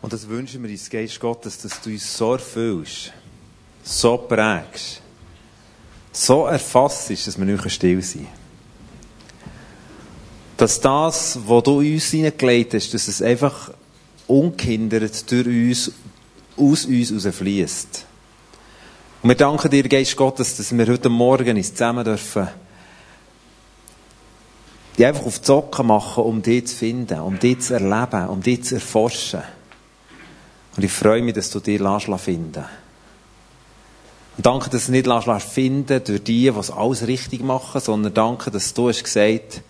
Und 0.00 0.12
das 0.12 0.28
wünschen 0.28 0.62
wir 0.62 0.70
uns, 0.70 0.88
Geist 0.88 1.18
Gottes, 1.18 1.58
dass 1.58 1.80
du 1.80 1.90
uns 1.90 2.16
so 2.16 2.32
erfüllst, 2.32 3.12
so 3.82 4.16
prägst, 4.16 5.02
so 6.12 6.46
erfasst, 6.46 7.10
dass 7.10 7.38
wir 7.38 7.44
nicht 7.44 7.70
still 7.70 8.02
sein 8.02 8.22
können. 8.22 8.38
Dass 10.56 10.80
das, 10.80 11.38
was 11.46 11.62
du 11.62 11.78
uns 11.78 12.10
hineingelegt 12.10 12.74
hast, 12.74 12.94
dass 12.94 13.08
es 13.08 13.22
einfach 13.22 13.70
ungehindert 14.26 15.30
durch 15.30 15.46
uns, 15.46 15.92
aus 16.56 16.84
uns 16.84 17.10
herausfließt. 17.10 18.04
Und 19.22 19.28
wir 19.28 19.36
danken 19.36 19.70
dir, 19.70 19.88
Geist 19.88 20.16
Gottes, 20.16 20.56
dass 20.56 20.76
wir 20.76 20.86
heute 20.86 21.08
Morgen 21.08 21.56
uns 21.56 21.72
zusammen 21.72 22.04
dürfen, 22.04 22.48
die 24.96 25.06
einfach 25.06 25.26
auf 25.26 25.38
die 25.40 25.46
Socken 25.46 25.86
machen, 25.86 26.24
um 26.24 26.42
dich 26.42 26.66
zu 26.66 26.76
finden, 26.76 27.20
um 27.20 27.38
dich 27.38 27.60
zu 27.60 27.74
erleben, 27.74 28.28
um 28.28 28.40
dich 28.40 28.64
zu 28.64 28.76
erforschen. 28.76 29.42
Und 30.78 30.84
ich 30.84 30.92
freue 30.92 31.22
mich, 31.22 31.34
dass 31.34 31.50
du 31.50 31.58
dir 31.58 31.80
finden 32.18 32.64
Und 34.36 34.46
danke, 34.46 34.70
dass 34.70 34.86
du 34.86 34.92
nicht 34.92 35.08
finden 35.42 36.04
durch 36.04 36.22
die, 36.22 36.48
die 36.48 36.52
alles 36.52 37.04
richtig 37.04 37.42
machen, 37.42 37.80
sondern 37.80 38.14
danke, 38.14 38.52
dass 38.52 38.74
du 38.74 38.88
hast 38.88 39.02
gesagt, 39.02 39.62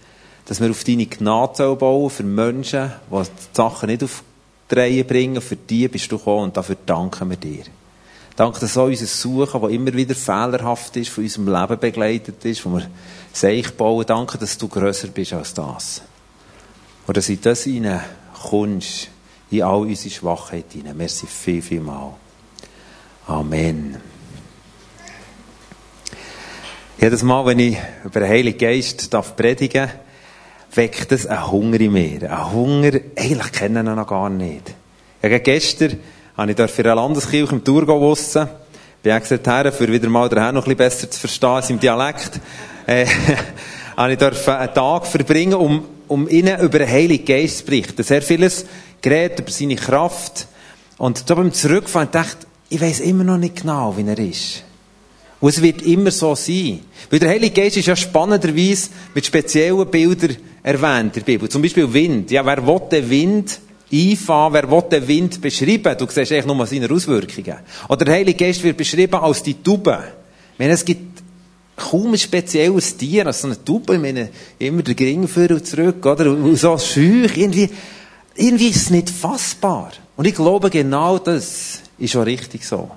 dass 0.45 0.61
wir 0.61 0.69
auf 0.69 0.85
deine 0.85 1.07
Gnade 1.07 1.75
bauen 1.77 2.11
für 2.11 2.25
Menschen, 2.25 2.93
die 3.11 3.23
die 3.23 3.57
Sachen 3.57 3.87
nicht 3.89 4.05
auf 4.05 4.23
die 4.71 4.75
Reihe 4.75 5.05
bringen. 5.05 5.41
Für 5.41 5.57
die 5.57 5.89
bist 5.89 6.13
du 6.13 6.19
gekommen 6.19 6.45
und 6.45 6.59
dafür 6.59 6.77
danken 6.85 7.31
wir 7.31 7.39
dir. 7.39 7.65
Danke, 8.37 8.61
dass 8.61 8.77
auch 8.77 8.85
unser 8.85 9.07
Suchen, 9.07 9.63
das 9.63 9.71
immer 9.71 9.95
wieder 9.95 10.15
fehlerhaft 10.15 10.95
ist, 10.99 11.09
von 11.09 11.25
unserem 11.25 11.49
Leben 11.49 11.81
begleitet 11.81 12.45
ist, 12.45 12.67
wo 12.67 12.77
wir 12.77 12.87
Seich 13.33 13.75
bauen. 13.75 14.05
Danke, 14.07 14.37
dass 14.37 14.59
du 14.59 14.69
grösser 14.69 15.09
bist 15.09 15.33
als 15.33 15.55
das. 15.55 16.03
Und 17.07 17.17
dass 17.17 17.31
in 17.31 17.41
das 17.41 17.65
hinein 17.65 18.05
kommst, 18.43 19.09
in 19.51 19.63
all 19.63 19.81
unsere 19.81 20.15
Schwachheit 20.15 20.67
hinein. 20.73 20.97
Merci 20.97 21.27
viel, 21.27 21.63
viel 21.63 21.81
mal. 21.81 22.15
Amen. 23.27 23.97
Jedes 27.01 27.23
Mal, 27.23 27.47
wenn 27.47 27.59
ich 27.59 27.77
über 28.05 28.21
den 28.21 28.29
Heiligen 28.29 28.59
Geist 28.59 29.13
darf 29.13 29.37
predigen 29.37 29.91
weckt 30.75 31.11
das 31.13 31.27
einen 31.27 31.51
Hunger 31.51 31.81
in 31.81 31.93
mir. 31.93 32.31
Ein 32.31 32.53
Hunger, 32.53 32.93
eigentlich 33.17 33.53
kennen 33.53 33.87
wir 33.87 33.95
noch 33.95 34.07
gar 34.07 34.31
nicht. 34.31 34.75
Ja, 35.23 35.39
gestern 35.39 35.99
habe 36.37 36.53
ich 36.53 36.71
für 36.71 36.85
eine 36.85 36.95
Landeskirche 36.95 37.53
im 37.53 37.65
Thurgau 37.65 38.01
wussen. 38.01 38.49
Bin 39.03 39.13
extra 39.13 39.63
her, 39.63 39.73
für 39.73 39.91
wieder 39.91 40.09
mal 40.09 40.29
den 40.29 40.39
Herrn 40.39 40.55
noch 40.55 40.67
ein 40.67 40.77
bisschen 40.77 41.09
besser 41.09 41.11
zu 41.11 41.21
verstehen, 41.21 41.63
im 41.77 41.81
Dialekt. 41.81 42.41
Äh, 42.87 43.07
habe 43.97 44.13
ich 44.13 44.23
einen 44.23 44.75
Tag 44.75 45.07
verbringen, 45.07 45.55
um, 45.55 45.85
um 46.07 46.29
ihnen 46.29 46.61
über 46.61 46.79
den 46.79 46.89
Heiligen 46.89 47.25
Geist 47.25 47.59
zu 47.59 47.65
berichten. 47.65 48.03
Sehr 48.03 48.23
vieles 48.23 48.67
geredet 49.01 49.41
über 49.41 49.51
seine 49.51 49.77
Kraft. 49.77 50.47
Und 50.97 51.29
da 51.29 51.35
beim 51.35 51.53
Zurückfahren 51.53 52.11
dachte 52.11 52.47
ich, 52.69 52.77
ich 52.77 52.81
weiss 52.81 53.01
immer 53.01 53.25
noch 53.25 53.39
nicht 53.39 53.57
genau, 53.57 53.97
wie 53.97 54.07
er 54.07 54.19
ist. 54.19 54.63
Und 55.41 55.51
es 55.51 55.63
wird 55.63 55.83
immer 55.83 56.11
so 56.11 56.35
sein. 56.35 56.81
Weil 57.11 57.21
der 57.21 57.31
Heilige 57.31 57.63
Geist 57.63 57.77
ist 57.77 57.87
ja 57.87 57.97
spannenderweise 57.97 58.91
mit 59.15 59.25
speziellen 59.25 59.89
Bildern 59.89 60.37
erwähnt 60.63 61.17
in 61.17 61.25
der 61.25 61.33
Bibel. 61.33 61.49
Zum 61.49 61.63
Beispiel 61.63 61.93
Wind. 61.93 62.31
Ja, 62.31 62.45
wer 62.45 62.67
will 62.67 62.81
den 62.91 63.09
Wind 63.09 63.61
einfahren, 63.91 64.53
wer 64.53 64.71
will 64.71 64.83
den 64.91 65.07
Wind 65.07 65.41
beschreiben? 65.41 65.97
Du 65.97 66.07
siehst 66.07 66.33
eigentlich 66.33 66.47
nur 66.47 66.67
seine 66.67 66.91
Auswirkungen. 66.91 67.59
Oder 67.89 68.05
der 68.05 68.15
Heilige 68.15 68.45
Geist 68.45 68.63
wird 68.65 68.77
beschrieben 68.77 69.15
als 69.15 69.43
die 69.43 69.63
Taube. 69.63 69.99
Ich 70.55 70.59
meine, 70.59 70.73
es 70.73 70.85
gibt 70.85 71.23
kaum 71.77 72.13
ein 72.13 72.19
spezielles 72.19 72.97
Tier 72.97 73.27
als 73.27 73.41
so 73.41 73.47
eine 73.47 73.65
Taube. 73.65 73.95
Ich 73.95 74.01
meine, 74.01 74.31
immer 74.59 74.83
der 74.83 74.95
Gring 74.95 75.21
und 75.21 75.67
zurück, 75.67 76.05
oder? 76.05 76.33
Und 76.33 76.57
so 76.57 76.77
schüch, 76.77 77.37
irgendwie. 77.37 77.71
Irgendwie 78.39 78.69
ist 78.69 78.77
es 78.77 78.91
nicht 78.91 79.11
fassbar. 79.11 79.91
Und 80.17 80.25
ich 80.25 80.35
glaube, 80.35 80.71
genau 80.71 81.19
das 81.19 81.81
ist 81.99 82.15
auch 82.15 82.25
richtig 82.25 82.65
so. 82.65 82.89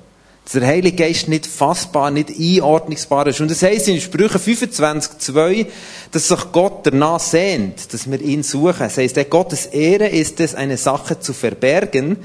Dass 0.44 0.54
der 0.54 0.68
Heilige 0.68 1.04
Geist 1.04 1.28
nicht 1.28 1.48
fassbar, 1.48 2.12
nicht 2.12 2.30
einordnungsbar 2.30 3.26
ist. 3.26 3.42
Und 3.42 3.50
das 3.50 3.64
heisst 3.64 3.88
in 3.88 4.00
Sprüche 4.00 4.38
25, 4.38 5.18
2, 5.18 5.68
dass 6.12 6.28
sich 6.28 6.52
Gott 6.52 6.86
danach 6.86 7.20
sehnt, 7.20 7.92
dass 7.92 8.10
wir 8.10 8.22
ihn 8.22 8.44
suchen. 8.44 8.82
Das 8.82 8.98
heisst, 8.98 9.16
der 9.16 9.26
Gottes 9.26 9.66
Ehre 9.66 10.10
ist 10.10 10.40
es, 10.40 10.54
eine 10.54 10.78
Sache 10.78 11.20
zu 11.20 11.34
verbergen, 11.34 12.18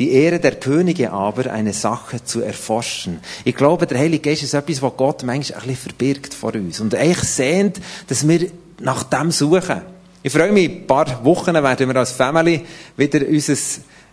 die 0.00 0.10
Ehre 0.10 0.40
der 0.40 0.56
Könige 0.56 1.12
aber, 1.12 1.52
eine 1.52 1.72
Sache 1.72 2.24
zu 2.24 2.40
erforschen. 2.40 3.20
Ich 3.44 3.54
glaube, 3.54 3.86
der 3.86 4.00
Heilige 4.00 4.30
Geist 4.30 4.42
ist 4.42 4.54
etwas, 4.54 4.82
was 4.82 4.96
Gott 4.96 5.22
manchmal 5.22 5.60
ein 5.60 5.68
bisschen 5.68 5.90
verbirgt 5.90 6.34
vor 6.34 6.54
uns. 6.54 6.80
Und 6.80 6.92
eigentlich 6.96 7.28
sehnt, 7.28 7.80
dass 8.08 8.26
wir 8.26 8.50
nach 8.80 9.04
dem 9.04 9.30
suchen. 9.30 9.93
Ich 10.26 10.32
freue 10.32 10.52
mich, 10.52 10.70
ein 10.70 10.86
paar 10.86 11.22
Wochen 11.22 11.52
werden 11.52 11.86
wir 11.86 11.96
als 11.96 12.12
Family 12.12 12.62
wieder 12.96 13.20
unser, 13.28 13.52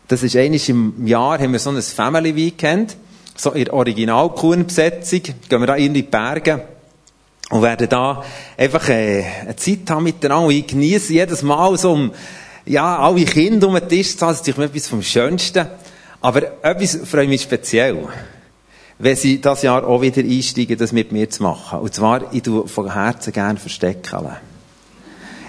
das 0.10 0.24
ist 0.24 0.36
eines 0.36 0.68
im 0.68 1.08
Jahr, 1.08 1.40
haben 1.40 1.54
wir 1.54 1.60
so 1.60 1.70
ein 1.70 1.82
Family 1.82 2.36
Weekend, 2.36 2.98
so 3.34 3.52
in 3.52 3.70
Original-Kuhn-Besetzung, 3.70 5.22
gehen 5.22 5.62
wir 5.62 5.68
da 5.68 5.76
in 5.76 5.94
die 5.94 6.04
Berge 6.04 6.66
und 7.50 7.62
werden 7.62 7.88
da 7.88 8.26
einfach 8.58 8.90
äh, 8.90 9.24
eine 9.44 9.56
Zeit 9.56 9.90
haben 9.90 10.04
miteinander 10.04 10.50
ich 10.50 10.68
genieße 10.68 11.14
jedes 11.14 11.44
Mal 11.44 11.78
so 11.78 11.94
um, 11.94 12.12
ja, 12.66 13.00
alle 13.00 13.24
Kinder 13.24 13.70
um 13.70 13.76
den 13.76 13.88
Tisch 13.88 14.18
zu 14.18 14.26
haben, 14.26 14.36
das 14.38 14.46
ist 14.46 14.58
etwas 14.58 14.88
vom 14.90 15.02
Schönsten, 15.02 15.66
aber 16.20 16.62
etwas 16.62 17.00
freue 17.10 17.24
ich 17.24 17.30
mich 17.30 17.44
speziell 17.44 18.06
wenn 19.00 19.16
sie 19.16 19.40
das 19.40 19.62
Jahr 19.62 19.88
auch 19.88 20.02
wieder 20.02 20.22
einsteigen, 20.22 20.78
das 20.78 20.92
mit 20.92 21.12
mir 21.12 21.28
zu 21.28 21.42
machen. 21.42 21.80
Und 21.80 21.92
zwar, 21.92 22.32
ich 22.34 22.44
tue 22.44 22.68
von 22.68 22.94
Herzen 22.94 23.34
gerne 23.34 23.58
verstecken. 23.58 24.30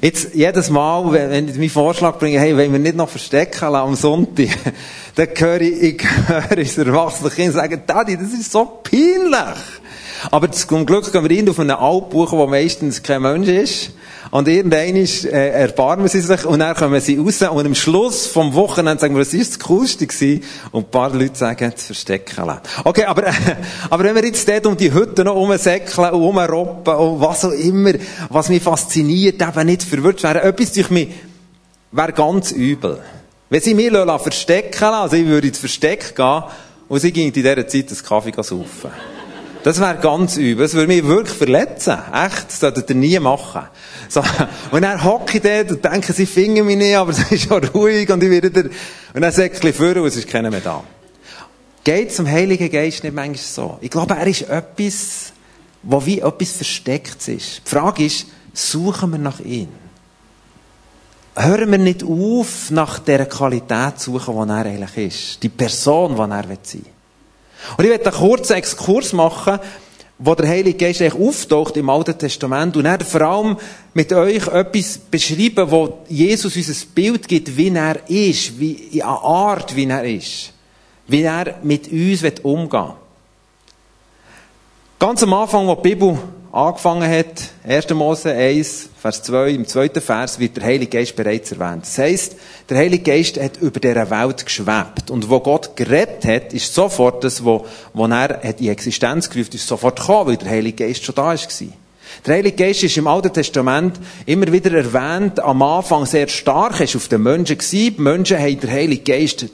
Jetzt, 0.04 0.34
jedes 0.34 0.68
Mal, 0.68 1.12
wenn 1.12 1.48
ich 1.48 1.54
meinen 1.54 1.70
Vorschlag 1.70 2.18
bringe, 2.18 2.40
hey, 2.40 2.56
wenn 2.56 2.72
wir 2.72 2.80
nicht 2.80 2.96
noch 2.96 3.08
verstecken 3.08 3.72
am 3.72 3.94
Sonntag, 3.94 4.48
dann 5.14 5.28
höre 5.36 5.60
ich, 5.60 5.80
ich 5.80 6.02
höre 6.26 6.58
unser 6.58 6.86
erwachsenes 6.88 7.34
Kind 7.36 7.54
sagen, 7.54 7.80
Daddy, 7.86 8.16
das 8.16 8.32
ist 8.32 8.50
so 8.50 8.80
peinlich. 8.82 9.62
Aber 10.32 10.50
zum 10.50 10.86
Glück 10.86 11.12
gehen 11.12 11.28
wir 11.28 11.38
rein 11.38 11.48
auf 11.48 11.60
einen 11.60 11.70
Altbuch, 11.70 12.32
wo 12.32 12.48
meistens 12.48 13.00
kein 13.00 13.22
Mensch 13.22 13.46
ist. 13.46 13.92
Und 14.32 14.48
irgendwann 14.48 14.96
äh, 14.96 15.48
erbarmen 15.50 16.08
sie 16.08 16.22
sich 16.22 16.46
und 16.46 16.60
dann 16.60 16.74
kommen 16.74 16.98
sie 17.02 17.18
raus 17.18 17.42
und 17.42 17.66
am 17.66 17.74
Schluss 17.74 18.26
vom 18.26 18.54
Wochenende 18.54 18.98
sagen 18.98 19.14
wir, 19.14 19.20
was 19.20 19.34
ist 19.34 19.52
das 19.52 19.58
Coolste 19.58 20.06
gewesen? 20.06 20.42
Und 20.70 20.86
ein 20.86 20.90
paar 20.90 21.10
Leute 21.10 21.36
sagen, 21.36 21.70
das 21.70 21.84
Verstecken. 21.84 22.50
Okay, 22.82 23.04
aber, 23.04 23.26
äh, 23.26 23.32
aber 23.90 24.04
wenn 24.04 24.14
wir 24.14 24.24
jetzt 24.24 24.48
dort 24.48 24.64
um 24.64 24.74
die 24.74 24.90
Hütte 24.90 25.22
noch 25.22 25.34
rumsäckeln 25.34 26.12
und 26.12 26.22
rumroppen 26.22 26.94
und 26.94 27.20
was 27.20 27.44
auch 27.44 27.50
immer, 27.50 27.92
was 28.30 28.48
mich 28.48 28.62
fasziniert, 28.62 29.42
eben 29.42 29.66
nicht 29.66 29.82
verwirrt 29.82 30.22
wäre, 30.22 30.40
etwas 30.40 30.72
durch 30.72 30.88
mich, 30.88 31.08
wäre 31.90 32.12
ganz 32.14 32.52
übel. 32.52 33.00
Wenn 33.50 33.60
sie 33.60 33.74
mich 33.74 33.90
verstecken 33.90 34.80
lassen, 34.80 34.94
also 34.94 35.16
ich 35.16 35.26
würde 35.26 35.48
ins 35.48 35.58
Versteck 35.58 36.16
gehen 36.16 36.42
und 36.88 37.00
sie 37.00 37.12
ging 37.12 37.26
in 37.26 37.34
dieser 37.34 37.68
Zeit 37.68 37.90
einen 37.90 38.02
Kaffee 38.02 38.32
saufen. 38.42 38.90
Das 39.64 39.78
wäre 39.78 39.96
ganz 39.96 40.36
übel. 40.36 40.64
Das 40.64 40.74
würde 40.74 40.88
mich 40.88 41.04
wirklich 41.04 41.36
verletzen. 41.36 41.98
Echt. 42.12 42.48
Das 42.48 42.60
solltet 42.60 42.90
ihr 42.90 42.96
nie 42.96 43.18
machen. 43.20 43.62
So. 44.08 44.22
Und 44.70 44.82
dann 44.82 45.02
hocke 45.02 45.38
ich 45.38 45.42
dort 45.42 45.70
und 45.70 45.84
denke, 45.84 46.12
sie 46.12 46.26
finden 46.26 46.66
mich 46.66 46.76
nicht, 46.76 46.96
aber 46.96 47.10
es 47.12 47.30
ist 47.30 47.48
schon 47.48 47.64
ruhig 47.64 48.10
und 48.10 48.22
ich 48.22 48.30
werde 48.30 48.50
da, 48.50 48.60
und 48.60 49.20
dann 49.22 49.32
sage 49.32 49.52
ich 49.68 49.74
vor 49.74 49.96
und 49.96 50.06
es 50.06 50.16
ist 50.16 50.28
keiner 50.28 50.50
mehr 50.50 50.60
da. 50.60 50.82
Geht 51.84 52.12
zum 52.12 52.26
Heiligen 52.28 52.70
Geist 52.70 53.02
nicht 53.02 53.14
manchmal 53.14 53.38
so? 53.38 53.78
Ich 53.80 53.90
glaube, 53.90 54.14
er 54.14 54.26
ist 54.26 54.42
etwas, 54.42 55.32
wo 55.82 56.04
wie 56.04 56.20
etwas 56.20 56.52
Verstecktes 56.52 57.28
ist. 57.28 57.62
Die 57.64 57.70
Frage 57.70 58.04
ist, 58.04 58.26
suchen 58.52 59.10
wir 59.12 59.18
nach 59.18 59.40
ihm? 59.40 59.68
Hören 61.34 61.70
wir 61.70 61.78
nicht 61.78 62.04
auf, 62.04 62.70
nach 62.70 62.98
der 62.98 63.26
Qualität 63.26 63.98
zu 63.98 64.18
suchen, 64.18 64.46
die 64.46 64.52
er 64.52 64.66
eigentlich 64.66 64.96
ist. 64.96 65.42
Die 65.42 65.48
Person, 65.48 66.14
die 66.14 66.20
er 66.20 66.28
sein 66.28 66.48
will. 66.48 66.91
Und 67.76 67.84
ich 67.84 67.90
werde 67.90 68.06
einen 68.06 68.14
kurzen 68.14 68.54
Exkurs 68.54 69.12
machen, 69.12 69.58
wo 70.18 70.34
der 70.34 70.48
Heilige 70.48 70.78
Geist 70.78 71.02
eigentlich 71.02 71.20
auftaucht 71.20 71.76
im 71.76 71.90
Alten 71.90 72.16
Testament 72.16 72.76
und 72.76 72.86
er 72.86 73.00
vor 73.00 73.22
allem 73.22 73.56
mit 73.92 74.12
euch 74.12 74.46
etwas 74.46 74.98
beschreiben, 74.98 75.70
wo 75.70 75.98
Jesus 76.08 76.56
uns 76.56 76.68
ein 76.68 76.88
Bild 76.94 77.26
gibt, 77.26 77.56
wie 77.56 77.70
er 77.70 78.08
ist, 78.08 78.58
wie, 78.58 79.02
eine 79.02 79.04
Art, 79.06 79.74
wie 79.74 79.86
er 79.86 80.04
ist. 80.04 80.52
Wie 81.08 81.22
er 81.22 81.58
mit 81.62 81.90
uns 81.90 82.22
umgehen 82.42 82.70
will. 82.70 82.94
Ganz 85.00 85.22
am 85.24 85.34
Anfang, 85.34 85.66
wo 85.66 85.74
die 85.74 85.88
Bibel 85.88 86.16
angefangen 86.52 87.10
hat, 87.10 87.48
1. 87.66 87.90
Mose 87.94 88.30
1, 88.30 88.90
Vers 89.00 89.22
2, 89.22 89.50
im 89.50 89.66
zweiten 89.66 90.02
Vers 90.02 90.38
wird 90.38 90.58
der 90.58 90.64
Heilige 90.64 90.98
Geist 90.98 91.16
bereits 91.16 91.50
erwähnt. 91.50 91.84
Das 91.84 91.96
heisst, 91.96 92.36
der 92.68 92.76
Heilige 92.76 93.02
Geist 93.02 93.40
hat 93.40 93.56
über 93.56 93.80
dieser 93.80 94.10
Welt 94.10 94.44
geschwebt. 94.44 95.10
Und 95.10 95.30
wo 95.30 95.40
Gott 95.40 95.74
geredet 95.74 96.24
hat, 96.26 96.52
ist 96.52 96.74
sofort 96.74 97.24
das, 97.24 97.42
wo, 97.42 97.66
wo 97.94 98.06
er 98.06 98.40
hat 98.42 98.60
in 98.60 98.68
Existenz 98.68 99.30
gerufen 99.30 99.54
ist 99.54 99.66
sofort 99.66 99.98
gekommen, 99.98 100.28
weil 100.28 100.36
der 100.36 100.50
Heilige 100.50 100.86
Geist 100.86 101.04
schon 101.04 101.14
da 101.14 101.24
war. 101.24 101.38
Der 102.26 102.34
Heilige 102.34 102.56
Geist 102.56 102.82
ist 102.82 102.98
im 102.98 103.06
Alten 103.06 103.32
Testament 103.32 103.98
immer 104.26 104.52
wieder 104.52 104.72
erwähnt, 104.72 105.40
am 105.40 105.62
Anfang 105.62 106.04
sehr 106.04 106.28
stark, 106.28 106.78
ist 106.80 106.94
auf 106.94 107.08
den 107.08 107.22
Menschen 107.22 107.56
gewesen. 107.56 107.96
Die 107.96 108.02
Menschen 108.02 108.38
haben 108.38 108.60
den 108.60 108.70
Heiligen 108.70 109.04
Geist 109.04 109.46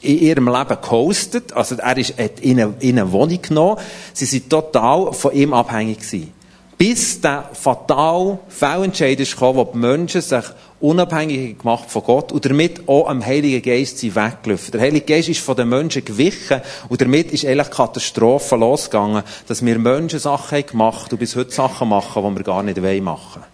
in 0.00 0.18
ihrem 0.18 0.48
Leben 0.48 0.78
gehostet. 0.80 1.52
Also 1.52 1.76
er 1.76 1.98
ist, 1.98 2.18
hat 2.18 2.40
in 2.40 2.58
eine 2.58 3.12
Wohnung 3.12 3.42
genommen. 3.42 3.78
Sie 4.14 4.24
sind 4.24 4.48
total 4.48 5.12
von 5.12 5.32
ihm 5.32 5.52
abhängig 5.52 5.98
gewesen. 5.98 6.32
Bis 6.78 7.22
der 7.22 7.48
fatal 7.54 8.38
Fehlentscheid 8.48 9.18
ist 9.18 9.32
gekommen, 9.32 9.58
wo 9.58 9.64
die 9.64 9.78
Menschen 9.78 10.20
sich 10.20 10.44
unabhängig 10.78 11.58
gemacht 11.58 11.90
von 11.90 12.02
Gott 12.02 12.32
und 12.32 12.44
damit 12.44 12.86
auch 12.86 13.08
am 13.08 13.24
Heiligen 13.24 13.62
Geist 13.62 13.98
sie 13.98 14.14
weggelaufen. 14.14 14.72
Der 14.72 14.82
Heilige 14.82 15.06
Geist 15.06 15.30
ist 15.30 15.40
von 15.40 15.56
den 15.56 15.70
Menschen 15.70 16.04
gewichen 16.04 16.60
und 16.90 17.00
damit 17.00 17.32
ist 17.32 17.46
eigentlich 17.46 17.70
Katastrophe 17.70 18.56
losgegangen, 18.56 19.22
dass 19.48 19.64
wir 19.64 19.78
Menschen 19.78 20.18
Sachen 20.18 20.58
haben 20.58 20.66
gemacht 20.66 21.10
und 21.10 21.18
bis 21.18 21.34
heute 21.34 21.50
Sachen 21.50 21.88
machen, 21.88 22.22
die 22.22 22.38
wir 22.38 22.44
gar 22.44 22.62
nicht 22.62 22.76
machen 22.76 23.02
wollen. 23.02 23.46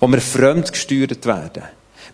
Wo 0.00 0.08
wir 0.08 0.20
fremd 0.22 0.72
gesteuert 0.72 1.26
werden. 1.26 1.64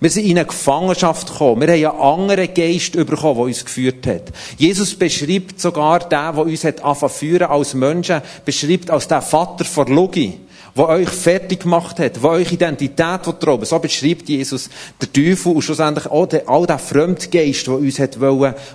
Wir 0.01 0.09
sind 0.09 0.25
in 0.25 0.39
eine 0.39 0.47
Gefangenschaft 0.47 1.29
gekommen. 1.29 1.61
Wir 1.61 1.89
haben 1.89 2.01
einen 2.01 2.21
anderen 2.21 2.55
Geist 2.55 2.93
bekommen, 2.93 3.37
der 3.37 3.45
uns 3.45 3.65
geführt 3.65 4.07
hat. 4.07 4.23
Jesus 4.57 4.95
beschreibt 4.95 5.61
sogar 5.61 5.99
den, 6.01 6.09
der 6.35 6.39
uns 6.39 6.65
hat 6.65 6.83
angefangen 6.83 7.43
als 7.43 7.75
Menschen, 7.75 8.23
beschreibt 8.45 8.91
als 8.91 9.09
der 9.09 9.21
Vater 9.21 9.65
von 9.65 9.87
Logi 9.89 10.39
der 10.77 10.89
euch 10.89 11.09
fertig 11.09 11.61
gemacht 11.61 11.99
hat, 11.99 12.17
der 12.17 12.31
euch 12.31 12.53
Identität 12.53 13.27
rauben 13.47 13.65
So 13.65 13.79
beschreibt 13.79 14.29
Jesus 14.29 14.71
der 15.01 15.13
Teufel 15.13 15.53
und 15.53 15.63
schlussendlich 15.63 16.07
auch 16.07 16.27
der, 16.27 16.49
all 16.49 16.67
der 16.67 16.79
Fremdgeist, 16.79 17.67
der 17.67 17.75
uns 17.75 17.99
hat 17.99 18.19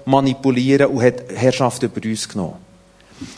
manipulieren 0.06 0.88
und 0.88 1.02
hat 1.02 1.24
Herrschaft 1.34 1.84
über 1.84 2.02
uns 2.04 2.28
genommen. 2.28 2.65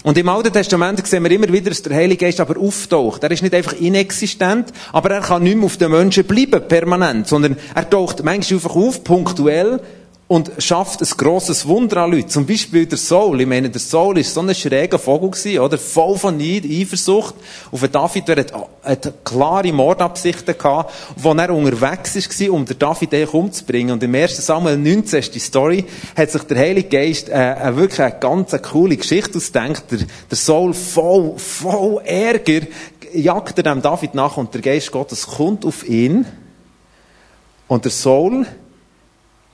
Und 0.03 0.18
im 0.18 0.29
Alten 0.29 0.51
Testament 0.51 1.06
sehen 1.06 1.24
wir 1.24 1.31
immer 1.31 1.51
wieder, 1.51 1.69
dass 1.69 1.83
der 1.83 1.95
Heilige 1.95 2.25
Geist 2.25 2.39
aber 2.39 2.59
auftaucht. 2.59 3.24
Er 3.24 3.31
ist 3.31 3.44
nicht 3.44 3.53
einfach 3.53 3.74
inexistent, 3.74 4.74
aber 4.91 5.12
er 5.12 5.21
kann 5.21 5.44
nicht 5.44 5.56
mehr 5.56 5.65
auf 5.65 5.77
den 5.77 5.91
Menschen 5.91 6.24
bleiben, 6.24 6.68
permanent, 6.68 7.27
sondern 7.27 7.57
er 7.75 7.89
taucht 7.89 8.24
manchmal 8.24 8.57
einfach 8.57 8.75
auf, 8.75 9.03
punktuell, 9.03 9.79
und 10.27 10.51
schafft 10.57 11.01
ein 11.01 11.07
grosses 11.18 11.65
Wunder 11.68 12.03
an 12.03 12.12
Leuten. 12.12 12.27
Zum 12.27 12.45
Beispiel 12.45 12.85
der 12.85 12.97
Saul. 12.97 13.39
Ich 13.39 13.47
meine, 13.47 13.69
der 13.69 13.79
Saul 13.79 14.18
ist 14.18 14.33
so 14.33 14.41
ein 14.41 14.53
schräger 14.53 15.00
Vogel 15.00 15.31
gewesen, 15.31 15.59
oder? 15.59 15.77
Voll 15.77 16.18
von 16.18 16.35
Neid, 16.35 16.65
Eifersucht. 16.65 17.33
Auf 17.71 17.79
den 17.79 17.91
David, 17.94 18.27
der 18.27 18.35
hat, 18.38 18.53
hat 18.83 19.13
klare 19.24 19.71
Mordabsichten 19.71 20.57
gehabt, 20.57 20.94
wo 21.15 21.31
er 21.31 21.50
unterwegs 21.50 22.41
war, 22.41 22.53
um 22.53 22.65
den 22.65 22.77
David 22.77 23.13
eigentlich 23.13 23.33
umzubringen. 23.33 23.94
Und 23.94 24.03
im 24.03 24.13
1. 24.13 24.45
Samuel 24.45 24.77
19 24.77 25.19
ist 25.19 25.33
die 25.33 25.39
Story, 25.39 25.85
hat 26.18 26.30
sich 26.30 26.44
der 26.44 26.57
Heilige 26.57 26.89
Geist, 26.89 27.30
äh, 27.30 27.53
äh, 27.53 27.77
wirklich 27.77 28.01
eine 28.01 28.19
ganz 28.19 28.53
coole 28.63 28.97
Geschichte 28.97 29.38
ausgedacht. 29.38 29.85
Der, 29.91 30.00
der 30.00 30.38
Saul 30.38 30.73
voll, 30.73 31.38
voll 31.38 32.01
Ärger, 32.03 32.68
jagt 33.13 33.57
er 33.59 33.63
dem 33.63 33.81
David 33.81 34.13
nach 34.13 34.35
und 34.35 34.53
der 34.53 34.62
Geist 34.62 34.91
Gottes 34.91 35.25
kommt 35.25 35.65
auf 35.65 35.88
ihn. 35.88 36.25
Und 37.69 37.85
der 37.85 37.91
Saul, 37.91 38.45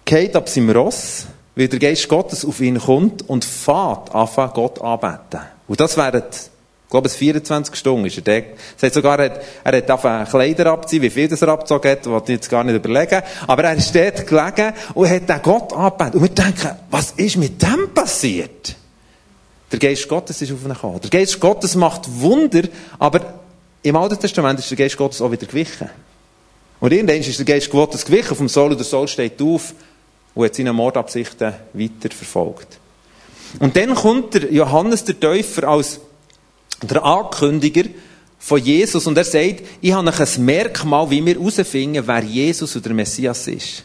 geht 0.05 0.35
ab 0.35 0.49
seinem 0.49 0.69
Ross, 0.71 1.27
weil 1.55 1.67
der 1.67 1.79
Geist 1.79 2.07
Gottes 2.09 2.45
auf 2.45 2.59
ihn 2.61 2.79
kommt 2.79 3.27
und 3.29 3.45
fährt 3.45 4.13
anfangen, 4.13 4.53
Gott 4.53 4.81
anbeten. 4.81 5.41
Und 5.67 5.79
das 5.79 5.97
wären, 5.97 6.23
ich 6.31 6.89
glaube, 6.89 7.07
es 7.07 7.15
24 7.15 7.75
Stunden 7.75 8.05
ist 8.05 8.17
er 8.17 8.41
da. 8.41 8.47
sagt 8.77 8.93
sogar, 8.93 9.19
er 9.19 9.31
hat, 9.63 9.87
er 9.99 10.25
Kleider 10.25 10.67
abziehen, 10.67 11.01
wie 11.01 11.09
viel 11.09 11.27
das 11.27 11.41
er 11.41 11.49
abgezogen 11.49 11.91
hat, 11.91 12.05
wollte 12.05 12.31
ich 12.31 12.37
jetzt 12.37 12.49
gar 12.49 12.63
nicht 12.63 12.75
überlegen. 12.75 13.21
Aber 13.47 13.63
er 13.63 13.75
ist 13.75 13.93
dort 13.95 14.27
gelegen 14.27 14.73
und 14.93 15.09
hat 15.09 15.29
den 15.29 15.41
Gott 15.41 15.73
angebetet. 15.73 16.15
Und 16.15 16.21
wir 16.21 16.29
denken, 16.29 16.71
was 16.89 17.11
ist 17.11 17.37
mit 17.37 17.61
dem 17.61 17.93
passiert? 17.93 18.75
Der 19.71 19.79
Geist 19.79 20.07
Gottes 20.07 20.39
ist 20.41 20.51
auf 20.51 20.63
ihn 20.63 20.69
gekommen. 20.69 20.99
Der 21.01 21.09
Geist 21.09 21.39
Gottes 21.39 21.73
macht 21.73 22.03
Wunder, 22.19 22.61
aber 22.99 23.21
im 23.81 23.95
Alten 23.95 24.19
Testament 24.19 24.59
ist 24.59 24.69
der 24.69 24.77
Geist 24.77 24.97
Gottes 24.97 25.19
auch 25.19 25.31
wieder 25.31 25.47
gewichen. 25.47 25.89
Und 26.79 26.93
irgendwann 26.93 27.17
ist 27.17 27.39
der 27.39 27.45
Geist 27.45 27.69
Gottes 27.69 28.05
gewichen 28.05 28.35
vom 28.35 28.47
Soul 28.47 28.71
und 28.71 28.77
der 28.77 28.85
Soul 28.85 29.07
steht 29.07 29.41
auf 29.41 29.73
und 30.33 30.45
hat 30.45 30.55
seine 30.55 30.73
Mordabsichten 30.73 31.53
weiter 31.73 32.15
verfolgt. 32.15 32.79
Und 33.59 33.75
dann 33.75 33.93
kommt 33.93 34.33
der 34.33 34.51
Johannes 34.51 35.03
der 35.03 35.19
Täufer 35.19 35.67
als 35.67 35.99
der 36.81 37.03
Ankündiger 37.03 37.83
von 38.39 38.59
Jesus 38.59 39.07
und 39.07 39.17
er 39.17 39.23
sagt, 39.23 39.63
ich 39.79 39.93
habe 39.93 40.11
ein 40.11 40.45
Merkmal, 40.45 41.09
wie 41.09 41.25
wir 41.25 41.35
herausfinden, 41.35 42.03
wer 42.05 42.23
Jesus 42.23 42.75
oder 42.75 42.83
der 42.83 42.93
Messias 42.93 43.47
ist. 43.47 43.83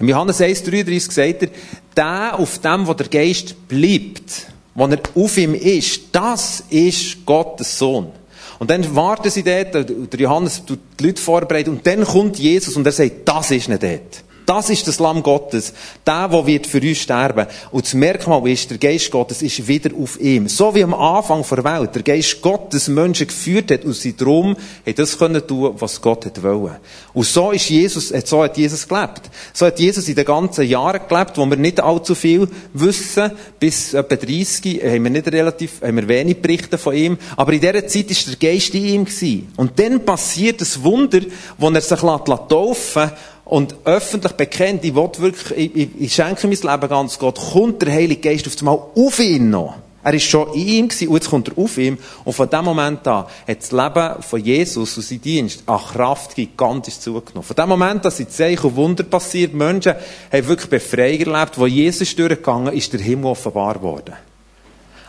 Im 0.00 0.08
Johannes 0.08 0.40
1,33 0.40 1.12
sagt 1.12 1.42
er, 1.42 1.48
der, 1.96 2.38
auf 2.38 2.58
dem, 2.58 2.86
wo 2.86 2.94
der 2.94 3.08
Geist 3.08 3.68
bleibt, 3.68 4.46
wo 4.74 4.86
er 4.86 5.00
auf 5.14 5.36
ihm 5.36 5.54
ist, 5.54 6.02
das 6.12 6.64
ist 6.70 7.26
Gottes 7.26 7.78
Sohn. 7.78 8.12
Und 8.58 8.70
dann 8.70 8.96
warten 8.96 9.30
sie 9.30 9.42
dort, 9.42 9.74
der 9.74 10.20
Johannes 10.20 10.64
tut 10.64 10.80
die 10.98 11.06
Leute 11.06 11.22
vorbereiten, 11.22 11.70
und 11.70 11.86
dann 11.86 12.04
kommt 12.04 12.38
Jesus 12.38 12.76
und 12.76 12.86
er 12.86 12.92
sagt, 12.92 13.28
das 13.28 13.50
ist 13.50 13.68
nicht 13.68 13.82
dort. 13.82 14.24
Das 14.48 14.70
ist 14.70 14.88
das 14.88 14.98
Lamm 14.98 15.22
Gottes. 15.22 15.74
Der, 16.06 16.26
der 16.26 16.46
wird 16.46 16.66
für 16.66 16.80
uns 16.80 16.96
sterben. 16.96 17.46
Und 17.70 17.84
das 17.84 17.92
Merkmal 17.92 18.48
ist, 18.48 18.70
der 18.70 18.78
Geist 18.78 19.10
Gottes 19.10 19.42
ist 19.42 19.68
wieder 19.68 19.90
auf 19.94 20.18
ihm. 20.18 20.48
So 20.48 20.74
wie 20.74 20.82
am 20.82 20.94
Anfang 20.94 21.44
der 21.50 21.64
Welt 21.64 21.94
der 21.94 22.02
Geist 22.02 22.40
Gottes 22.40 22.88
Menschen 22.88 23.26
geführt 23.26 23.70
hat 23.70 23.84
und 23.84 23.92
sie 23.92 24.16
darum 24.16 24.56
hat 24.86 24.98
das 24.98 25.18
können 25.18 25.46
tun, 25.46 25.74
was 25.78 26.00
Gott 26.00 26.24
hat 26.24 26.42
wollen. 26.42 26.76
Und 27.12 27.26
so 27.26 27.50
ist 27.50 27.68
Jesus, 27.68 28.08
so 28.08 28.42
hat 28.42 28.56
Jesus 28.56 28.88
gelebt. 28.88 29.20
So 29.52 29.66
hat 29.66 29.78
Jesus 29.78 30.08
in 30.08 30.14
den 30.14 30.24
ganzen 30.24 30.66
Jahren 30.66 31.02
gelebt, 31.06 31.36
wo 31.36 31.44
wir 31.44 31.58
nicht 31.58 31.80
allzu 31.82 32.14
viel 32.14 32.48
wissen. 32.72 33.32
Bis 33.60 33.92
etwa 33.92 34.16
30 34.16 34.82
haben 34.82 35.04
wir 35.04 35.10
nicht 35.10 35.30
relativ, 35.30 35.82
haben 35.82 35.96
wir 35.96 36.08
wenig 36.08 36.40
Berichte 36.40 36.78
von 36.78 36.94
ihm. 36.94 37.18
Aber 37.36 37.52
in 37.52 37.60
dieser 37.60 37.86
Zeit 37.86 38.10
ist 38.10 38.26
der 38.26 38.50
Geist 38.50 38.74
in 38.74 38.86
ihm 38.86 39.04
gewesen. 39.04 39.52
Und 39.56 39.78
dann 39.78 40.06
passiert 40.06 40.62
das 40.62 40.82
Wunder, 40.82 41.20
wo 41.58 41.68
er 41.68 41.82
sich 41.82 42.00
taufen 42.00 43.02
lässt, 43.02 43.14
und 43.48 43.74
öffentlich 43.84 44.34
bekennt, 44.34 44.84
ich 44.84 44.94
will 44.94 45.10
wirklich, 45.16 45.58
ich, 45.58 45.76
ich, 45.76 45.88
ich 45.98 46.14
schenke 46.14 46.46
mein 46.46 46.56
Leben 46.56 46.88
ganz 46.88 47.18
Gott, 47.18 47.38
kommt 47.52 47.82
der 47.82 47.92
Heilige 47.92 48.20
Geist 48.20 48.46
auf 48.46 48.54
einmal 48.58 48.78
auf 48.94 49.18
ihn 49.18 49.50
noch. 49.50 49.74
Er 50.04 50.14
ist 50.14 50.24
schon 50.24 50.52
in 50.54 50.68
ihm 50.68 50.88
gewesen, 50.88 51.08
und 51.08 51.14
jetzt 51.14 51.28
kommt 51.28 51.48
er 51.48 51.58
auf 51.58 51.76
ihm. 51.76 51.98
Und 52.24 52.32
von 52.32 52.48
dem 52.48 52.64
Moment 52.64 53.06
an 53.08 53.24
hat 53.46 53.60
das 53.60 53.72
Leben 53.72 54.22
von 54.22 54.44
Jesus 54.44 54.96
und 54.96 55.02
sein 55.02 55.20
Dienst 55.20 55.62
an 55.66 55.80
Kraft 55.80 56.34
gigantisch 56.34 56.98
zugenommen. 57.00 57.42
Von 57.42 57.56
dem 57.56 57.68
Moment 57.68 58.06
an 58.06 58.12
sind 58.12 58.30
Zeichen 58.30 58.66
und 58.68 58.76
Wunder 58.76 59.02
passiert. 59.02 59.54
Menschen 59.54 59.94
haben 60.32 60.48
wirklich 60.48 60.70
Befreiung 60.70 61.34
erlebt. 61.34 61.58
Wo 61.58 61.66
Jesus 61.66 62.14
durchgegangen 62.14 62.72
ist, 62.72 62.92
der 62.92 63.00
Himmel 63.00 63.26
offenbar 63.26 63.74
geworden. 63.74 64.14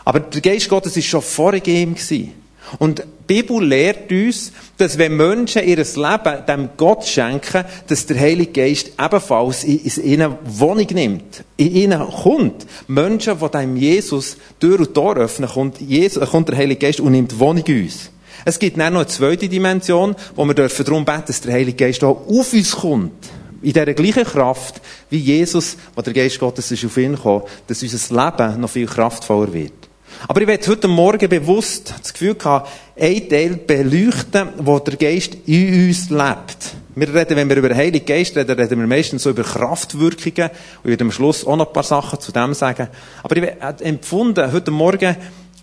Aber 0.04 0.20
der 0.20 0.40
Geist 0.40 0.68
Gottes 0.68 0.96
ist 0.96 1.06
schon 1.06 1.22
vor 1.22 1.54
ihm 1.54 1.94
gewesen. 1.94 2.32
Und 2.78 3.04
Bibel 3.30 3.64
lehrt 3.64 4.10
uns, 4.10 4.50
dass 4.76 4.98
wenn 4.98 5.16
Menschen 5.16 5.62
ihr 5.62 5.76
Leben 5.76 6.46
dem 6.48 6.70
Gott 6.76 7.06
schenken, 7.06 7.64
dass 7.86 8.04
der 8.04 8.18
Heilige 8.18 8.50
Geist 8.50 8.90
ebenfalls 9.00 9.62
in 9.62 10.02
ihnen 10.02 10.34
Wohnung 10.44 10.88
nimmt. 10.90 11.44
In 11.56 11.72
ihnen 11.72 12.08
kommt. 12.08 12.66
Menschen, 12.88 13.38
die 13.38 13.48
dem 13.48 13.76
Jesus 13.76 14.36
Tür 14.58 14.80
und 14.80 14.92
Tor 14.92 15.16
öffnen, 15.16 15.48
kommt, 15.48 15.80
Jesus, 15.80 16.28
kommt 16.28 16.48
der 16.48 16.56
Heilige 16.56 16.80
Geist 16.80 16.98
und 16.98 17.12
nimmt 17.12 17.38
Wohnung 17.38 17.62
in 17.66 17.84
uns. 17.84 18.10
Es 18.44 18.58
gibt 18.58 18.76
dann 18.76 18.94
noch 18.94 19.02
eine 19.02 19.08
zweite 19.08 19.48
Dimension, 19.48 20.16
wo 20.34 20.44
wir 20.44 20.54
dürfen 20.54 20.84
darum 20.84 21.04
beten, 21.04 21.22
dass 21.28 21.40
der 21.40 21.52
Heilige 21.52 21.84
Geist 21.84 22.02
auch 22.02 22.26
auf 22.28 22.52
uns 22.52 22.72
kommt. 22.72 23.28
In 23.62 23.72
dieser 23.72 23.94
gleichen 23.94 24.24
Kraft, 24.24 24.80
wie 25.08 25.18
Jesus, 25.18 25.76
wo 25.94 26.02
der 26.02 26.14
Geist 26.14 26.40
Gottes 26.40 26.68
ist 26.72 26.84
auf 26.84 26.96
ihn 26.96 27.14
gekommen, 27.14 27.44
dass 27.68 27.80
unser 27.80 28.24
Leben 28.24 28.60
noch 28.60 28.70
viel 28.70 28.86
kraftvoller 28.86 29.52
wird. 29.52 29.89
Aber 30.28 30.40
ich 30.40 30.46
werde 30.46 30.66
heute 30.66 30.88
Morgen 30.88 31.28
bewusst 31.28 31.94
das 32.00 32.12
Gefühl 32.12 32.36
haben, 32.44 32.68
einen 32.98 33.28
Teil 33.28 33.56
beleuchten, 33.56 34.48
wo 34.58 34.78
der 34.78 34.96
Geist 34.96 35.36
in 35.46 35.88
uns 35.88 36.10
lebt. 36.10 36.74
Wir 36.94 37.14
reden, 37.14 37.36
wenn 37.36 37.48
wir 37.48 37.56
über 37.56 37.68
den 37.68 37.78
Heiligen 37.78 38.04
Geist 38.04 38.36
reden, 38.36 38.58
reden 38.58 38.78
wir 38.80 38.86
meistens 38.86 39.22
so 39.22 39.30
über 39.30 39.42
Kraftwirkungen. 39.42 40.50
Und 40.50 40.84
ich 40.84 40.90
werde 40.90 41.04
am 41.04 41.12
Schluss 41.12 41.46
auch 41.46 41.56
noch 41.56 41.68
ein 41.68 41.72
paar 41.72 41.84
Sachen 41.84 42.20
zu 42.20 42.32
dem 42.32 42.52
sagen. 42.52 42.88
Aber 43.22 43.36
ich 43.36 43.60
habe 43.60 43.84
empfunden, 43.84 44.52
heute 44.52 44.70
Morgen 44.70 45.16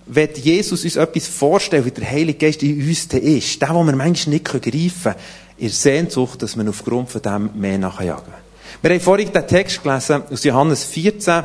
wird 0.07 0.37
Jesus 0.37 0.83
uns 0.83 0.95
etwas 0.95 1.27
vorstellen, 1.27 1.85
wie 1.85 1.91
der 1.91 2.09
Heilige 2.09 2.45
Geist 2.45 2.63
in 2.63 2.81
uns 2.81 3.05
ist. 3.05 3.61
Der, 3.61 3.67
den 3.67 3.85
wir 3.85 3.95
manchmal 3.95 4.33
nicht 4.33 4.45
greifen 4.45 4.63
können. 4.63 5.15
In 5.57 5.69
Sehnsucht, 5.69 6.41
dass 6.41 6.55
wir 6.55 6.67
aufgrund 6.69 7.09
von 7.09 7.21
dem 7.21 7.49
mehr 7.55 7.77
nachjagen. 7.77 8.33
Wir 8.81 8.91
haben 8.91 8.99
vorhin 8.99 9.31
den 9.31 9.47
Text 9.47 9.83
gelesen 9.83 10.23
aus 10.31 10.43
Johannes 10.43 10.83
14, 10.85 11.43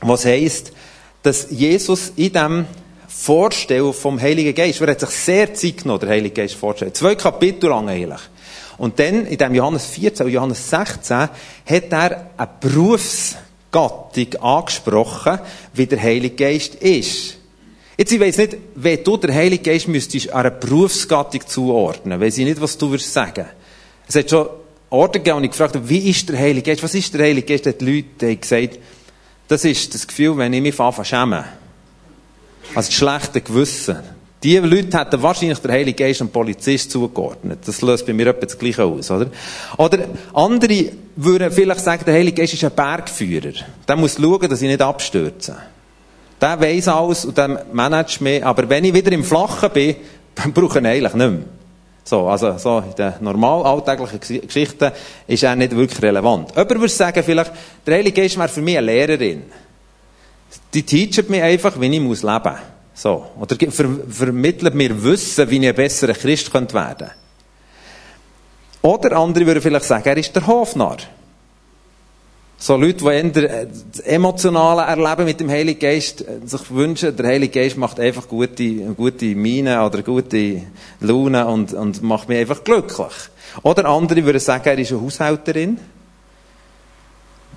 was 0.00 0.24
heisst, 0.24 0.72
dass 1.22 1.48
Jesus 1.50 2.12
in 2.16 2.32
dem 2.32 2.66
Vorstellen 3.08 3.92
vom 3.92 4.20
Heiligen 4.20 4.54
Geist, 4.54 4.80
er 4.80 4.88
hat 4.88 5.00
sich 5.00 5.10
sehr 5.10 5.52
Zeit 5.52 5.78
genommen, 5.78 6.00
der 6.00 6.10
Heilige 6.10 6.34
Geist 6.34 6.54
vorzustellen. 6.54 6.94
Zwei 6.94 7.14
Kapitel 7.14 7.68
lang 7.68 7.88
eigentlich. 7.88 8.20
Und 8.78 8.98
dann, 8.98 9.26
in 9.26 9.36
dem 9.36 9.54
Johannes 9.54 9.86
14 9.86 10.26
und 10.26 10.32
Johannes 10.32 10.70
16, 10.70 11.16
hat 11.16 11.32
er 11.66 12.30
eine 12.36 12.48
Berufsgattung 12.60 14.34
angesprochen, 14.40 15.38
wie 15.74 15.86
der 15.86 16.00
Heilige 16.02 16.36
Geist 16.36 16.76
ist. 16.76 17.36
Jetzt, 17.98 18.12
ich 18.12 18.20
weiss 18.20 18.38
nicht, 18.38 18.56
wie 18.76 18.96
du 18.96 19.18
der 19.18 19.34
Heilige 19.34 19.62
Geist 19.62 19.86
müsstest 19.86 20.32
einer 20.32 20.50
Berufsgattung 20.50 21.46
zuordnen. 21.46 22.18
Weiss 22.18 22.38
ich 22.38 22.46
nicht, 22.46 22.60
was 22.60 22.78
du 22.78 22.88
würdest 22.88 23.12
sagen. 23.12 23.44
Es 24.08 24.14
hat 24.14 24.30
schon 24.30 24.48
Orte 24.88 25.18
gegeben, 25.18 25.36
und 25.36 25.44
ich 25.44 25.50
gefragt 25.50 25.76
habe, 25.76 25.88
wie 25.88 26.08
ist 26.08 26.28
der 26.28 26.38
Heilige 26.38 26.70
Geist? 26.70 26.82
Was 26.82 26.94
ist 26.94 27.12
der 27.12 27.26
Heilige 27.26 27.46
Geist? 27.46 27.66
Hat 27.66 27.80
die 27.80 28.02
Leute 28.18 28.36
gesagt, 28.36 28.78
das 29.50 29.64
ist 29.64 29.92
das 29.92 30.06
Gefühl, 30.06 30.38
wenn 30.38 30.52
ich 30.52 30.62
mich 30.62 30.78
anfange 30.78 31.04
schämen. 31.04 31.44
Also 32.72 32.88
das 32.88 32.94
schlechte 32.94 33.40
Gewissen. 33.40 33.96
Die 34.44 34.56
Leute 34.58 34.96
hätten 34.96 35.20
wahrscheinlich 35.20 35.58
der 35.58 35.72
Heilige 35.72 36.04
Geist 36.04 36.20
einem 36.20 36.30
Polizist 36.30 36.92
zugeordnet. 36.92 37.58
Das 37.66 37.82
löst 37.82 38.06
bei 38.06 38.12
mir 38.12 38.28
etwa 38.28 38.46
das 38.46 38.56
Gleiche 38.56 38.84
aus, 38.84 39.10
oder? 39.10 39.26
Oder 39.76 40.04
andere 40.34 40.92
würden 41.16 41.50
vielleicht 41.50 41.80
sagen, 41.80 42.04
der 42.06 42.14
Heilige 42.14 42.40
Geist 42.40 42.54
ist 42.54 42.62
ein 42.62 42.70
Bergführer. 42.70 43.52
Der 43.88 43.96
muss 43.96 44.14
schauen, 44.14 44.48
dass 44.48 44.62
ich 44.62 44.68
nicht 44.68 44.80
abstürze. 44.80 45.56
Der 46.40 46.60
weiss 46.60 46.86
alles 46.86 47.24
und 47.24 47.36
der 47.36 47.66
managt 47.72 48.20
mich. 48.20 48.46
Aber 48.46 48.68
wenn 48.68 48.84
ich 48.84 48.94
wieder 48.94 49.10
im 49.10 49.24
Flachen 49.24 49.70
bin, 49.72 49.96
dann 50.36 50.52
brauche 50.52 50.78
ich 50.78 50.84
ihn 50.84 50.86
eigentlich 50.86 51.14
nicht 51.14 51.30
mehr. 51.30 51.59
So, 52.10 52.26
also, 52.26 52.58
so, 52.58 52.78
in 52.80 52.92
den 52.96 53.12
normal 53.20 53.62
alltäglichen 53.62 54.18
Geschichten 54.18 54.90
ist 55.28 55.44
er 55.44 55.54
nicht 55.54 55.76
wirklich 55.76 56.02
relevant. 56.02 56.50
Jemand 56.50 56.70
würde 56.70 56.88
sagen, 56.88 57.22
vielleicht, 57.22 57.52
der 57.86 57.94
Heilige 57.94 58.20
Geist 58.20 58.36
wäre 58.36 58.48
für 58.48 58.62
mich 58.62 58.76
eine 58.78 58.86
Lehrerin. 58.86 59.44
Die 60.74 60.82
teacht 60.82 61.30
mir 61.30 61.44
einfach, 61.44 61.80
wie 61.80 61.86
ich 61.86 61.92
leben 61.92 62.06
muss. 62.06 62.24
So. 62.94 63.26
Oder 63.38 63.54
ver 63.70 63.88
vermittelt 64.08 64.74
mir 64.74 65.00
Wissen, 65.04 65.48
wie 65.50 65.58
ich 65.58 65.68
ein 65.68 65.74
besserer 65.76 66.14
Christ 66.14 66.52
werden 66.52 66.66
könnte. 66.66 67.12
Oder 68.82 69.16
andere 69.16 69.46
würden 69.46 69.62
vielleicht 69.62 69.84
sagen, 69.84 70.08
er 70.08 70.16
ist 70.16 70.34
der 70.34 70.44
Hofnarr. 70.44 70.98
So 72.62 72.76
Leute, 72.76 73.04
die 73.04 73.40
eher 73.40 73.66
das 73.90 74.00
emotionale 74.00 74.82
Erleben 74.82 75.24
mit 75.24 75.40
dem 75.40 75.48
Heiligen 75.48 75.80
Geist 75.80 76.20
äh, 76.20 76.46
sich 76.46 76.70
wünschen, 76.70 77.16
der 77.16 77.26
Heilige 77.28 77.58
Geist 77.58 77.78
macht 77.78 77.98
einfach 77.98 78.28
gute, 78.28 78.74
gute 78.94 79.34
Miene 79.34 79.82
oder 79.82 80.02
gute 80.02 80.64
Laune 81.00 81.46
und, 81.46 81.72
und 81.72 82.02
macht 82.02 82.28
mich 82.28 82.36
einfach 82.36 82.62
glücklich. 82.62 83.14
Oder 83.62 83.86
andere 83.86 84.26
würden 84.26 84.40
sagen, 84.40 84.64
er 84.66 84.78
ist 84.78 84.92
eine 84.92 85.00
Haushälterin, 85.00 85.80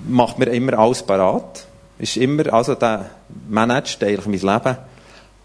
macht 0.08 0.40
mir 0.40 0.46
immer 0.46 0.80
alles 0.80 1.04
parat, 1.04 1.68
ist 2.00 2.16
immer, 2.16 2.54
also 2.54 2.74
der 2.74 3.10
managt 3.50 4.02
eigentlich 4.02 4.26
mein 4.26 4.54
Leben. 4.56 4.78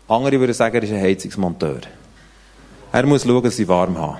Andere 0.06 0.38
würden 0.38 0.54
sagen, 0.54 0.76
er 0.76 0.82
ist 0.84 0.92
ein 0.92 1.02
Heizungsmonteur. 1.02 1.80
Er 2.92 3.06
muss 3.06 3.24
schauen, 3.24 3.42
dass 3.42 3.58
ich 3.58 3.66
warm 3.66 3.98
habe. 3.98 4.18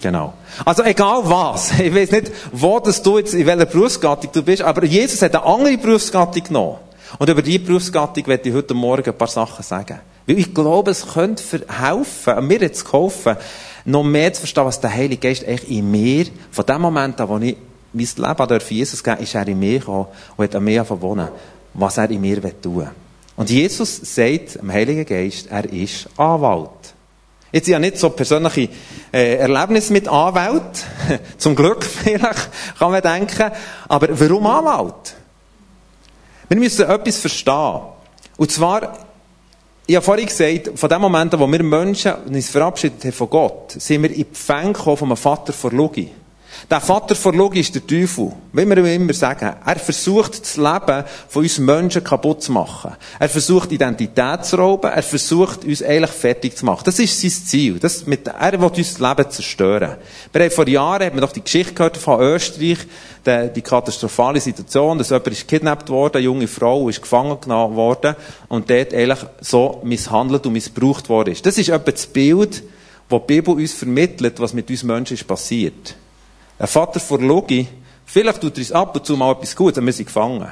Genau. 0.00 0.34
Also 0.64 0.82
egal 0.84 1.22
was. 1.24 1.72
Ich 1.78 1.94
weiß 1.94 2.10
nicht, 2.12 2.30
wo 2.52 2.78
das 2.80 3.02
du 3.02 3.18
jetzt, 3.18 3.34
in 3.34 3.46
welcher 3.46 3.66
Berufsgattung 3.66 4.30
du 4.32 4.42
bist, 4.42 4.62
aber 4.62 4.84
Jesus 4.84 5.22
hat 5.22 5.34
eine 5.34 5.44
andere 5.44 5.76
Berufsgattung 5.78 6.42
genommen. 6.42 6.76
Und 7.18 7.28
über 7.28 7.42
diese 7.42 7.60
Berufsgattung 7.60 8.26
werde 8.26 8.48
ich 8.48 8.54
heute 8.54 8.74
Morgen 8.74 9.08
ein 9.08 9.16
paar 9.16 9.28
Sachen 9.28 9.62
sagen. 9.62 10.00
Weil 10.26 10.38
ich 10.38 10.52
glaube, 10.52 10.90
es 10.90 11.06
könnte 11.06 11.42
helfen, 11.68 12.46
mir 12.46 12.60
jetzt 12.60 12.84
geholfen, 12.84 13.36
noch 13.86 14.04
mehr 14.04 14.32
zu 14.32 14.40
verstehen, 14.40 14.66
was 14.66 14.80
der 14.80 14.92
Heilige 14.92 15.28
Geist 15.28 15.46
eigentlich 15.46 15.70
in 15.70 15.90
mir, 15.90 16.26
von 16.50 16.66
dem 16.66 16.82
Moment 16.82 17.20
an, 17.20 17.28
wo 17.28 17.38
ich 17.38 17.56
mein 17.92 18.06
Leben 18.28 18.48
durch 18.48 18.70
Jesus 18.70 19.02
gegeben 19.02 19.22
ist 19.22 19.34
er 19.34 19.48
in 19.48 19.58
mir 19.58 19.78
gekommen 19.78 20.06
und 20.36 20.44
hat 20.44 20.54
an 20.54 20.64
mir 20.64 20.84
verwonnen, 20.84 21.28
was 21.72 21.96
er 21.96 22.10
in 22.10 22.20
mir 22.20 22.40
tun 22.60 22.76
will. 22.76 22.90
Und 23.36 23.48
Jesus 23.48 24.00
sagt 24.02 24.56
dem 24.56 24.70
Heiligen 24.70 25.06
Geist, 25.06 25.46
er 25.50 25.64
ist 25.72 26.08
Anwalt. 26.18 26.94
Jetzt 27.50 27.68
ja 27.68 27.78
nicht 27.78 27.98
so 27.98 28.10
persönliche 28.10 28.68
äh, 29.12 29.36
Erlebnisse 29.36 29.92
mit 29.92 30.06
Anwalt. 30.06 30.84
Zum 31.38 31.56
Glück 31.56 31.84
vielleicht, 31.84 32.50
kann 32.78 32.90
man 32.90 33.00
denken. 33.00 33.50
Aber 33.88 34.08
warum 34.10 34.46
Anwalt? 34.46 35.14
Wir 36.48 36.58
müssen 36.58 36.88
etwas 36.88 37.18
verstehen. 37.18 37.80
Und 38.36 38.52
zwar, 38.52 38.98
ich 39.86 39.96
habe 39.96 40.04
vorhin 40.04 40.26
gesagt, 40.26 40.78
von 40.78 40.88
dem 40.88 41.00
Moment, 41.00 41.38
wo 41.38 41.50
wir 41.50 41.62
Menschen 41.62 42.12
uns 42.26 42.50
verabschiedet 42.50 43.04
haben 43.04 43.12
von 43.12 43.30
Gott, 43.30 43.72
sind 43.72 44.02
wir 44.02 44.10
in 44.10 44.26
die 44.30 44.34
Fänge 44.34 44.74
von 44.74 44.96
einem 44.98 45.16
Vater 45.16 45.52
vor 45.52 45.72
Logi. 45.72 46.10
Der 46.70 46.80
Vater 46.80 47.14
vor 47.14 47.32
Logi 47.32 47.60
ist 47.60 47.74
der 47.74 47.86
Teufel. 47.86 48.32
Wie 48.52 48.68
wir 48.68 48.76
immer 48.78 49.14
sagen, 49.14 49.54
er 49.64 49.76
versucht 49.76 50.42
das 50.42 50.56
Leben 50.56 51.04
von 51.28 51.42
uns 51.42 51.58
Menschen 51.58 52.04
kaputt 52.04 52.42
zu 52.42 52.52
machen. 52.52 52.92
Er 53.18 53.28
versucht 53.28 53.72
Identität 53.72 54.44
zu 54.44 54.56
rauben, 54.56 54.90
er 54.90 55.02
versucht 55.02 55.64
uns 55.64 55.82
eigentlich 55.82 56.10
fertig 56.10 56.56
zu 56.56 56.66
machen. 56.66 56.82
Das 56.84 56.98
ist 56.98 57.20
sein 57.20 57.30
Ziel. 57.30 57.78
Das 57.78 58.06
mit, 58.06 58.26
er 58.26 58.60
will 58.60 58.68
uns 58.68 58.94
das 58.94 58.98
Leben 58.98 59.30
zerstören. 59.30 59.96
Wir 60.32 60.42
haben 60.42 60.50
vor 60.50 60.68
Jahren, 60.68 61.06
haben 61.06 61.16
wir 61.16 61.20
doch 61.22 61.32
die 61.32 61.42
Geschichte 61.42 61.72
gehört 61.72 61.96
von 61.96 62.20
Österreich, 62.20 62.78
die, 63.24 63.50
die 63.54 63.62
katastrophale 63.62 64.40
Situation, 64.40 64.98
dass 64.98 65.10
jemand 65.10 65.28
ist 65.28 65.48
kidnappt 65.48 65.88
worden, 65.88 66.16
eine 66.16 66.24
junge 66.24 66.48
Frau 66.48 66.88
ist 66.88 67.00
gefangen 67.00 67.40
genommen 67.40 67.76
worden 67.76 68.16
und 68.48 68.68
dort 68.68 68.92
eigentlich 68.92 69.20
so 69.40 69.80
misshandelt 69.84 70.44
und 70.44 70.52
missbraucht 70.52 71.08
worden 71.08 71.32
ist. 71.32 71.46
Das 71.46 71.56
ist 71.56 71.68
etwa 71.68 71.90
das 71.90 72.06
Bild, 72.06 72.62
das 73.08 73.20
die 73.20 73.26
Bibel 73.26 73.54
uns 73.54 73.72
vermittelt, 73.72 74.38
was 74.40 74.52
mit 74.52 74.68
uns 74.68 74.82
Menschen 74.82 75.14
ist 75.14 75.26
passiert. 75.26 75.94
Ein 76.58 76.66
Vater 76.66 77.00
vor 77.00 77.20
Logi, 77.20 77.68
vielleicht 78.04 78.40
tut 78.40 78.56
er 78.56 78.58
uns 78.58 78.72
ab 78.72 78.96
und 78.96 79.06
zu 79.06 79.16
mal 79.16 79.32
etwas 79.32 79.54
Gutes, 79.54 79.76
dann 79.76 79.86
wir 79.86 79.92
sind 79.92 80.06
gefangen. 80.06 80.50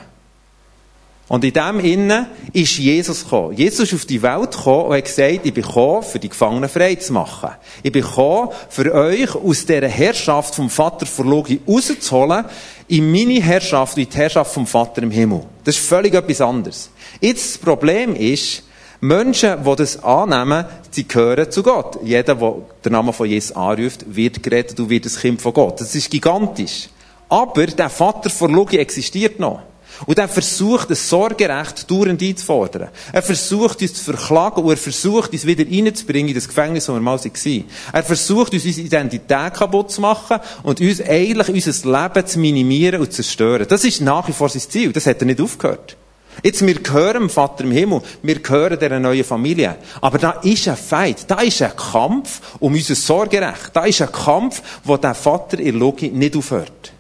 Und 1.29 1.45
in 1.45 1.53
dem 1.53 1.81
Innen 1.81 2.27
ist 2.53 2.79
Jesus 2.79 3.25
gekommen. 3.25 3.57
Jesus 3.57 3.93
ist 3.93 3.95
auf 3.95 4.05
die 4.05 4.23
Welt 4.23 4.53
gekommen 4.53 4.87
und 4.87 4.97
hat 4.97 5.05
gesagt, 5.05 5.41
ich 5.43 5.53
bin 5.53 5.65
gekommen, 5.65 6.05
für 6.05 6.21
die 6.21 6.29
Gefangenen 6.29 6.69
frei 6.69 6.95
zu 6.95 7.13
machen. 7.13 7.51
Ich 7.83 7.91
bin 7.91 8.03
gekommen, 8.03 8.51
für 8.69 8.95
euch 8.95 9.35
aus 9.35 9.67
dieser 9.67 9.89
Herrschaft 9.89 10.55
vom 10.55 10.71
Vater 10.71 11.05
vor 11.05 11.25
Logi 11.25 11.61
rauszuholen, 11.67 12.45
in 12.87 13.11
meine 13.11 13.43
Herrschaft, 13.43 13.99
in 13.99 14.09
die 14.09 14.17
Herrschaft 14.17 14.55
vom 14.55 14.69
Vater 14.69 15.03
im 15.03 15.11
Himmel. 15.11 15.43
Das 15.65 15.77
ist 15.77 15.85
völlig 15.85 16.15
etwas 16.15 16.41
anderes. 16.41 16.91
Jetzt 17.21 17.55
das 17.55 17.59
Problem 17.59 18.15
ist, 18.15 18.63
Menschen, 19.01 19.65
die 19.65 19.77
das 19.77 20.03
annehmen, 20.03 20.65
sie 20.91 21.07
gehören 21.07 21.51
zu 21.51 21.63
Gott. 21.63 21.99
Jeder, 22.03 22.35
der 22.35 22.55
den 22.85 22.93
Namen 22.93 23.13
von 23.13 23.29
Jesus 23.29 23.55
anruft, 23.55 24.05
wird 24.09 24.43
gerettet 24.43 24.81
und 24.81 24.91
wird 24.91 25.07
ein 25.07 25.13
Kind 25.13 25.43
von 25.43 25.53
Gott. 25.53 25.81
Das 25.81 25.95
ist 25.95 26.11
gigantisch. 26.11 26.89
Aber 27.29 27.67
der 27.67 27.91
Vater 27.91 28.31
vor 28.31 28.49
Logi 28.49 28.79
existiert 28.79 29.39
noch. 29.41 29.61
Und 30.05 30.19
er 30.19 30.29
versucht, 30.29 30.91
es 30.91 31.09
sorgerecht 31.09 31.91
dauernd 31.91 32.23
einzufordern. 32.23 32.89
Er 33.13 33.23
versucht, 33.23 33.81
uns 33.81 33.95
zu 33.95 34.05
verklagen 34.05 34.63
und 34.63 34.71
er 34.71 34.77
versucht, 34.77 35.33
uns 35.33 35.47
wieder 35.47 35.65
reinzubringen 35.65 36.29
in 36.29 36.35
das 36.35 36.49
Gefängnis, 36.49 36.89
wo 36.89 36.93
wir 36.93 37.01
mal 37.01 37.19
waren. 37.19 37.65
Er 37.93 38.03
versucht, 38.03 38.53
uns 38.53 38.65
unsere 38.65 38.87
Identität 38.87 39.55
kaputt 39.55 39.91
zu 39.91 40.03
machen 40.03 40.39
und 40.65 40.81
uns 40.81 41.01
eigentlich 41.01 41.49
unser 41.49 42.03
Leben 42.03 42.27
zu 42.27 42.39
minimieren 42.39 43.01
und 43.01 43.13
zu 43.13 43.23
zerstören. 43.23 43.67
Das 43.69 43.85
ist 43.85 44.03
nach 44.03 44.29
wie 44.29 44.33
vor 44.33 44.51
sein 44.51 44.63
Ziel. 44.63 44.93
Das 44.93 45.07
hat 45.07 45.21
er 45.21 45.27
nicht 45.27 45.41
aufgehört. 45.41 45.97
Jetzt, 46.43 46.67
wir 46.67 46.75
gehören 46.75 47.23
dem 47.23 47.31
Vater 47.31 47.65
im 47.65 47.71
Himmel, 47.71 48.03
wir 48.23 48.39
gehören 48.41 48.79
dieser 48.79 49.01
neuen 49.01 49.25
Familie. 49.25 49.77
Aber 50.01 50.19
da 50.19 50.33
ist 50.43 50.69
ein 50.69 50.77
Feind, 50.77 51.25
da 51.29 51.41
ist 51.41 51.63
ein 51.63 51.75
Kampf 51.77 52.41
um 52.61 52.75
unser 52.75 52.95
Sorgerecht. 52.95 53.71
Da 53.73 53.85
ist 53.85 54.03
ein 54.03 54.13
Kampf, 54.13 54.63
wo 54.85 54.97
der 54.97 55.15
Vater 55.15 55.59
in 55.59 55.79
Logik 55.79 56.13
nicht 56.15 56.37
aufhört. 56.37 56.93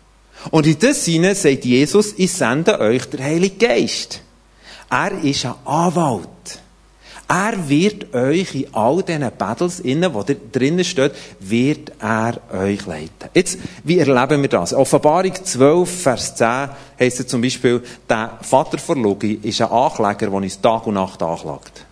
Und 0.50 0.66
in 0.66 0.78
das 0.78 1.04
Sinne 1.04 1.34
sagt 1.34 1.64
Jesus, 1.64 2.14
ich 2.16 2.32
sende 2.32 2.78
euch 2.80 3.04
der 3.06 3.24
Heilige 3.24 3.66
Geist. 3.66 4.20
Er 4.90 5.12
ist 5.22 5.44
ein 5.44 5.54
Anwalt. 5.64 6.28
Er 7.28 7.68
wird 7.68 8.14
euch 8.14 8.54
in 8.54 8.72
all 8.72 9.02
diesen 9.02 9.28
Battles, 9.36 9.80
innen, 9.80 10.14
wo 10.14 10.24
drinnen 10.52 10.84
steht, 10.84 11.12
wird 11.40 11.90
er 12.00 12.40
euch 12.52 12.86
leiten. 12.86 13.30
Jetzt, 13.34 13.58
wie 13.82 13.98
erleben 13.98 14.42
wir 14.42 14.48
das? 14.48 14.72
Offenbarung 14.72 15.32
12, 15.34 16.02
Vers 16.02 16.36
10 16.36 16.68
heisst 17.00 17.20
es 17.20 17.26
zum 17.26 17.42
Beispiel, 17.42 17.82
der 18.08 18.38
Vater 18.42 18.78
von 18.78 19.02
Logi 19.02 19.40
ist 19.42 19.60
ein 19.60 19.70
Ankläger, 19.70 20.30
der 20.30 20.32
uns 20.32 20.60
Tag 20.60 20.86
und 20.86 20.94
Nacht 20.94 21.20
anklagt. 21.20 21.84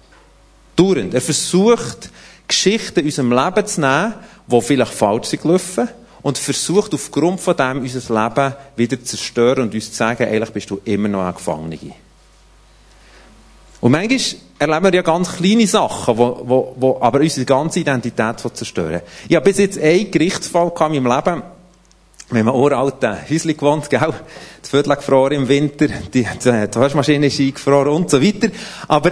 Dauernd. 0.77 1.15
Er 1.15 1.21
versucht, 1.21 2.11
Geschichten 2.47 3.01
in 3.01 3.07
unserem 3.07 3.33
Leben 3.33 3.67
zu 3.67 3.81
nehmen, 3.81 4.15
die 4.47 4.61
vielleicht 4.61 4.95
falsch 4.95 5.29
sind 5.29 5.43
gelaufen, 5.43 5.89
und 6.23 6.39
versucht 6.39 6.95
aufgrund 6.95 7.39
von 7.39 7.55
dem 7.55 7.83
unser 7.83 8.25
Leben 8.25 8.55
wieder 8.77 8.99
zu 8.99 9.05
zerstören 9.05 9.65
und 9.65 9.75
uns 9.75 9.91
zu 9.91 9.97
sagen, 9.97 10.27
eigentlich 10.27 10.53
bist 10.53 10.71
du 10.71 10.81
immer 10.85 11.09
noch 11.09 11.27
ein 11.27 11.35
Gefangener. 11.35 11.77
Und 13.85 13.93
manchmal 13.93 14.19
erleben 14.59 14.85
wir 14.85 14.95
ja 14.95 15.03
ganz 15.03 15.37
kleine 15.37 15.67
Sachen, 15.67 16.17
wo, 16.17 16.41
wo, 16.45 16.75
wo 16.75 16.99
aber 17.03 17.21
unsere 17.21 17.45
ganze 17.45 17.81
Identität 17.81 18.37
zerstören. 18.41 19.03
Ich 19.29 19.37
habe 19.37 19.45
bis 19.45 19.59
jetzt 19.59 19.79
einen 19.79 20.11
Gerichtsfall 20.11 20.73
in 20.75 21.03
meinem 21.05 21.15
Leben. 21.15 21.43
Wir 22.31 22.41
haben 22.41 22.49
ein 22.49 22.55
uraltes 22.55 23.31
Häuschen 23.31 23.55
gewohnt, 23.55 23.91
gell? 23.91 24.15
Das 24.63 24.71
Viertel 24.71 24.97
gefroren 24.97 25.35
im 25.35 25.49
Winter, 25.49 25.89
die, 26.15 26.23
die 26.23 26.75
Waschmaschine 26.77 27.27
ist 27.27 27.39
eingefroren 27.39 27.89
und 27.89 28.09
so 28.09 28.23
weiter. 28.23 28.49
Aber 28.89 29.11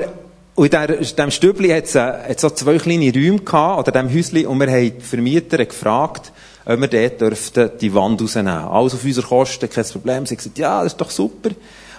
in 0.57 0.71
diesem 0.71 1.31
Stübli 1.31 1.69
hat 1.69 1.85
es, 1.85 1.95
äh, 1.95 2.35
so 2.39 2.49
zwei 2.49 2.79
kleine 2.79 3.13
Räume 3.13 3.41
gehabt, 3.41 3.79
oder 3.79 3.93
diesem 3.93 4.17
Häuschen, 4.17 4.47
und 4.47 4.59
wir 4.59 4.71
haben 4.71 4.93
die 4.97 5.05
Vermieter 5.05 5.67
gefragt, 5.67 6.33
ob 6.65 6.81
wir 6.81 7.11
dort 7.11 7.83
die 7.83 7.93
Wand 7.93 8.23
rausnehmen. 8.23 8.55
Alles 8.55 8.95
auf 8.95 9.05
unsere 9.05 9.27
Kosten, 9.27 9.69
kein 9.69 9.85
Problem. 9.85 10.25
Sie 10.25 10.35
haben 10.35 10.39
gesagt, 10.39 10.57
ja, 10.57 10.83
das 10.83 10.95
ist 10.95 10.99
doch 10.99 11.11
super. 11.11 11.51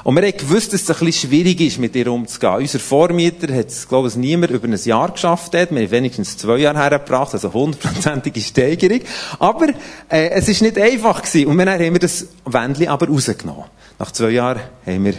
Und 0.03 0.15
wir 0.17 0.24
haben 0.24 0.38
gewusst, 0.38 0.74
dass 0.74 0.81
es 0.81 0.89
ein 0.89 1.05
bisschen 1.05 1.29
schwierig 1.29 1.62
ist, 1.62 1.79
mit 1.79 1.95
ihr 1.95 2.12
umzugehen. 2.12 2.55
Unser 2.55 2.79
Vormieter 2.79 3.53
hat 3.55 3.67
es, 3.67 3.88
glaube 3.88 4.10
ich, 4.10 4.15
niemand 4.17 4.51
über 4.51 4.67
ein 4.67 4.75
Jahr 4.75 5.12
geschafft. 5.12 5.53
Wir 5.53 5.62
haben 5.62 5.91
wenigstens 5.91 6.38
zwei 6.38 6.57
Jahre 6.57 6.77
hergebracht, 6.77 7.33
also 7.33 7.53
hundertprozentige 7.53 8.41
Steigerung. 8.41 9.00
Aber 9.39 9.67
äh, 10.10 10.29
es 10.31 10.50
ist 10.50 10.62
nicht 10.62 10.77
einfach 10.77 11.22
gewesen. 11.22 11.48
Und 11.48 11.57
dann 11.57 11.69
haben 11.69 11.93
wir 11.93 12.00
das 12.00 12.27
Wendli 12.45 12.88
aber 12.88 13.07
rausgenommen. 13.07 13.65
Nach 13.98 14.12
zwei 14.12 14.31
Jahren 14.31 14.62
haben 14.86 15.05
wir 15.05 15.13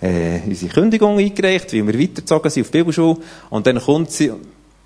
äh, 0.00 0.40
unsere 0.46 0.72
Kündigung 0.72 1.18
eingereicht, 1.18 1.72
wie 1.72 1.86
wir 1.86 1.94
weitergezogen 1.94 2.50
sind 2.50 2.64
auf 2.64 2.70
die 2.72 2.78
Bibelschule. 2.78 3.18
Und 3.50 3.68
dann 3.68 3.78
kommt 3.78 4.10
sie 4.10 4.32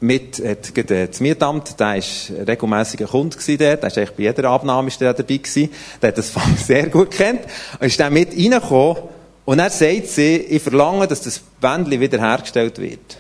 mit, 0.01 0.43
hat, 0.45 0.91
das 0.91 1.21
Mietamt, 1.21 1.81
der 1.81 1.97
ist 1.97 2.31
regelmäßiger 2.47 3.07
Kunde 3.07 3.37
gewesen 3.37 3.59
dort, 3.59 3.83
der 3.83 3.89
ist 3.89 3.99
eigentlich 3.99 4.17
bei 4.17 4.23
jeder 4.25 4.51
Abnahme 4.51 4.89
ist 4.89 5.01
der 5.01 5.15
dabei 5.15 5.37
gewesen, 5.39 5.71
der 6.03 6.09
hat 6.09 6.19
das 6.19 6.31
Fang 6.31 6.57
sehr 6.65 6.89
gut 6.89 7.11
kennt, 7.11 7.41
und 7.81 7.87
ist 7.87 7.99
dann 7.99 8.13
mit 8.13 8.33
reingekommen, 8.33 9.03
und 9.47 9.61
er 9.61 9.71
sagt 9.71 10.09
sie, 10.09 10.37
ich 10.37 10.63
verlange, 10.63 11.07
dass 11.07 11.23
das 11.23 11.39
Bändchen 11.39 12.01
wieder 12.01 12.19
hergestellt 12.19 12.79
wird. 12.79 13.19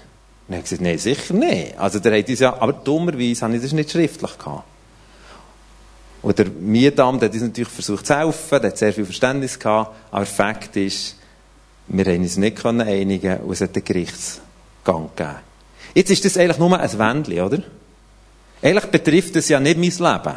Und 0.48 0.54
er 0.54 0.58
hat 0.58 0.64
gesagt, 0.64 0.82
nein, 0.82 0.98
sicher 0.98 1.34
nicht. 1.34 1.78
Also 1.78 2.00
der 2.00 2.18
hat 2.18 2.28
uns 2.28 2.40
ja, 2.40 2.52
aber 2.60 2.72
dummerweise 2.72 3.42
habe 3.42 3.54
ich 3.54 3.62
das 3.62 3.72
nicht 3.72 3.92
schriftlich 3.92 4.36
gehabt. 4.36 4.64
Und 6.22 6.38
der 6.38 6.46
Mietamt 6.46 7.22
hat 7.22 7.32
uns 7.32 7.42
natürlich 7.42 7.68
versucht 7.68 8.06
zu 8.06 8.16
helfen, 8.16 8.60
der 8.60 8.70
hat 8.70 8.78
sehr 8.78 8.92
viel 8.92 9.04
Verständnis 9.04 9.56
gehabt, 9.56 9.94
aber 10.10 10.26
Fakt 10.26 10.76
ist, 10.76 11.14
wir 11.86 12.04
haben 12.04 12.22
uns 12.22 12.36
nicht 12.36 12.66
einigen 12.66 13.20
können 13.20 13.40
und 13.44 13.52
es 13.52 13.60
hat 13.60 13.76
einen 13.76 13.84
Gerichtsgang 13.84 15.10
gegeben. 15.14 15.45
Jetzt 15.96 16.10
ist 16.10 16.26
das 16.26 16.36
eigentlich 16.36 16.58
nur 16.58 16.78
ein 16.78 16.98
Wendli, 16.98 17.40
oder? 17.40 17.62
Eigentlich 18.60 18.84
betrifft 18.84 19.34
es 19.36 19.48
ja 19.48 19.58
nicht 19.58 19.78
mein 19.78 19.88
Leben. 19.88 20.36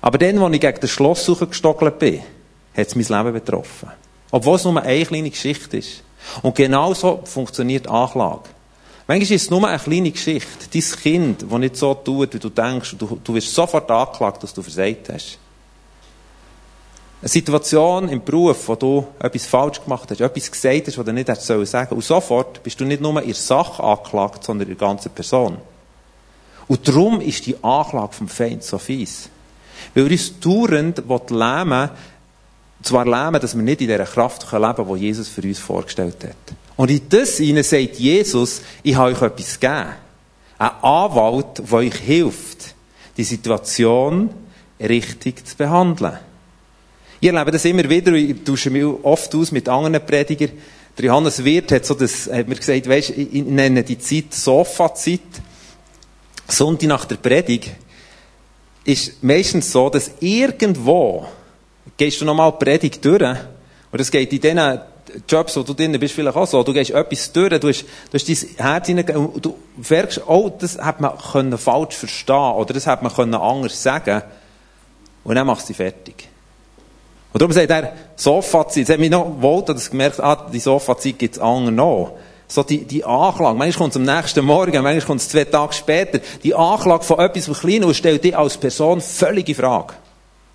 Aber 0.00 0.18
dann, 0.18 0.38
als 0.38 0.52
ich 0.52 0.60
gegen 0.60 0.80
das 0.80 0.90
Schloss 0.90 1.30
gestockelt 1.48 2.00
bin, 2.00 2.18
hat 2.76 2.88
es 2.88 2.96
mein 2.96 3.04
Leben 3.04 3.34
betroffen. 3.34 3.90
Obwohl 4.32 4.56
es 4.56 4.64
nur 4.64 4.82
eine 4.82 5.06
kleine 5.06 5.30
Geschichte 5.30 5.76
ist. 5.76 6.02
Und 6.42 6.56
genauso 6.56 7.20
funktioniert 7.24 7.86
Anklage. 7.86 8.48
Manchmal 9.06 9.22
ist 9.22 9.42
es 9.42 9.48
nur 9.48 9.64
eine 9.68 9.78
kleine 9.78 10.10
Geschichte. 10.10 10.66
Dein 10.72 10.82
Kind, 11.02 11.44
das 11.48 11.58
nicht 11.60 11.76
so 11.76 11.94
tut, 11.94 12.34
wie 12.34 12.40
du 12.40 12.48
denkst, 12.48 12.96
du, 12.98 13.20
du 13.22 13.34
wirst 13.34 13.54
sofort 13.54 13.88
angeklagt, 13.88 14.42
dass 14.42 14.52
du 14.52 14.62
versagt 14.62 15.08
hast. 15.12 15.38
Eine 17.20 17.28
Situation 17.28 18.08
im 18.08 18.22
Beruf, 18.22 18.68
wo 18.68 18.76
du 18.76 19.06
etwas 19.18 19.46
falsch 19.46 19.82
gemacht 19.82 20.08
hast, 20.10 20.20
etwas 20.20 20.50
gesagt 20.50 20.86
hast, 20.86 20.98
was 20.98 21.04
du 21.04 21.12
nicht 21.12 21.28
hättest 21.28 21.46
sagen 21.46 21.66
sollen. 21.66 21.88
Und 21.90 22.04
sofort 22.04 22.62
bist 22.62 22.80
du 22.80 22.84
nicht 22.84 23.02
nur 23.02 23.20
in 23.20 23.26
der 23.26 23.34
Sache 23.34 23.82
angeklagt, 23.82 24.44
sondern 24.44 24.68
in 24.68 24.78
der 24.78 24.88
ganzen 24.88 25.10
Person. 25.10 25.56
Und 26.68 26.86
darum 26.86 27.20
ist 27.20 27.46
die 27.46 27.56
Anklage 27.62 28.12
vom 28.12 28.28
Feind 28.28 28.62
so 28.62 28.78
fies. 28.78 29.28
Weil 29.94 30.04
er 30.04 30.12
uns 30.12 30.38
dauernd 30.38 31.02
lähmen 31.30 31.90
zwar 32.82 33.04
lähmen, 33.04 33.40
dass 33.40 33.56
wir 33.56 33.62
nicht 33.62 33.80
in 33.80 33.88
dieser 33.88 34.04
Kraft 34.04 34.50
leben 34.52 34.74
können, 34.76 34.94
die 34.94 35.06
Jesus 35.06 35.28
für 35.28 35.42
uns 35.42 35.58
vorgestellt 35.58 36.22
hat. 36.22 36.56
Und 36.76 36.90
in 36.90 37.08
das 37.08 37.38
hinein 37.38 37.64
sagt 37.64 37.96
Jesus, 37.96 38.62
ich 38.84 38.94
habe 38.94 39.10
euch 39.10 39.22
etwas 39.22 39.58
gegeben. 39.58 39.94
Ein 40.58 40.70
Anwalt, 40.82 41.58
der 41.58 41.72
euch 41.72 41.94
hilft, 41.94 42.74
die 43.16 43.24
Situation 43.24 44.30
richtig 44.78 45.46
zu 45.46 45.56
behandeln. 45.56 46.18
Ich 47.20 47.28
erlebe 47.28 47.50
das 47.50 47.64
immer 47.64 47.88
wieder, 47.90 48.12
ich 48.12 48.44
tausche 48.44 48.70
mich 48.70 48.84
oft 48.84 49.34
aus 49.34 49.50
mit 49.50 49.68
anderen 49.68 50.04
Predigern. 50.06 50.52
Der 50.96 51.06
Johannes 51.06 51.42
Wirth 51.44 51.72
hat 51.72 51.84
so 51.84 51.94
das, 51.94 52.30
hat 52.30 52.46
mir 52.46 52.54
gesagt, 52.54 52.88
weisst, 52.88 53.10
ich 53.10 53.44
nenne 53.44 53.82
die 53.82 53.98
Zeit 53.98 54.32
Sofa-Zeit. 54.32 55.20
Sonntag 56.46 56.88
nach 56.88 57.04
der 57.06 57.16
Predigt 57.16 57.72
ist 58.84 59.22
meistens 59.22 59.72
so, 59.72 59.90
dass 59.90 60.12
irgendwo 60.20 61.26
gehst 61.96 62.20
du 62.20 62.24
nochmal 62.24 62.52
die 62.52 62.64
Predigt 62.64 63.04
durch 63.04 63.36
und 63.90 64.00
es 64.00 64.10
geht 64.12 64.32
in 64.32 64.40
diesen 64.40 64.80
Jobs, 65.28 65.56
wo 65.56 65.62
du 65.62 65.74
drin 65.74 65.98
bist, 65.98 66.14
vielleicht 66.14 66.36
auch 66.36 66.46
so. 66.46 66.62
Du 66.62 66.72
gehst 66.72 66.90
etwas 66.90 67.32
durch, 67.32 67.58
du 67.58 67.68
hast, 67.68 67.82
du 67.82 68.14
hast 68.14 68.28
dein 68.28 68.48
Herz 68.64 68.86
hineingegeben 68.86 69.26
und 69.26 69.44
du 69.44 69.58
merkst, 69.88 70.22
oh, 70.28 70.50
das 70.56 70.78
hat 70.78 71.00
man 71.00 71.18
können 71.18 71.58
falsch 71.58 71.96
verstehen 71.96 72.54
oder 72.54 72.72
das 72.74 72.86
hat 72.86 73.02
man 73.02 73.12
können 73.12 73.34
anders 73.34 73.82
sagen 73.82 74.22
und 75.24 75.34
dann 75.34 75.48
machst 75.48 75.64
du 75.64 75.66
sie 75.68 75.74
fertig. 75.74 76.27
Und 77.32 77.42
darum 77.42 77.52
sagt 77.52 77.70
er, 77.70 77.92
Sofa-Zeit. 78.16 78.76
Jetzt 78.76 78.90
hat 78.90 78.98
mich 78.98 79.10
noch 79.10 79.40
wohl, 79.40 79.62
dass 79.62 79.90
gemerkt, 79.90 80.20
ah, 80.20 80.48
die 80.52 80.60
Sofa-Zeit 80.60 81.18
gibt 81.18 81.36
es 81.36 81.40
anderen 81.40 81.74
noch. 81.74 82.12
So 82.46 82.62
die, 82.62 82.84
die 82.84 83.04
Anklage. 83.04 83.58
Manchmal 83.58 83.84
kommt 83.84 83.94
es 83.94 83.96
am 83.96 84.04
nächsten 84.04 84.44
Morgen, 84.44 84.82
manchmal 84.82 85.00
kommt 85.02 85.20
es 85.20 85.28
zwei 85.28 85.44
Tage 85.44 85.74
später. 85.74 86.20
Die 86.42 86.54
Anklage 86.54 87.04
von 87.04 87.18
etwas 87.18 87.48
was 87.50 87.60
Kleines 87.60 87.86
und 87.86 87.94
stellt 87.94 88.24
dich 88.24 88.36
als 88.36 88.56
Person 88.56 89.02
völlige 89.02 89.54
Frage. 89.54 89.94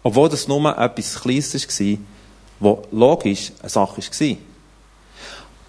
Obwohl 0.01 0.29
das 0.29 0.47
nur 0.47 0.75
etwas 0.75 1.21
Kleines 1.21 1.53
war, 1.53 1.97
was 2.59 2.77
logisch 2.91 3.51
eine 3.61 3.69
Sache 3.69 4.01
war. 4.01 4.37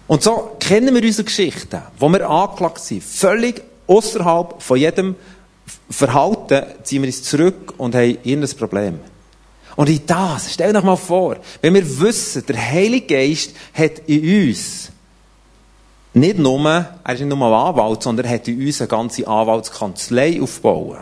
Und 0.07 0.23
so 0.23 0.55
kennen 0.59 0.93
wir 0.95 1.03
unsere 1.03 1.25
Geschichten, 1.25 1.81
wo 1.99 2.09
wir 2.09 2.27
angeklagt 2.27 2.79
sind. 2.79 3.03
Völlig 3.03 3.61
außerhalb 3.87 4.61
von 4.61 4.77
jedem 4.77 5.15
Verhalten 5.89 6.63
ziehen 6.83 7.03
wir 7.03 7.07
uns 7.07 7.23
zurück 7.23 7.73
und 7.77 7.93
haben 7.95 8.17
irgendein 8.23 8.57
Problem. 8.57 8.99
Und 9.75 9.89
in 9.89 10.05
das, 10.05 10.53
stell 10.53 10.71
dir 10.71 10.81
mal 10.81 10.95
vor, 10.95 11.37
wenn 11.61 11.73
wir 11.73 11.99
wissen, 11.99 12.45
der 12.47 12.71
Heilige 12.71 13.07
Geist 13.07 13.51
hat 13.73 13.99
in 14.07 14.47
uns 14.47 14.91
nicht 16.15 16.37
nur, 16.37 16.65
er 16.65 17.13
ist 17.13 17.19
nicht 17.19 17.27
nur 17.27 17.45
ein 17.45 17.67
Anwalt, 17.67 18.01
sondern 18.01 18.25
er 18.25 18.35
hat 18.35 18.47
in 18.47 18.65
uns 18.65 18.79
eine 18.79 18.87
ganze 18.87 19.27
Anwaltskanzlei 19.27 20.41
aufgebaut. 20.41 20.99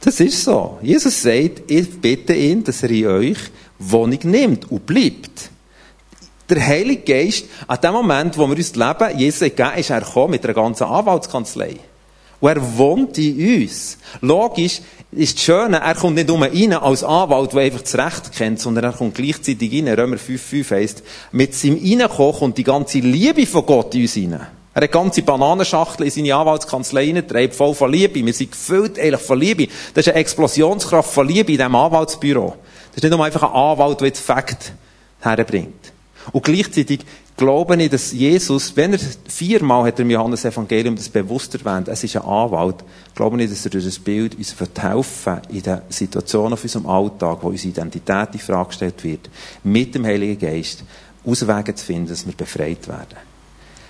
Das 0.00 0.18
ist 0.18 0.42
so. 0.42 0.78
Jesus 0.82 1.22
sagt, 1.22 1.70
ich 1.70 2.00
bitte 2.00 2.34
ihn, 2.34 2.64
dass 2.64 2.82
er 2.82 2.90
in 2.90 3.06
euch 3.06 3.38
Wohnung 3.78 4.18
nimmt 4.24 4.70
und 4.70 4.84
bleibt. 4.84 5.50
Der 6.50 6.66
Heilige 6.66 7.02
Geist, 7.02 7.44
an 7.68 7.80
dem 7.80 7.92
Moment, 7.92 8.36
wo 8.36 8.48
wir 8.48 8.56
uns 8.56 8.74
leben, 8.74 9.18
Jesus 9.18 9.40
gegeben, 9.40 9.76
ist 9.76 9.90
er 9.90 10.00
gekommen 10.00 10.32
mit 10.32 10.44
einer 10.44 10.54
ganzen 10.54 10.84
Anwaltskanzlei. 10.84 11.76
Und 12.40 12.48
er 12.48 12.78
wohnt 12.78 13.16
in 13.18 13.62
uns. 13.62 13.98
Logisch 14.20 14.80
ist 15.10 15.36
das 15.36 15.42
Schöne, 15.42 15.80
er 15.80 15.94
kommt 15.94 16.16
nicht 16.16 16.28
nur 16.28 16.40
rein 16.42 16.72
als 16.74 17.02
Anwalt, 17.02 17.52
der 17.52 17.60
einfach 17.60 17.80
das 17.80 17.96
Recht 17.96 18.32
kennt, 18.32 18.60
sondern 18.60 18.84
er 18.84 18.92
kommt 18.92 19.14
gleichzeitig 19.14 19.72
rein, 19.72 19.88
Römer 19.88 20.16
5,5 20.16 20.70
heisst, 20.70 21.02
mit 21.32 21.54
seinem 21.54 21.78
Reinkommen 21.82 22.34
kommt 22.34 22.58
die 22.58 22.64
ganze 22.64 22.98
Liebe 22.98 23.46
von 23.46 23.64
Gott 23.64 23.94
in 23.94 24.02
uns 24.02 24.16
rein. 24.16 24.32
Er 24.32 24.40
hat 24.40 24.50
eine 24.74 24.88
ganze 24.88 25.22
Bananenschachtel 25.22 26.04
in 26.04 26.12
seine 26.12 26.34
Anwaltskanzlei 26.34 27.06
hineingetragen, 27.06 27.52
voll 27.52 27.74
von 27.74 27.90
Liebe. 27.90 28.24
Wir 28.24 28.32
sind 28.32 28.52
gefüllt 28.52 28.98
eigentlich 28.98 29.20
von 29.20 29.40
Liebe. 29.40 29.66
Das 29.94 30.06
ist 30.06 30.12
eine 30.12 30.20
Explosionskraft 30.20 31.10
von 31.10 31.26
Liebe 31.26 31.52
in 31.52 31.58
diesem 31.58 31.74
Anwaltsbüro. 31.74 32.54
Das 32.90 32.96
ist 32.96 33.02
nicht 33.02 33.10
nur 33.10 33.24
einfach 33.24 33.42
ein 33.42 33.52
Anwalt, 33.52 34.00
der 34.00 34.08
jetzt 34.08 34.20
Fakt 34.20 34.72
herbringt. 35.20 35.92
Und 36.32 36.44
gleichzeitig 36.44 37.00
glaube 37.36 37.80
ich, 37.82 37.90
dass 37.90 38.12
Jesus, 38.12 38.76
wenn 38.76 38.92
er 38.92 39.00
viermal 39.28 39.86
hat 39.86 39.98
er 39.98 40.02
im 40.02 40.10
Johannes 40.10 40.44
Evangelium 40.44 40.96
das 40.96 41.08
bewusst 41.08 41.54
erwähnt, 41.54 41.88
es 41.88 42.04
ist 42.04 42.16
ein 42.16 42.22
Anwalt, 42.22 42.76
glaube 43.14 43.42
ich, 43.42 43.48
dass 43.48 43.64
er 43.64 43.70
durch 43.70 43.84
das 43.84 43.98
Bild 43.98 44.36
uns 44.36 44.54
helfen 44.78 45.40
in 45.50 45.62
den 45.62 45.80
Situationen 45.88 46.54
auf 46.54 46.62
unserem 46.62 46.86
Alltag, 46.86 47.38
wo 47.42 47.48
unsere 47.48 47.70
Identität 47.70 48.28
in 48.32 48.40
Frage 48.40 48.68
gestellt 48.68 49.04
wird, 49.04 49.30
mit 49.62 49.94
dem 49.94 50.04
Heiligen 50.04 50.38
Geist 50.38 50.84
Auswege 51.24 51.74
zu 51.74 51.84
finden, 51.84 52.08
dass 52.08 52.26
wir 52.26 52.34
befreit 52.34 52.88
werden. 52.88 53.16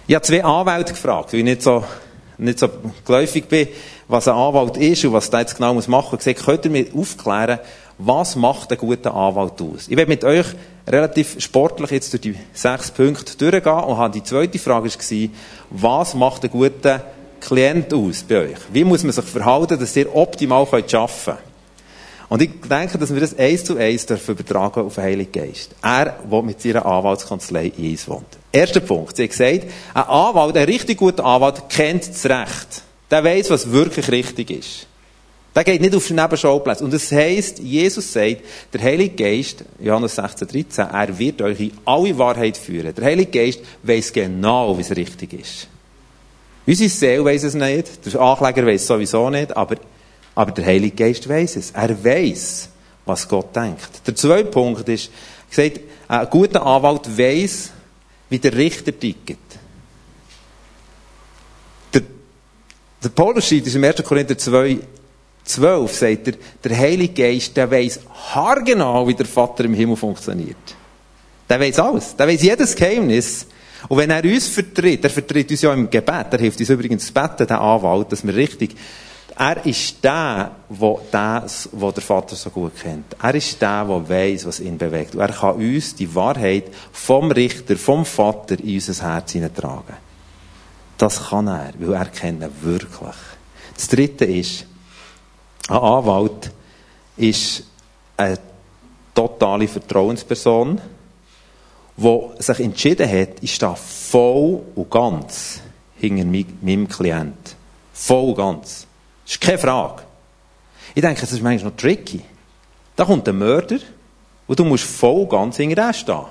Ich 0.07 0.15
habe 0.15 0.25
zwei 0.25 0.43
Anwälte 0.43 0.93
gefragt, 0.93 1.33
weil 1.33 1.41
ich 1.41 1.45
nicht 1.45 1.63
so, 1.63 1.85
nicht 2.39 2.59
so 2.59 2.69
geläufig 3.05 3.47
bin, 3.47 3.69
was 4.09 4.27
ein 4.27 4.35
Anwalt 4.35 4.77
ist 4.77 5.05
und 5.05 5.13
was 5.13 5.31
der 5.31 5.41
jetzt 5.41 5.57
genau 5.57 5.75
machen 5.75 5.87
muss. 5.87 6.27
Ich 6.27 6.37
gesagt, 6.37 6.45
könnt 6.45 6.65
ihr 6.65 6.71
mir 6.71 6.87
aufklären, 6.95 7.59
was 7.99 8.37
macht 8.37 8.71
ein 8.71 8.79
guter 8.79 9.15
Anwalt 9.15 9.61
aus? 9.61 9.89
Ich 9.89 9.97
werde 9.97 10.09
mit 10.09 10.25
euch 10.25 10.47
relativ 10.87 11.41
sportlich 11.41 11.91
jetzt 11.91 12.13
durch 12.13 12.21
die 12.21 12.35
sechs 12.53 12.91
Punkte 12.91 13.37
durchgehen 13.37 13.75
und 13.75 14.15
die 14.15 14.23
zweite 14.23 14.59
Frage 14.59 14.89
war, 14.89 15.29
was 15.71 16.15
macht 16.15 16.45
ein 16.45 16.51
guter 16.51 17.05
Klient 17.41 17.93
aus 17.93 18.23
bei 18.23 18.51
euch? 18.51 18.59
Wie 18.73 18.85
muss 18.85 19.03
man 19.03 19.13
sich 19.13 19.25
verhalten, 19.25 19.79
dass 19.79 19.97
ihr 19.97 20.15
optimal 20.15 20.63
arbeiten 20.63 20.89
könnt? 20.89 21.39
Und 22.29 22.43
ich 22.43 22.51
denke, 22.69 22.99
dass 22.99 23.13
wir 23.13 23.21
das 23.21 23.39
eins 23.39 23.65
zu 23.65 23.77
eins 23.77 24.05
dürfen 24.05 24.33
übertragen 24.33 24.81
auf 24.83 24.97
den 24.97 25.05
Heiligen 25.05 25.33
Geist. 25.33 25.71
Er, 25.83 26.17
der 26.31 26.43
mit 26.43 26.61
seiner 26.61 26.85
Anwaltskanzlei 26.85 27.73
in 27.77 27.93
uns 27.93 28.07
wohnt. 28.07 28.27
Erster 28.53 28.81
Punkt. 28.81 29.17
Sie 29.17 29.23
hat 29.23 29.31
gesagt, 29.31 29.65
ein 29.95 30.03
Anwalt, 30.03 30.57
ein 30.57 30.65
richtig 30.65 30.99
guter 30.99 31.25
Anwalt, 31.25 31.69
kennt 31.71 32.09
das 32.09 32.27
Recht. 32.27 32.83
Der 33.11 33.25
weiß, 33.25 33.49
was 33.49 33.71
wirklich 33.71 34.11
richtig 34.11 34.51
ist. 34.51 34.88
Der 35.59 35.65
geht 35.65 35.81
nicht 35.81 35.97
auf 35.97 36.07
den 36.07 36.15
Nebenschauplatz. 36.15 36.81
Und 36.83 36.95
das 36.95 37.11
heisst, 37.11 37.59
Jesus 37.59 38.13
sagt, 38.13 38.43
der 38.73 38.81
Heilige 38.81 39.17
Geist, 39.17 39.65
Johannes 39.81 40.15
16, 40.15 40.47
13, 40.47 40.87
er 40.87 41.19
wird 41.19 41.43
euch 41.43 41.59
in 41.59 41.73
alle 41.85 42.17
Wahrheit 42.17 42.57
führen. 42.57 42.95
Der 42.95 43.05
Heilige 43.05 43.33
Geist 43.33 43.59
weiß 43.83 44.13
genau, 44.13 44.79
wie 44.79 44.83
es 44.83 44.95
richtig 44.95 45.33
ist. 45.33 45.67
Unsere 46.65 46.89
Seele 46.89 47.25
weiß 47.25 47.43
es 47.43 47.55
nicht, 47.55 48.07
der 48.07 48.21
Ankläger 48.21 48.65
weiß 48.65 48.83
es 48.83 48.87
sowieso 48.87 49.31
nicht, 49.31 49.57
aber, 49.57 49.75
aber 50.37 50.53
der 50.53 50.65
Heilige 50.65 50.95
Geist 50.95 51.29
weiß 51.29 51.57
es. 51.57 51.73
Er 51.73 52.05
weiß, 52.05 52.69
was 53.05 53.27
Gott 53.27 53.57
denkt. 53.57 54.07
Der 54.07 54.15
zweite 54.15 54.51
Punkt 54.51 54.89
ist, 54.89 55.11
gesagt, 55.51 55.81
ein 56.07 56.31
guter 56.31 56.65
Anwalt 56.65 57.19
weiß, 57.19 57.71
wie 58.31 58.39
der 58.39 58.55
Richter 58.55 58.97
tickt. 58.97 59.41
Der, 61.93 62.03
der 63.03 63.09
Paulus 63.09 63.49
schreibt 63.49 63.67
in 63.67 63.85
1. 63.85 64.05
Korinther 64.05 64.39
2, 64.39 64.79
12 65.49 65.93
sagt 65.93 66.29
er, 66.29 66.35
der 66.63 66.77
Heilige 66.77 67.23
Geist, 67.23 67.57
der 67.57 67.71
weiß 67.71 68.01
haargenau, 68.35 69.09
wie 69.09 69.15
der 69.15 69.27
Vater 69.27 69.65
im 69.65 69.75
Himmel 69.75 69.97
funktioniert. 69.97 70.57
Der 71.49 71.59
weiß 71.59 71.79
alles. 71.79 72.15
Der 72.15 72.29
weiß 72.29 72.43
jedes 72.43 72.77
Geheimnis. 72.77 73.47
Und 73.89 73.97
wenn 73.97 74.11
er 74.11 74.23
uns 74.25 74.49
vertritt, 74.49 75.03
er 75.05 75.11
vertritt 75.11 75.51
uns 75.51 75.63
ja 75.63 75.73
im 75.73 75.89
Gebet, 75.89 76.27
er 76.31 76.39
hilft 76.39 76.61
uns 76.61 76.69
übrigens 76.69 77.07
zu 77.07 77.13
beten, 77.13 77.47
der 77.47 77.61
Anwalt, 77.61 78.13
dass 78.13 78.27
wir 78.27 78.35
richtig, 78.35 78.77
er 79.39 79.65
ist 79.65 80.03
der, 80.03 80.51
wo 80.69 81.01
das, 81.11 81.69
wo 81.73 81.93
der 81.93 82.03
Vater 82.03 82.35
so 82.35 82.51
gut 82.51 82.73
kennt. 82.83 83.17
Er 83.23 83.35
ist 83.35 83.63
der, 83.63 83.85
der 83.85 84.09
weiß, 84.09 84.47
was 84.47 84.61
ihn 84.61 84.77
bewegt. 84.77 85.15
Und 85.15 85.21
er 85.21 85.29
kann 85.29 85.55
uns 85.55 85.95
die 85.95 86.13
Wahrheit 86.13 86.65
vom 86.93 87.31
Richter, 87.31 87.77
vom 87.77 88.05
Vater 88.05 88.59
in 88.59 88.75
unser 88.75 89.03
Herz 89.07 89.33
hineintragen. 89.33 89.97
Das 90.99 91.29
kann 91.29 91.47
er, 91.47 91.73
weil 91.79 91.95
er 91.95 92.07
kennt 92.07 92.43
ihn 92.43 92.51
wirklich. 92.63 93.15
Das 93.77 93.87
dritte 93.87 94.25
ist, 94.25 94.67
ein 95.69 95.77
Anwalt 95.77 96.51
ist 97.17 97.65
eine 98.17 98.39
totale 99.15 99.69
Vertrauensperson, 99.69 100.81
die 101.97 102.29
sich 102.39 102.61
entschieden 102.61 103.11
hat, 103.11 103.43
ich 103.43 103.55
stehe 103.55 103.77
voll 103.77 104.63
und 104.75 104.91
ganz 104.91 105.61
hinter 105.97 106.25
meinem 106.25 106.89
Klient. 106.89 107.57
Voll 107.93 108.31
und 108.31 108.37
ganz. 108.37 108.87
Das 109.25 109.35
ist 109.35 109.41
keine 109.41 109.59
Frage. 109.59 110.03
Ich 110.95 111.03
denke, 111.03 111.21
das 111.21 111.33
ist 111.33 111.43
manchmal 111.43 111.73
noch 111.73 111.77
tricky. 111.77 112.23
Da 112.97 113.05
kommt 113.05 113.29
ein 113.29 113.39
Mörder 113.39 113.79
und 114.47 114.59
du 114.59 114.65
musst 114.65 114.85
voll 114.85 115.23
und 115.23 115.31
ganz 115.31 115.57
hinter 115.57 115.89
ihm 115.89 115.93
stehen. 115.93 116.25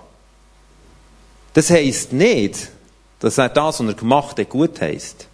Das 1.54 1.70
heisst 1.70 2.14
nicht, 2.14 2.70
dass 3.20 3.38
er 3.38 3.50
das, 3.50 3.80
was 3.80 3.88
er 3.88 3.94
gemacht 3.94 4.40
hat, 4.40 4.50
gut 4.50 4.80
heisst. 4.82 5.28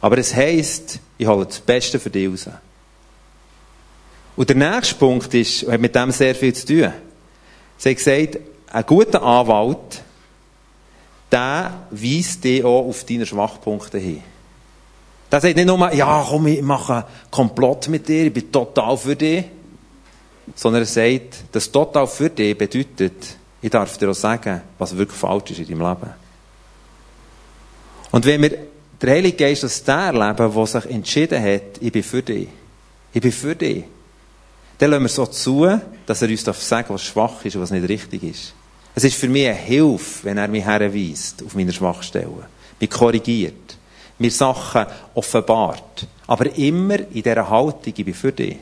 Aber 0.00 0.18
es 0.18 0.34
heisst, 0.34 1.00
ich 1.18 1.26
hole 1.26 1.46
das 1.46 1.60
Beste 1.60 1.98
für 1.98 2.10
dich 2.10 2.28
raus. 2.28 2.48
Und 4.36 4.48
der 4.48 4.56
nächste 4.56 4.94
Punkt 4.96 5.32
ist, 5.34 5.66
hat 5.66 5.80
mit 5.80 5.94
dem 5.94 6.10
sehr 6.10 6.34
viel 6.34 6.54
zu 6.54 6.66
tun. 6.66 6.92
Sie 7.78 7.90
hat 7.90 7.96
gesagt, 7.96 8.38
ein 8.70 8.86
guter 8.86 9.22
Anwalt, 9.22 10.02
der 11.32 11.86
weist 11.90 12.44
dich 12.44 12.62
auch 12.62 12.86
auf 12.86 13.04
deine 13.04 13.26
Schwachpunkte 13.26 13.98
hin. 13.98 14.22
Der 15.30 15.40
sagt 15.40 15.56
nicht 15.56 15.66
nur, 15.66 15.92
ja, 15.92 16.24
komm, 16.28 16.46
ich 16.46 16.62
mache 16.62 16.94
einen 16.94 17.04
Komplott 17.30 17.88
mit 17.88 18.06
dir, 18.06 18.26
ich 18.26 18.32
bin 18.32 18.52
total 18.52 18.96
für 18.96 19.16
dich. 19.16 19.44
Sondern 20.54 20.82
er 20.82 20.86
sagt, 20.86 21.44
das 21.52 21.72
total 21.72 22.06
für 22.06 22.30
dich 22.30 22.56
bedeutet, 22.56 23.36
ich 23.60 23.70
darf 23.70 23.98
dir 23.98 24.10
auch 24.10 24.14
sagen, 24.14 24.60
was 24.78 24.96
wirklich 24.96 25.18
falsch 25.18 25.50
ist 25.50 25.58
in 25.58 25.66
deinem 25.78 25.88
Leben. 25.88 26.14
Und 28.12 28.24
wenn 28.24 28.42
wir 28.42 28.58
der 29.00 29.14
Heilige 29.14 29.36
Geist 29.36 29.64
als 29.64 29.82
der 29.82 29.96
erleben, 29.96 30.54
der 30.54 30.66
sich 30.66 30.90
entschieden 30.90 31.42
hat, 31.42 31.80
ich 31.80 31.90
bin 31.90 32.02
für 32.02 32.22
dich. 32.22 32.48
Ich 33.12 33.20
bin 33.20 33.32
für 33.32 33.56
dich. 33.56 33.84
Dann 34.78 34.90
lassen 34.90 35.04
wir 35.04 35.08
so 35.08 35.26
zu, 35.26 35.80
dass 36.06 36.22
er 36.22 36.28
uns 36.28 36.44
sagen 36.44 36.88
darf, 36.88 36.90
was 36.90 37.04
schwach 37.04 37.44
ist 37.44 37.56
und 37.56 37.62
was 37.62 37.70
nicht 37.70 37.88
richtig 37.88 38.22
ist. 38.22 38.52
Es 38.94 39.04
ist 39.04 39.16
für 39.16 39.28
mich 39.28 39.46
eine 39.46 39.54
Hilfe, 39.54 40.24
wenn 40.24 40.38
er 40.38 40.48
mich 40.48 40.64
herweist 40.64 41.42
auf 41.44 41.54
meine 41.54 41.72
Schwachstellen. 41.72 42.44
Mich 42.80 42.90
korrigiert. 42.90 43.76
Mir 44.18 44.30
Sachen 44.30 44.86
offenbart. 45.14 46.06
Aber 46.26 46.54
immer 46.56 46.98
in 47.00 47.22
dieser 47.22 47.48
Haltung, 47.48 47.92
ich 47.94 48.04
bin 48.04 48.14
für 48.14 48.32
dich. 48.32 48.56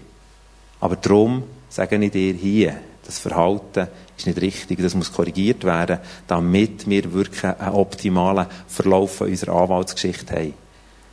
Aber 0.80 0.96
darum 0.96 1.44
sage 1.68 1.96
ich 1.96 2.10
dir 2.10 2.34
hier, 2.34 2.76
das 3.06 3.18
Verhalten 3.18 3.88
ist 4.16 4.26
nicht 4.26 4.40
richtig, 4.40 4.80
das 4.80 4.94
muss 4.94 5.12
korrigiert 5.12 5.64
werden, 5.64 5.98
damit 6.26 6.88
wir 6.88 7.12
wirklich 7.12 7.44
einen 7.44 7.74
optimalen 7.74 8.46
Verlauf 8.66 9.20
unserer 9.20 9.62
Anwaltsgeschichte 9.62 10.34
haben. 10.34 10.54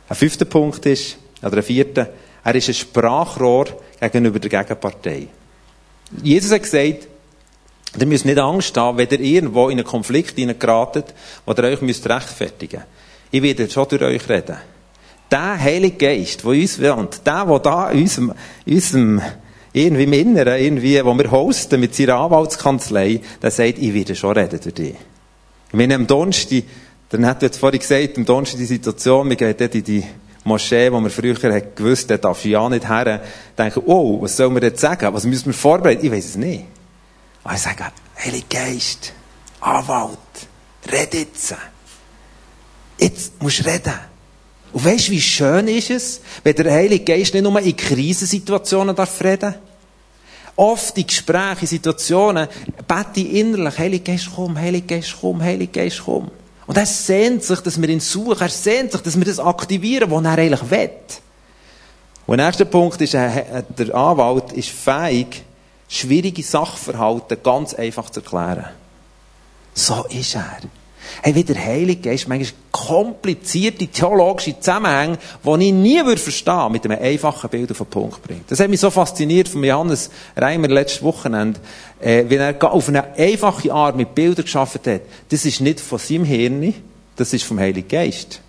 Ein 0.08 0.16
fünfter 0.16 0.44
Punkt 0.46 0.84
ist, 0.86 1.16
oder 1.42 1.58
ein 1.58 1.62
vierter, 1.62 2.08
er 2.44 2.54
ist 2.54 2.68
ein 2.68 2.74
Sprachrohr 2.74 3.66
gegenüber 4.00 4.38
der 4.38 4.50
Gegenpartei. 4.50 5.28
Jesus 6.22 6.52
hat 6.52 6.62
gesagt, 6.62 7.08
ihr 7.98 8.06
müsst 8.06 8.24
nicht 8.24 8.38
Angst 8.38 8.76
haben, 8.76 8.98
wenn 8.98 9.08
ihr 9.08 9.20
irgendwo 9.20 9.68
in 9.68 9.78
einen 9.78 9.86
Konflikt 9.86 10.36
hineingeratet, 10.36 11.14
wo 11.46 11.52
ihr 11.52 11.64
euch 11.64 11.80
müsst 11.80 12.08
rechtfertigen 12.08 12.80
müsst. 12.80 13.02
Ich 13.30 13.42
werde 13.42 13.70
schon 13.70 13.88
durch 13.88 14.02
euch 14.02 14.28
reden. 14.28 14.56
Der 15.30 15.58
Heilige 15.58 15.96
Geist, 15.96 16.42
der 16.42 16.50
uns 16.50 16.80
wohnt, 16.80 17.26
der, 17.26 17.46
der 17.46 17.58
da 17.60 17.90
in 17.90 18.02
unserem, 18.02 18.34
in 18.66 18.74
unserem 18.74 19.22
irgendwie 19.72 20.02
im 20.02 20.12
Inneren, 20.12 20.60
irgendwie, 20.60 21.02
wo 21.02 21.16
wir 21.16 21.30
hosten 21.30 21.80
mit 21.80 21.94
seiner 21.94 22.16
Anwaltskanzlei, 22.16 23.20
der 23.40 23.50
sagt, 23.50 23.78
ich 23.78 23.94
werde 23.94 24.14
schon 24.14 24.36
reden 24.36 24.60
durch 24.62 24.74
dich. 24.74 24.94
Ich 25.68 25.74
meine, 25.74 25.94
am 25.94 26.06
Donnerstag, 26.06 26.64
dann 27.08 27.24
hat 27.24 27.40
jetzt 27.40 27.56
vorhin 27.56 27.80
gesagt, 27.80 28.18
am 28.18 28.26
Donnerstag 28.26 28.58
die 28.58 28.66
Situation, 28.66 29.30
wir 29.30 29.36
gehen 29.36 29.54
dort 29.56 29.74
in 29.74 29.84
die 29.84 30.04
Moschee, 30.44 30.90
wo 30.90 31.00
wir 31.00 31.10
früher 31.10 31.54
hat 31.54 31.76
gewusst, 31.76 32.10
da 32.10 32.16
darf 32.16 32.44
ich 32.44 32.50
ja 32.50 32.68
nicht 32.68 32.88
her, 32.88 33.22
denken, 33.56 33.82
oh, 33.86 34.20
was 34.22 34.36
sollen 34.36 34.54
wir 34.54 34.62
jetzt 34.62 34.80
sagen? 34.80 35.12
Was 35.14 35.24
müssen 35.24 35.46
wir 35.46 35.54
vorbereiten? 35.54 36.04
Ich 36.04 36.10
weiß 36.10 36.24
es 36.24 36.36
nicht. 36.36 36.64
Aber 37.44 37.54
ich 37.54 37.60
sage, 37.60 37.84
Heilige 38.24 38.46
Geist, 38.48 39.12
Anwalt, 39.60 40.18
red 40.90 41.14
jetzt. 41.14 41.54
Jetzt 42.98 43.42
musst 43.42 43.60
du 43.60 43.64
reden. 43.64 43.94
Und 44.72 44.84
weißt 44.84 45.08
du, 45.08 45.12
wie 45.12 45.20
schön 45.20 45.68
ist 45.68 45.90
es, 45.90 46.20
wenn 46.42 46.54
der 46.54 46.72
Heilige 46.72 47.04
Geist 47.04 47.34
nicht 47.34 47.42
nur 47.42 47.60
in 47.60 47.76
Krisensituationen 47.76 48.94
darf 48.94 49.22
reden 49.22 49.54
Oft 50.54 50.98
in 50.98 51.06
Gesprächen, 51.06 51.62
in 51.62 51.66
Situationen, 51.66 52.48
bete 52.86 53.20
ich 53.20 53.34
innerlich, 53.34 53.78
Heilige 53.78 54.04
Geist, 54.12 54.28
komm, 54.34 54.58
Heilige 54.58 54.86
Geist, 54.86 55.16
komm, 55.20 55.42
Heilige 55.42 55.72
Geist, 55.72 56.02
komm. 56.04 56.30
Und 56.66 56.76
er 56.76 56.86
sehnt 56.86 57.42
sich, 57.42 57.60
dass 57.60 57.80
wir 57.80 57.88
ihn 57.88 58.00
suchen, 58.00 58.40
er 58.40 58.48
sehnt 58.48 58.92
sich, 58.92 59.00
dass 59.00 59.16
wir 59.16 59.24
das 59.24 59.40
aktivieren, 59.40 60.10
was 60.10 60.24
er 60.24 60.38
eigentlich 60.38 60.70
will. 60.70 60.90
Und 62.26 62.38
der 62.38 62.46
erste 62.46 62.64
Punkt 62.64 63.00
ist, 63.00 63.14
der 63.14 63.64
Anwalt 63.94 64.52
ist 64.52 64.70
fähig, 64.70 65.44
schwierige 65.88 66.42
Sachverhalte 66.42 67.36
ganz 67.36 67.74
einfach 67.74 68.08
zu 68.10 68.20
erklären. 68.20 68.66
So 69.74 70.04
ist 70.08 70.36
er. 70.36 70.58
Hey, 71.22 71.34
wie 71.34 71.44
der 71.44 71.62
Heilige 71.62 72.10
Geist 72.10 72.28
manchmal 72.28 72.61
komplizierte 72.86 73.86
theologische 73.86 74.58
Zusammenhänge, 74.58 75.18
die 75.44 75.66
ich 75.66 75.72
nie 75.72 76.04
würde 76.04 76.20
verstehen, 76.20 76.72
mit 76.72 76.84
einem 76.84 77.00
einfachen 77.00 77.50
Bild 77.50 77.70
auf 77.70 77.78
den 77.78 77.86
Punkt 77.86 78.22
bringt. 78.22 78.50
Das 78.50 78.60
hat 78.60 78.68
mich 78.68 78.80
so 78.80 78.90
fasziniert 78.90 79.48
von 79.48 79.62
Johannes 79.62 80.10
Reimer 80.36 80.68
letztes 80.68 81.02
Wochenende, 81.02 81.60
äh, 82.00 82.24
wenn 82.28 82.40
er 82.40 82.72
auf 82.72 82.88
eine 82.88 83.14
einfache 83.14 83.72
Art 83.72 83.96
mit 83.96 84.14
Bildern 84.14 84.44
geschaffen 84.44 84.80
hat. 84.86 85.02
Das 85.28 85.44
ist 85.44 85.60
nicht 85.60 85.80
von 85.80 85.98
seinem 85.98 86.24
Hirn, 86.24 86.74
das 87.16 87.32
ist 87.32 87.44
vom 87.44 87.58
Heiligen 87.58 87.88
Geist. 87.88 88.40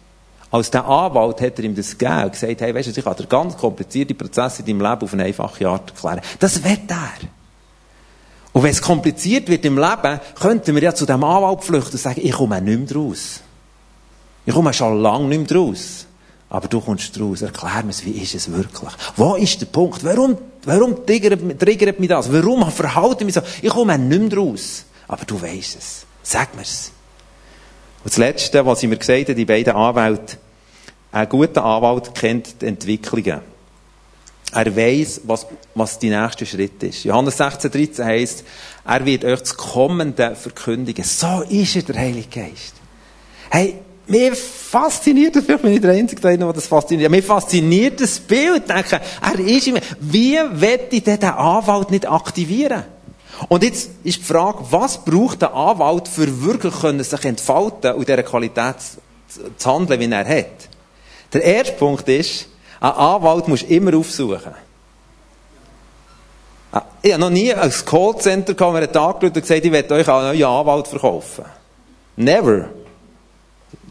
Als 0.50 0.70
der 0.70 0.86
Anwalt 0.86 1.42
hat 1.42 1.58
er 1.58 1.66
ihm 1.66 1.76
das 1.76 1.98
gegeben 1.98 2.26
und 2.26 2.32
gesagt, 2.34 2.62
hey, 2.62 2.76
weißt 2.76 2.88
du, 2.88 3.00
ich 3.00 3.04
kann 3.04 3.16
dir 3.16 3.26
ganz 3.26 3.58
komplizierte 3.58 4.14
Prozesse 4.14 4.62
in 4.62 4.68
deinem 4.68 4.92
Leben 4.92 5.02
auf 5.02 5.14
eine 5.14 5.24
einfache 5.24 5.68
Art 5.68 5.90
erklären. 5.90 6.22
Das 6.40 6.64
wird 6.64 6.90
er. 6.90 7.28
Und 8.52 8.62
wenn 8.62 8.70
es 8.70 8.82
kompliziert 8.82 9.50
wird 9.50 9.66
im 9.66 9.78
Leben, 9.78 10.20
könnten 10.40 10.76
wir 10.76 10.84
ja 10.84 10.94
zu 10.94 11.08
dem 11.08 11.24
Anwalt 11.24 11.64
flüchten 11.64 11.94
und 11.94 12.00
sagen, 12.00 12.22
ich 12.24 12.32
komme 12.32 12.62
nicht 12.62 12.92
mehr 12.92 13.02
raus. 13.02 13.43
Ich 14.46 14.54
komme 14.54 14.74
schon 14.74 15.02
lange 15.02 15.28
nicht 15.28 15.50
mehr 15.50 15.60
raus. 15.60 16.06
Aber 16.50 16.68
du 16.68 16.82
kommst 16.82 17.20
raus. 17.20 17.42
Erklär 17.42 17.84
mir, 17.84 17.94
wie 18.04 18.22
ist 18.22 18.36
es 18.36 18.52
wirklich? 18.52 18.94
Wo 19.16 19.36
ist 19.36 19.60
der 19.60 19.66
Punkt? 19.66 20.04
Warum, 20.04 20.38
warum 20.66 21.06
triggert, 21.06 21.60
triggert 21.60 22.00
mich 22.00 22.10
das? 22.10 22.32
Warum 22.32 22.70
verhalte 22.72 23.24
ich 23.24 23.26
mich 23.26 23.36
so? 23.36 23.42
Ich 23.62 23.70
komme 23.70 23.98
nicht 23.98 24.22
mehr 24.22 24.38
raus. 24.38 24.86
Aber 25.08 25.26
du 25.26 25.42
weißt 25.42 25.78
es. 25.78 26.06
Sag 26.22 26.56
mir's. 26.56 26.92
Und 28.04 28.12
das 28.12 28.18
Letzte, 28.18 28.66
was 28.66 28.84
ich 28.84 28.90
mir 28.90 28.98
gesagt 28.98 29.24
habe, 29.24 29.36
die 29.36 29.46
beiden 29.46 29.74
Anwälte, 29.74 30.38
ein 31.12 31.30
guter 31.30 31.64
Anwalt 31.64 32.14
kennt 32.14 32.62
die 32.62 32.66
Entwicklungen. 32.66 33.42
Er 34.52 34.76
weiß, 34.76 35.22
was, 35.24 35.48
was 35.74 35.98
die 35.98 36.10
nächste 36.10 36.46
Schritt 36.46 36.84
ist. 36.84 37.06
Johannes 37.06 37.38
16, 37.38 37.72
13 37.72 38.06
heisst, 38.06 38.44
er 38.86 39.06
wird 39.06 39.26
euch 39.26 39.40
das 39.40 39.56
Kommende 39.56 40.36
verkündigen. 40.36 41.04
So 41.04 41.42
ist 41.50 41.76
er, 41.76 41.82
der 41.84 41.96
Heilige 41.96 42.28
Geist. 42.28 42.74
Hey, 43.50 43.80
mir 44.08 44.36
fasziniert 44.36 45.36
das, 45.36 45.46
vielleicht 45.46 45.62
bin 45.62 45.74
ich 45.74 45.82
der 45.82 45.92
Einzige, 45.92 46.22
der 46.22 46.54
das 46.54 46.68
fasziniert. 46.68 47.10
Mir 47.10 47.24
fasziniert 47.24 48.02
das 48.02 48.20
Bild. 48.20 48.70
Denke, 48.70 49.00
er 49.22 49.40
ist 49.40 49.68
immer, 49.68 49.80
wie 50.00 50.38
wird 50.52 50.92
ich 50.92 51.04
denn 51.04 51.20
den 51.20 51.30
Anwalt 51.30 51.92
nicht 51.92 52.10
aktivieren? 52.10 52.84
Und 53.50 53.64
jetzt 53.64 53.90
ist 54.04 54.20
die 54.20 54.24
Frage, 54.24 54.60
was 54.70 55.04
braucht 55.04 55.42
der 55.42 55.54
Anwalt 55.54 56.08
für 56.08 56.44
wirklich 56.44 56.74
sich 57.04 57.26
entfalten 57.26 57.94
und 57.94 58.08
dieser 58.08 58.24
Qualität 58.24 58.76
zu 59.58 59.72
handeln, 59.72 60.00
wie 60.00 60.12
er 60.12 60.28
hat? 60.28 60.70
Der 61.34 61.44
erste 61.44 61.74
Punkt 61.74 62.08
ist, 62.08 62.48
ein 62.80 62.92
Anwalt 62.92 63.48
musst 63.48 63.64
du 63.64 63.74
immer 63.74 63.98
aufsuchen. 63.98 64.54
Ich 67.02 67.12
habe 67.12 67.22
noch 67.22 67.30
nie 67.30 67.54
ein 67.54 67.72
Callcenter 67.86 68.54
mir 68.72 68.80
einen 68.80 68.92
Tag 68.92 69.22
und 69.22 69.34
gesagt, 69.34 69.66
ich 69.66 69.72
werde 69.72 69.94
euch 69.94 70.08
einen 70.08 70.28
neuen 70.28 70.44
Anwalt 70.44 70.88
verkaufen. 70.88 71.46
Never. 72.16 72.70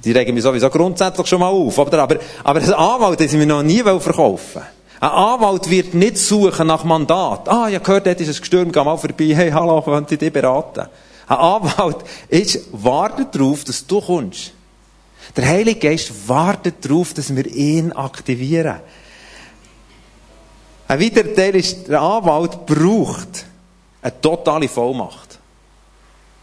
Die 0.05 0.13
regen 0.13 0.35
mich 0.35 0.43
sowieso 0.43 0.69
grundsätzlich 0.69 1.27
schon 1.27 1.41
mal 1.41 1.49
auf. 1.49 1.79
Aber, 1.79 1.99
aber, 1.99 2.17
aber 2.43 2.61
ein 2.61 2.73
Anwalt, 2.73 3.21
den 3.21 3.29
sie 3.29 3.37
mir 3.37 3.47
noch 3.47 3.63
nie 3.63 3.83
verkaufen 3.83 4.63
Ein 5.01 5.09
Anwalt 5.09 5.71
wird 5.71 5.95
nicht 5.95 6.19
suchen 6.19 6.67
nach 6.67 6.85
Mandat. 6.85 7.49
Ah, 7.49 7.69
ich 7.69 7.75
habe 7.77 7.85
gehört, 7.85 8.07
dort 8.07 8.21
ist 8.21 8.29
ein 8.29 8.41
Gestürm, 8.41 8.73
geh 8.73 8.85
mal 8.85 8.97
vorbei, 8.97 9.33
hey, 9.35 9.51
hallo, 9.51 9.81
könnt 9.83 10.11
ihr 10.11 10.19
dich 10.19 10.33
beraten? 10.33 10.89
Ein 11.29 11.37
Anwalt 11.37 11.99
ist, 12.29 12.61
wartet 12.73 13.35
darauf, 13.35 13.65
dass 13.65 13.87
du 13.87 14.01
kommst. 14.01 14.53
Der 15.37 15.47
Heilige 15.47 15.89
Geist 15.89 16.29
wartet 16.29 16.85
darauf, 16.85 17.15
dass 17.15 17.35
wir 17.35 17.47
ihn 17.47 17.93
aktivieren. 17.93 18.81
Ein 20.89 21.01
weiterer 21.01 21.35
Teil 21.35 21.57
ist, 21.57 21.89
der 21.89 22.03
Anwalt 22.03 22.67
braucht 22.67 23.47
eine 24.03 24.21
totale 24.21 24.69
Vollmacht 24.69 25.39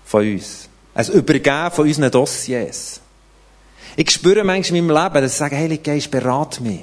von 0.05 0.21
uns. 0.25 0.69
Ein 0.95 1.07
Übergeben 1.09 1.71
von 1.71 1.85
unseren 1.85 2.09
Dossiers. 2.09 3.01
Ich 3.99 4.11
spüre 4.11 4.45
manchmal 4.45 4.77
in 4.77 4.87
meinem 4.87 5.03
Leben, 5.03 5.21
dass 5.21 5.33
ich 5.33 5.37
sage, 5.37 5.57
Heilige 5.57 5.83
Geist, 5.83 6.09
berate 6.09 6.63
mich. 6.63 6.79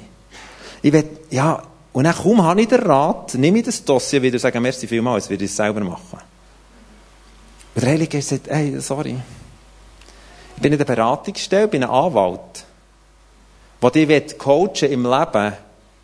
Ich 0.83 0.93
will, 0.93 1.03
ja, 1.31 1.63
und 1.91 2.03
dann 2.03 2.13
kaum 2.13 2.43
habe 2.43 2.61
ich 2.61 2.67
den 2.67 2.79
Rat, 2.79 3.33
nehme 3.33 3.57
ich 3.57 3.65
das 3.65 3.83
Dossier 3.83 4.21
wieder 4.21 4.35
und 4.35 4.39
sage, 4.39 4.59
merci 4.59 4.85
vielmals, 4.85 5.23
jetzt 5.23 5.31
werde 5.31 5.45
ich 5.45 5.49
es 5.49 5.57
selber 5.57 5.79
machen. 5.79 6.19
Und 7.73 7.83
der 7.83 7.89
Heilige 7.89 8.17
Geist 8.17 8.29
sagt, 8.29 8.49
hey, 8.51 8.79
sorry. 8.79 9.15
Ich 10.57 10.61
bin 10.61 10.71
in 10.71 10.77
der 10.77 10.85
Beratungsstelle, 10.85 11.67
bin 11.67 11.83
ein 11.83 11.89
Anwalt, 11.89 12.65
der 13.81 13.89
dich 13.89 14.37
coachen 14.37 14.91
im 14.91 15.03
Leben, 15.03 15.53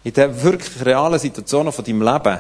in 0.04 0.14
den 0.14 0.42
wirklich 0.42 0.84
realen 0.84 1.20
Situationen 1.20 1.72
von 1.72 1.86
deinem 1.86 2.02
Leben, 2.02 2.40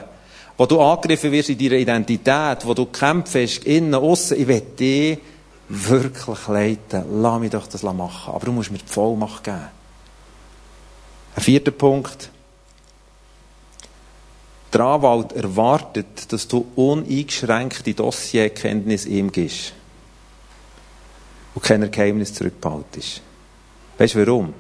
wo 0.58 0.66
du 0.66 0.82
angegriffen 0.82 1.32
wirst 1.32 1.50
in 1.50 1.60
deiner 1.60 1.76
Identität, 1.76 2.66
wo 2.66 2.74
du 2.74 2.88
kämpfst, 2.88 3.66
innen, 3.66 3.94
aussen, 3.94 4.42
ich 4.42 4.48
will 4.48 4.62
dich 4.62 5.20
wirklich 5.70 6.48
leiten. 6.48 7.22
Lass 7.22 7.40
mich 7.40 7.52
doch 7.52 7.68
das 7.68 7.84
machen. 7.84 8.34
Aber 8.34 8.46
du 8.46 8.52
musst 8.52 8.72
mir 8.72 8.78
die 8.78 8.86
Vollmacht 8.86 9.44
geben. 9.44 9.68
Ein 11.36 11.42
vierter 11.42 11.72
Punkt. 11.72 12.30
Der 14.72 14.82
Anwalt 14.82 15.34
erwartet, 15.34 16.32
dass 16.32 16.48
du 16.48 16.66
uneingeschränkte 16.76 17.94
Dossierkenntnis 17.94 19.06
ihm 19.06 19.32
gibst 19.32 19.74
und 21.54 21.64
keine 21.64 21.90
Geheimnis 21.90 22.34
zurückbehaltest. 22.34 23.22
Weißt 23.98 24.16
du 24.16 24.26
warum? 24.26 24.54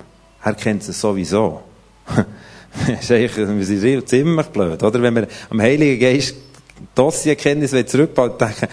Er 0.43 0.53
kennt 0.53 0.87
es 0.87 0.99
sowieso. 0.99 1.63
wir 2.87 3.65
sind 3.65 4.09
ziemlich 4.09 4.47
blöd, 4.47 4.83
oder? 4.83 5.01
Wenn 5.01 5.15
wir 5.15 5.27
am 5.49 5.61
Heiligen 5.61 5.99
Geist 5.99 6.35
Dossierkenntnis 6.95 7.71
zurückbauen, 7.87 8.37
denken, 8.37 8.67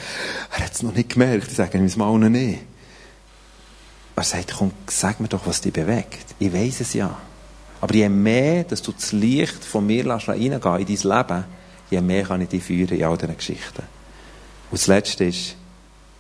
er 0.51 0.65
hat 0.65 0.73
es 0.73 0.83
noch 0.83 0.95
nicht 0.95 1.11
gemerkt, 1.11 1.49
ich 1.49 1.57
sage 1.57 1.79
ihm 1.79 1.91
mal 1.97 2.19
noch 2.19 2.29
nicht. 2.29 2.61
Er 4.17 4.23
sagt, 4.23 4.55
komm, 4.59 4.73
sag 4.87 5.21
mir 5.21 5.29
doch, 5.29 5.47
was 5.47 5.61
dich 5.61 5.73
bewegt. 5.73 6.35
Ich 6.39 6.53
weiß 6.53 6.81
es 6.81 6.93
ja. 6.93 7.17
Aber 7.81 7.95
je 7.95 8.09
mehr, 8.09 8.65
dass 8.65 8.83
du 8.83 8.93
das 8.93 9.13
Licht 9.13 9.65
von 9.65 9.87
mir 9.87 10.07
reingehen 10.07 10.53
in 10.53 10.61
dein 10.61 10.87
Leben, 10.87 11.45
je 11.91 12.01
mehr 12.01 12.25
kann 12.25 12.41
ich 12.43 12.49
dich 12.49 12.63
führen 12.63 12.99
in 12.99 13.05
all 13.05 13.17
diesen 13.17 13.37
Geschichten. 13.37 13.83
Und 14.71 14.79
das 14.79 14.87
Letzte 14.87 15.25
ist, 15.25 15.57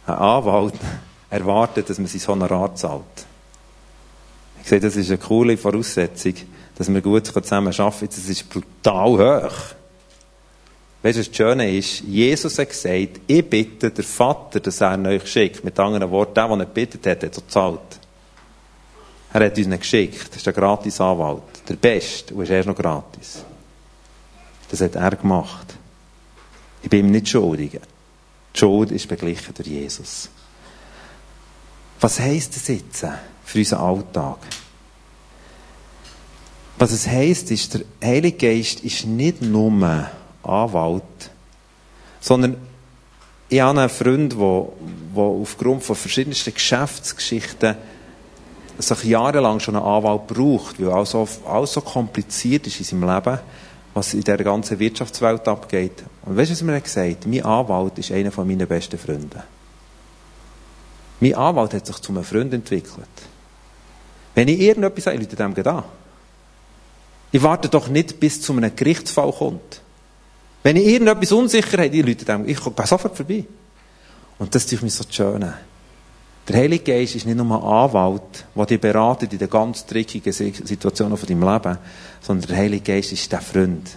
ein 0.06 0.14
Anwalt 0.14 0.74
erwartet, 1.30 1.90
dass 1.90 1.98
man 1.98 2.06
sein 2.06 2.26
Honorar 2.26 2.74
zahlt. 2.74 3.04
Ich 4.62 4.68
sehe, 4.68 4.80
das 4.80 4.96
ist 4.96 5.08
eine 5.08 5.18
coole 5.18 5.56
Voraussetzung, 5.56 6.34
dass 6.76 6.92
wir 6.92 7.00
gut 7.00 7.26
zusammen 7.26 7.74
arbeiten. 7.78 8.08
Das 8.08 8.28
ist 8.28 8.48
brutal 8.48 9.44
hoch. 9.44 9.74
Weißt 11.02 11.18
du, 11.18 11.24
das 11.24 11.34
Schöne 11.34 11.76
ist, 11.76 12.00
Jesus 12.00 12.58
hat 12.58 12.68
gesagt, 12.68 13.20
ich 13.26 13.48
bitte 13.48 13.90
den 13.90 14.04
Vater, 14.04 14.60
dass 14.60 14.82
er 14.82 14.98
euch 15.06 15.26
schickt. 15.26 15.64
Mit 15.64 15.78
anderen 15.78 16.10
Worten, 16.10 16.34
der, 16.34 16.48
der 16.48 16.56
nicht 16.58 16.74
bittet 16.74 17.06
hat, 17.06 17.22
hat 17.22 17.34
so 17.34 17.40
gezahlt. 17.40 18.00
Er 19.32 19.46
hat 19.46 19.56
uns 19.56 19.66
nicht 19.66 19.80
geschickt. 19.80 20.28
Das 20.28 20.36
ist 20.36 20.48
ein 20.48 20.54
gratis 20.54 21.00
Anwalt. 21.00 21.42
Der 21.68 21.76
Beste. 21.76 22.34
Und 22.34 22.42
ist 22.42 22.50
erst 22.50 22.68
noch 22.68 22.76
gratis. 22.76 23.44
Das 24.70 24.80
hat 24.82 24.94
er 24.94 25.16
gemacht. 25.16 25.74
Ich 26.82 26.90
bin 26.90 27.06
ihm 27.06 27.12
nicht 27.12 27.28
schuldig. 27.28 27.80
Die 28.54 28.58
Schuld 28.58 28.90
ist 28.90 29.08
beglichen 29.08 29.54
durch 29.54 29.68
Jesus. 29.68 30.28
Was 32.00 32.18
heisst 32.18 32.56
das 32.56 32.68
jetzt 32.68 33.06
für 33.44 33.58
unseren 33.58 33.80
Alltag? 33.80 34.38
Was 36.78 36.92
es 36.92 37.06
heisst, 37.06 37.50
ist, 37.50 37.74
der 37.74 37.82
Heilige 38.02 38.38
Geist 38.38 38.80
ist 38.80 39.06
nicht 39.06 39.42
nur 39.42 40.08
Anwalt, 40.42 41.30
sondern 42.20 42.56
ich 43.48 43.60
habe 43.60 43.80
einen 43.80 43.88
Freund, 43.88 44.32
der, 44.32 44.68
der 45.16 45.22
aufgrund 45.22 45.82
von 45.82 45.96
verschiedensten 45.96 46.54
Geschäftsgeschichten 46.54 47.76
sich 48.78 49.04
jahrelang 49.04 49.60
schon 49.60 49.76
einen 49.76 49.84
Anwalt 49.84 50.26
braucht, 50.26 50.80
weil 50.80 50.90
alles 50.90 51.10
so, 51.10 51.28
alles 51.46 51.72
so 51.72 51.80
kompliziert 51.80 52.66
ist 52.66 52.78
in 52.78 52.84
seinem 52.84 53.14
Leben, 53.14 53.38
was 53.92 54.14
in 54.14 54.22
der 54.22 54.38
ganzen 54.38 54.78
Wirtschaftswelt 54.78 55.46
abgeht. 55.48 56.04
Und 56.24 56.36
weißt 56.36 56.50
du, 56.50 56.54
was 56.54 56.62
mir 56.62 56.80
gesagt 56.80 57.10
hat? 57.10 57.26
Mein 57.26 57.44
Anwalt 57.44 57.98
ist 57.98 58.12
einer 58.12 58.30
von 58.30 58.46
meinen 58.46 58.66
besten 58.68 58.98
Freunden. 58.98 59.42
Mein 61.20 61.34
Anwalt 61.34 61.74
hat 61.74 61.86
sich 61.86 61.98
zu 61.98 62.12
einem 62.12 62.24
Freund 62.24 62.54
entwickelt. 62.54 63.08
Wenn 64.34 64.48
ich 64.48 64.60
irgendetwas 64.60 65.04
sage, 65.04 65.18
Leute 65.18 65.36
dem 65.36 65.66
an. 65.66 65.84
Ich 67.32 67.42
warte 67.42 67.68
doch 67.68 67.88
nicht, 67.88 68.18
bis 68.18 68.40
zu 68.40 68.52
einem 68.52 68.74
Gerichtsfall 68.74 69.32
kommt. 69.32 69.82
Wenn 70.62 70.76
ich 70.76 70.86
irgendetwas 70.86 71.32
unsicher 71.32 71.78
habe, 71.78 71.90
die 71.90 72.02
Leute 72.02 72.24
denken, 72.24 72.48
ich 72.48 72.62
gehe 72.62 72.86
sofort 72.86 73.16
vorbei. 73.16 73.44
Und 74.38 74.54
das 74.54 74.70
ist 74.70 74.82
mir 74.82 74.90
so 74.90 75.04
schön. 75.08 75.52
Der 76.48 76.56
Heilige 76.56 76.84
Geist 76.84 77.14
ist 77.14 77.26
nicht 77.26 77.36
nur 77.36 77.46
ein 77.46 77.62
Anwalt, 77.62 78.44
der 78.54 78.66
dich 78.66 78.80
beratet 78.80 79.32
in 79.32 79.38
den 79.38 79.50
ganz 79.50 79.86
dreckigen 79.86 80.32
Situationen 80.32 81.16
von 81.16 81.28
deinem 81.28 81.42
Leben, 81.42 81.78
sondern 82.20 82.48
der 82.48 82.56
Heilige 82.56 82.92
Geist 82.92 83.12
ist 83.12 83.30
der 83.30 83.40
Freund. 83.40 83.90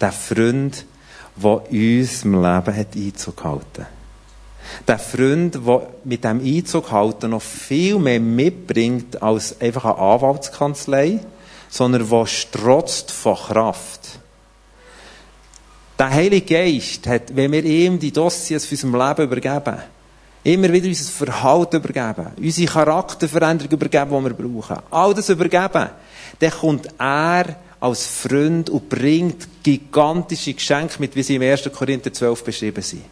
Der 0.00 0.12
Freund, 0.12 0.84
der 1.36 1.70
uns 1.70 2.24
im 2.24 2.34
Leben 2.34 2.76
hat 2.76 2.96
Einzug 2.96 3.36
gehalten 3.36 3.86
Der 4.86 4.98
Freund, 4.98 5.54
der 5.54 5.86
mit 6.04 6.24
dem 6.24 6.44
Einzug 6.44 6.90
halten 6.90 7.30
noch 7.30 7.42
viel 7.42 7.98
mehr 7.98 8.20
mitbringt 8.20 9.22
als 9.22 9.60
einfach 9.60 9.84
eine 9.84 9.98
Anwaltskanzlei, 9.98 11.20
sondern 11.68 12.08
der 12.08 12.26
strotzt 12.26 13.10
von 13.10 13.36
Kraft. 13.36 14.19
Der 16.00 16.08
Heilige 16.08 16.46
Geist 16.54 17.06
hat, 17.06 17.36
wenn 17.36 17.52
wir 17.52 17.62
ihm 17.62 17.98
die 17.98 18.10
Dossiers 18.10 18.64
für 18.64 18.86
unser 18.86 19.06
Leben 19.06 19.22
übergeben, 19.24 19.76
immer 20.42 20.72
wieder 20.72 20.86
unser 20.88 21.12
Verhalten 21.12 21.76
übergeben, 21.76 22.28
unsere 22.38 22.72
Charakterveränderung 22.72 23.70
übergeben, 23.70 24.08
die 24.08 24.24
wir 24.24 24.48
brauchen, 24.48 24.78
all 24.90 25.12
das 25.12 25.28
übergeben, 25.28 25.90
dann 26.38 26.50
kommt 26.52 26.88
er 26.98 27.54
als 27.80 28.06
Freund 28.06 28.70
und 28.70 28.88
bringt 28.88 29.46
gigantische 29.62 30.54
Geschenke 30.54 30.94
mit, 31.00 31.14
wie 31.16 31.22
sie 31.22 31.34
im 31.34 31.42
1. 31.42 31.70
Korinther 31.70 32.10
12 32.10 32.44
beschrieben 32.44 32.82
sind. 32.82 33.04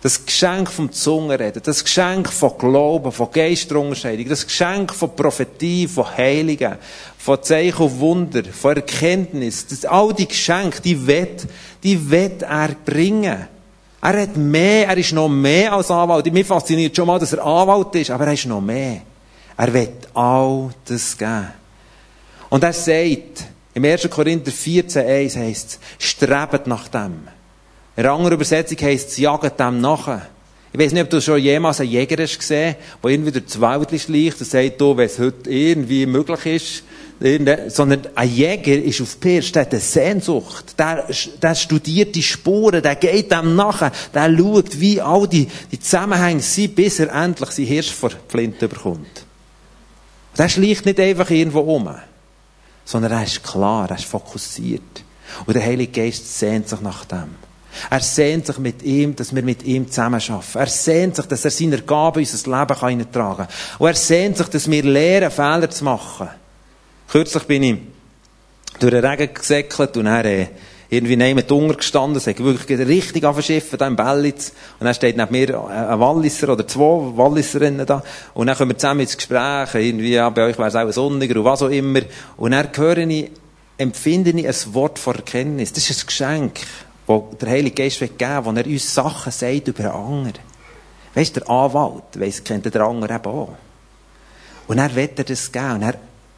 Das 0.00 0.24
Geschenk 0.24 0.70
vom 0.70 0.92
Zungenreden, 0.92 1.62
das 1.64 1.82
Geschenk 1.82 2.28
von 2.28 2.56
Glauben, 2.56 3.10
von 3.10 3.32
Geisterunterscheidung, 3.32 4.28
das 4.28 4.46
Geschenk 4.46 4.94
von 4.94 5.16
Prophetie, 5.16 5.88
von 5.88 6.06
Heiligen, 6.16 6.76
von 7.24 7.40
Zeichen 7.40 7.80
und 7.80 8.00
Wunder, 8.00 8.42
von 8.42 8.74
Erkenntnis, 8.74 9.64
das, 9.68 9.84
all 9.84 10.12
die 10.12 10.26
Geschenke, 10.26 10.80
die 10.82 11.06
wird, 11.06 11.46
die 11.84 12.10
wird 12.10 12.42
er 12.42 12.70
bringen. 12.84 13.46
Er 14.00 14.22
hat 14.22 14.36
mehr, 14.36 14.88
er 14.88 14.96
ist 14.96 15.12
noch 15.12 15.28
mehr 15.28 15.72
als 15.72 15.88
Anwalt. 15.92 16.32
Mir 16.32 16.44
fasziniert 16.44 16.96
schon 16.96 17.06
mal, 17.06 17.20
dass 17.20 17.32
er 17.32 17.46
Anwalt 17.46 17.94
ist, 17.94 18.10
aber 18.10 18.26
er 18.26 18.32
ist 18.32 18.46
noch 18.46 18.60
mehr. 18.60 19.02
Er 19.56 19.72
wird 19.72 20.08
all 20.14 20.70
das 20.84 21.16
geben. 21.16 21.46
Und 22.50 22.64
er 22.64 22.72
sagt, 22.72 23.44
im 23.72 23.84
1. 23.84 24.10
Korinther 24.10 24.50
14,1 24.50 25.38
heißt 25.38 25.78
es, 26.00 26.04
strebt 26.04 26.66
nach 26.66 26.88
dem. 26.88 27.28
In 27.94 28.04
einer 28.04 28.32
Übersetzung 28.32 28.78
heisst 28.80 29.10
es, 29.10 29.18
jaget 29.18 29.60
dem 29.60 29.80
nachher. 29.80 30.26
Ich 30.72 30.78
weiß 30.80 30.92
nicht, 30.92 31.02
ob 31.02 31.10
du 31.10 31.20
schon 31.20 31.38
jemals 31.38 31.80
einen 31.80 31.90
Jäger 31.90 32.20
hast 32.20 32.38
gesehen, 32.38 32.76
der 33.02 33.10
irgendwie 33.10 33.30
durch 33.30 33.44
das 33.44 33.60
Wald 33.60 33.90
schleicht 33.90 34.40
und 34.40 34.46
sagt, 34.50 34.80
du, 34.80 34.96
wenn 34.96 35.04
es 35.04 35.18
heute 35.18 35.50
irgendwie 35.50 36.06
möglich 36.06 36.46
ist, 36.46 36.84
sondern 37.68 38.08
ein 38.14 38.28
Jäger 38.28 38.82
ist 38.82 39.00
auf 39.00 39.20
Pirsch, 39.20 39.52
der 39.52 39.62
hat 39.62 39.72
eine 39.72 39.80
Sehnsucht, 39.80 40.78
der, 40.78 41.06
der 41.40 41.54
studiert 41.54 42.14
die 42.14 42.22
Spuren, 42.22 42.82
der 42.82 42.96
geht 42.96 43.30
dem 43.30 43.54
nachher, 43.54 43.92
der 44.12 44.36
schaut, 44.36 44.80
wie 44.80 45.00
all 45.00 45.28
die, 45.28 45.48
die 45.70 45.78
Zusammenhänge 45.78 46.40
sind, 46.40 46.74
bis 46.74 46.98
er 46.98 47.12
endlich 47.12 47.50
sein 47.50 47.66
Hirsch 47.66 47.92
vor 47.92 48.10
Flinte 48.28 48.68
bekommt. 48.68 49.24
Der 50.36 50.48
schleicht 50.48 50.84
nicht 50.84 50.98
einfach 50.98 51.30
irgendwo 51.30 51.60
um, 51.60 51.94
sondern 52.84 53.12
er 53.12 53.22
ist 53.22 53.44
klar, 53.44 53.88
er 53.88 53.96
ist 53.96 54.06
fokussiert. 54.06 55.04
Und 55.46 55.54
der 55.54 55.64
Heilige 55.64 56.02
Geist 56.02 56.38
sehnt 56.38 56.68
sich 56.68 56.80
nach 56.80 57.04
dem. 57.04 57.36
Er 57.88 58.00
sehnt 58.00 58.46
sich 58.46 58.58
mit 58.58 58.82
ihm, 58.82 59.16
dass 59.16 59.34
wir 59.34 59.42
mit 59.42 59.62
ihm 59.62 59.88
zusammen 59.88 60.20
arbeiten. 60.28 60.58
Er 60.58 60.66
sehnt 60.66 61.16
sich, 61.16 61.26
dass 61.26 61.44
er 61.44 61.50
seine 61.50 61.80
Gabe 61.80 62.20
in 62.20 62.28
unser 62.28 62.58
Leben 62.58 62.80
hineintragen 62.80 63.46
kann. 63.46 63.54
Und 63.78 63.86
er 63.86 63.94
sehnt 63.94 64.36
sich, 64.36 64.48
dass 64.48 64.70
wir 64.70 64.82
lernen, 64.82 65.30
Fehler 65.30 65.70
zu 65.70 65.84
machen. 65.84 66.28
Kürzlich 67.12 67.42
bin 67.42 67.62
ich 67.62 67.76
durch 68.80 68.90
den 68.90 69.04
Regen 69.04 69.34
gesäckelt 69.34 69.94
und 69.98 70.06
er 70.06 70.24
äh, 70.24 70.46
irgendwie 70.88 71.16
neben 71.16 71.46
Hunger 71.46 71.74
gestanden, 71.74 72.16
es 72.16 72.26
hat 72.26 72.38
wirklich 72.38 72.78
richtig 72.78 73.22
aufgeschiffen, 73.26 73.78
da 73.78 73.86
im 73.86 73.96
Bellitz. 73.96 74.54
Und 74.80 74.86
dann 74.86 74.94
steht 74.94 75.18
neben 75.18 75.30
mir 75.30 75.62
ein 75.62 76.00
Walliser 76.00 76.48
oder 76.48 76.66
zwei 76.66 77.14
Walliserinnen 77.14 77.84
da. 77.84 78.02
Und 78.32 78.46
dann 78.46 78.56
kommen 78.56 78.70
wir 78.70 78.78
zusammen 78.78 79.00
ins 79.00 79.14
Gespräch, 79.14 79.74
irgendwie, 79.74 80.14
ja, 80.14 80.30
bei 80.30 80.46
euch 80.46 80.56
wäre 80.56 80.68
es 80.68 80.74
auch 80.74 80.90
sonniger 80.90 81.38
und 81.38 81.44
was 81.44 81.62
auch 81.62 81.68
immer. 81.68 82.00
Und 82.38 82.52
dann 82.52 82.68
höre 82.74 82.96
ich, 82.96 83.30
empfinde 83.76 84.30
ich 84.30 84.48
ein 84.48 84.74
Wort 84.74 84.98
von 84.98 85.16
Erkenntnis. 85.16 85.70
Das 85.70 85.90
ist 85.90 86.04
ein 86.04 86.06
Geschenk 86.06 86.60
wo 87.06 87.30
der 87.38 87.50
Heilige 87.50 87.82
Geist 87.82 88.00
will 88.00 88.08
geben 88.08 88.44
wo 88.44 88.52
er 88.52 88.66
uns 88.66 88.94
Sachen 88.94 89.32
sagt 89.32 89.68
über 89.68 89.84
einen 89.84 90.04
anderen. 90.04 90.52
Weißt 91.14 91.36
der 91.36 91.50
Anwalt, 91.50 92.18
weiss, 92.18 92.42
kennt 92.42 92.72
der 92.72 92.80
andere 92.80 93.14
eben 93.14 93.26
auch. 93.26 93.54
Und 94.66 94.78
er 94.78 94.94
wird 94.94 95.18
er 95.18 95.24
das 95.24 95.52
geben. 95.52 95.72
Und 95.72 95.82
er 95.82 95.94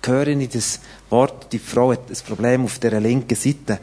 höre 0.06 0.28
ich 0.28 0.48
das 0.48 0.80
Wort, 1.10 1.52
die 1.52 1.58
Frau 1.58 1.92
hat 1.92 2.10
ein 2.10 2.16
Problem 2.26 2.64
auf 2.64 2.78
der 2.78 3.00
linken 3.00 3.34
Seite. 3.34 3.78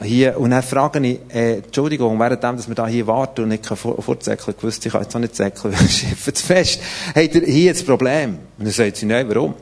Hier, 0.00 0.38
und 0.38 0.50
dann 0.50 0.62
frage 0.62 1.00
ich, 1.00 1.18
äh, 1.34 1.56
Entschuldigung, 1.56 2.18
währenddem, 2.20 2.56
dass 2.56 2.68
wir 2.68 2.74
da 2.74 2.86
hier 2.86 3.06
warten 3.06 3.42
und 3.42 3.48
nicht 3.48 3.66
vorzäckeln, 3.66 4.56
gewusst, 4.56 4.86
ich 4.86 4.92
kann 4.92 5.02
jetzt 5.02 5.14
auch 5.16 5.20
nicht 5.20 5.34
zäckeln, 5.34 5.74
weil 5.78 5.88
Schiff 5.88 6.32
zu 6.32 6.46
fest, 6.46 6.80
habt 7.14 7.34
ihr 7.34 7.42
hier 7.42 7.72
das 7.72 7.82
Problem? 7.82 8.38
Und 8.58 8.64
dann 8.64 8.72
sagt 8.72 8.96
sie, 8.96 9.06
nein, 9.06 9.28
warum? 9.28 9.54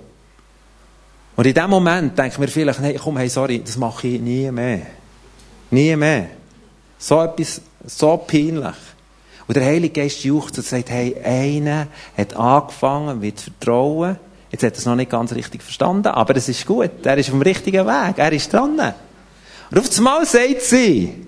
Und 1.37 1.47
in 1.47 1.55
dem 1.55 1.71
Moment 1.71 2.19
denke 2.19 2.33
ich 2.33 2.39
mir 2.39 2.49
vielleicht, 2.49 2.81
hey, 2.81 2.99
komm, 3.03 3.17
hey, 3.17 3.29
sorry, 3.29 3.63
das 3.65 3.77
mache 3.77 4.09
ich 4.09 4.21
nie 4.21 4.51
mehr. 4.51 4.83
Nie 5.71 5.97
mehr. 5.97 6.29
So 6.99 7.23
etwas, 7.23 7.61
so 7.85 8.17
peinlich. 8.17 8.75
Und 9.47 9.57
der 9.57 9.65
Heilige 9.65 10.01
Geist 10.01 10.25
jucht 10.25 10.57
und 10.59 10.67
sagt, 10.67 10.91
hey, 10.91 11.17
einer 11.23 11.89
hat 12.17 12.35
angefangen 12.35 13.21
mit 13.21 13.41
Vertrauen. 13.41 14.17
Jetzt 14.51 14.63
hat 14.63 14.75
er 14.75 14.79
es 14.79 14.87
noch 14.87 14.95
nicht 14.95 15.11
ganz 15.11 15.33
richtig 15.33 15.63
verstanden, 15.63 16.09
aber 16.09 16.37
es 16.37 16.49
ist 16.49 16.67
gut. 16.67 17.05
Er 17.05 17.19
ist 17.19 17.27
auf 17.27 17.35
dem 17.35 17.43
richtigen 17.43 17.87
Weg. 17.87 18.19
Er 18.19 18.33
ist 18.33 18.53
dran. 18.53 18.95
Und 19.71 19.79
auf 19.79 19.99
einmal 19.99 20.25
sagt 20.25 20.63
sie, 20.63 21.27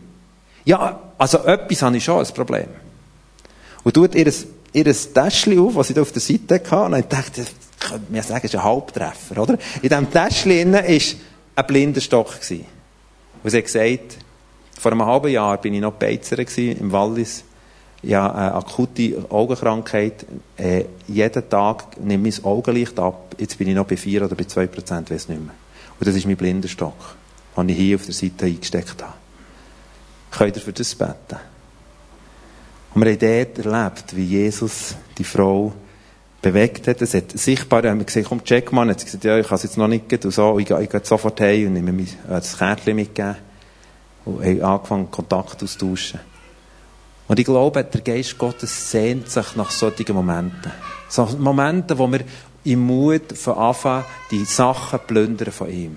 ja, 0.65 1.01
also 1.19 1.39
etwas 1.39 1.83
habe 1.83 1.97
ich 1.97 2.05
schon, 2.05 2.25
ein 2.25 2.35
Problem. 2.35 2.69
Und 3.83 3.95
tut 3.95 4.15
ihr, 4.15 4.33
ihr 4.73 4.85
Täschchen 4.85 5.59
auf, 5.59 5.75
was 5.75 5.89
sie 5.89 5.95
da 5.95 6.03
auf 6.03 6.13
der 6.13 6.23
Seite 6.23 6.55
hatte. 6.55 6.77
Und 6.77 6.99
ich 6.99 7.07
dachte, 7.07 7.41
ich 7.43 7.89
könnte 7.89 8.13
mir 8.13 8.23
sagen, 8.23 8.47
es 8.47 8.53
ist 8.53 8.61
ein 8.61 8.65
Halbtreffer, 8.65 9.43
oder? 9.43 9.59
In 9.83 9.89
diesem 9.89 10.11
Täschchen 10.11 10.73
war 10.73 10.83
ein 10.83 11.67
blinder 11.67 12.01
Stock. 12.01 12.39
Und 13.43 13.51
sie 13.51 13.57
hat 13.57 13.65
gesagt, 13.65 14.19
vor 14.79 14.93
einem 14.93 15.05
halben 15.05 15.29
Jahr 15.29 15.57
bin 15.57 15.75
ich 15.75 15.81
noch 15.81 15.95
Beizer 15.95 16.39
im 16.39 16.93
Wallis. 16.93 17.43
Ja, 18.03 18.31
eine 18.31 18.55
akute 18.55 19.25
Augenkrankheit. 19.29 20.25
Äh, 20.57 20.85
jeden 21.07 21.49
Tag 21.49 21.97
ich 22.07 22.37
das 22.37 22.45
Augenlicht 22.45 22.99
ab. 22.99 23.35
Jetzt 23.39 23.59
bin 23.59 23.69
ich 23.69 23.75
noch 23.75 23.87
bei 23.87 23.97
4 23.97 24.25
oder 24.25 24.35
bei 24.35 24.45
2 24.45 24.67
Prozent, 24.67 25.11
weiß 25.11 25.29
nicht 25.29 25.41
mehr. 25.41 25.55
Und 25.99 26.07
das 26.07 26.15
ist 26.15 26.27
mein 26.27 26.37
Blindenstock, 26.37 27.17
den 27.57 27.69
ich 27.69 27.77
hier 27.77 27.97
auf 27.97 28.05
der 28.05 28.15
Seite 28.15 28.47
eingesteckt 28.47 29.03
habe. 29.03 29.15
Könnt 30.31 30.57
ihr 30.57 30.63
für 30.63 30.73
das 30.73 30.95
beten? 30.95 31.39
Und 32.95 33.05
wir 33.05 33.13
haben 33.13 33.19
dort 33.19 33.67
erlebt, 33.67 34.17
wie 34.17 34.25
Jesus 34.25 34.95
die 35.17 35.25
Frau 35.25 35.73
bewegt 36.41 36.87
hat. 36.87 37.03
Es 37.03 37.15
hat 37.15 37.33
sichtbar, 37.33 37.83
wir 37.83 38.05
gesagt, 38.05 38.27
komm, 38.29 38.45
check 38.45 38.73
mal. 38.73 38.89
Hat 38.89 39.01
sie 39.01 39.07
gesagt, 39.07 39.25
ja, 39.25 39.39
ich 39.39 39.47
kann 39.47 39.57
es 39.57 39.65
jetzt 39.65 39.77
noch 39.77 39.89
nicht 39.89 40.25
und 40.25 40.31
so. 40.31 40.59
Ich 40.59 40.67
gehe, 40.67 40.83
ich 40.83 40.91
gehe 40.91 41.01
sofort 41.05 41.41
heim 41.41 41.69
und 41.69 41.73
nehme 41.75 41.93
mir 41.93 42.05
äh, 42.05 42.07
das 42.29 42.57
Kärtchen 42.57 42.97
mitgegeben. 42.97 43.37
Und 44.25 44.45
haben 44.45 44.63
angefangen, 44.63 45.11
Kontakt 45.11 45.63
auszutauschen. 45.63 46.21
Und 47.29 47.39
ich 47.39 47.45
glaube, 47.45 47.85
der 47.85 48.01
Geist 48.01 48.39
Gottes 48.39 48.91
sehnt 48.91 49.31
sich 49.31 49.55
nach 49.55 49.71
solchen 49.71 50.15
Momenten. 50.15 50.73
So 51.09 51.27
Momente, 51.39 51.97
wo 51.99 52.11
wir 52.11 52.21
im 52.65 52.81
Mut 52.81 53.37
von 53.37 53.55
Anfang 53.55 54.05
die 54.31 54.45
Sachen 54.45 55.01
plündern 55.07 55.53
von 55.53 55.71
ihm. 55.71 55.97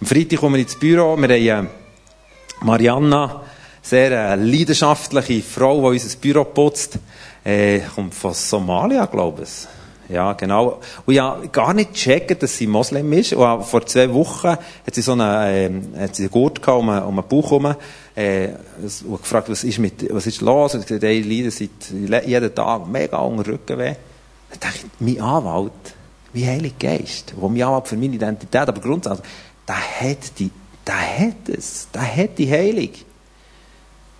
Am 0.00 0.06
Freitag 0.06 0.40
kommen 0.40 0.56
wir 0.56 0.62
ins 0.62 0.78
Büro, 0.78 1.16
wir 1.16 1.56
haben 1.56 1.66
äh, 1.66 2.64
Marianna, 2.64 3.42
sehr 3.80 4.10
äh, 4.10 4.34
leidenschaftliche 4.34 5.42
Frau, 5.42 5.80
die 5.80 5.98
unser 5.98 6.16
Büro 6.18 6.44
putzt, 6.44 6.98
äh, 7.44 7.80
kommt 7.80 8.14
von 8.14 8.34
Somalia, 8.34 9.06
glaube 9.06 9.42
ich. 9.44 9.66
Ja, 10.08 10.34
genau. 10.34 10.80
Und 11.06 11.14
ja, 11.14 11.40
gar 11.50 11.72
nicht 11.72 11.94
checken, 11.94 12.38
dass 12.38 12.56
sie 12.56 12.66
Moslem 12.66 13.12
ist. 13.12 13.32
Und 13.32 13.64
vor 13.64 13.86
zwei 13.86 14.12
Wochen 14.12 14.48
hat 14.48 14.94
sie 14.94 15.00
so 15.00 15.12
einen, 15.12 15.92
äh, 15.96 16.02
hat 16.02 16.16
sie 16.16 16.24
einen 16.24 16.30
Gurt 16.30 16.66
um, 16.68 16.88
um 16.88 17.16
den 17.16 17.28
Bauch 17.28 17.50
herum, 17.50 17.74
äh, 18.14 18.48
und 19.06 19.22
gefragt, 19.22 19.48
was 19.48 19.64
ist 19.64 19.78
mit, 19.78 20.12
was 20.12 20.26
ist 20.26 20.40
los? 20.40 20.74
Und 20.74 20.82
sie 20.82 20.86
gesagt, 20.86 21.04
ey, 21.04 21.22
leiden 21.22 21.50
seit 21.50 22.26
jeden 22.26 22.54
Tag 22.54 22.86
mega 22.86 23.18
unter 23.18 23.50
Rückenweh. 23.50 23.94
Dann 24.50 24.60
dachte 24.60 24.78
ich, 24.78 25.00
mein 25.00 25.20
Anwalt, 25.20 25.72
mein 26.32 26.46
Heiliger 26.46 26.74
Geist, 26.78 27.34
wo 27.36 27.48
mein 27.48 27.62
Anwalt 27.62 27.88
für 27.88 27.96
meine 27.96 28.14
Identität, 28.14 28.68
aber 28.68 28.80
grundsätzlich, 28.80 29.26
der 29.66 29.76
hat 29.76 30.38
die, 30.38 30.50
der 30.86 31.18
hat 31.18 31.48
es, 31.48 31.88
der 31.92 32.16
hat 32.16 32.38
die 32.38 32.50
Heilung. 32.50 32.90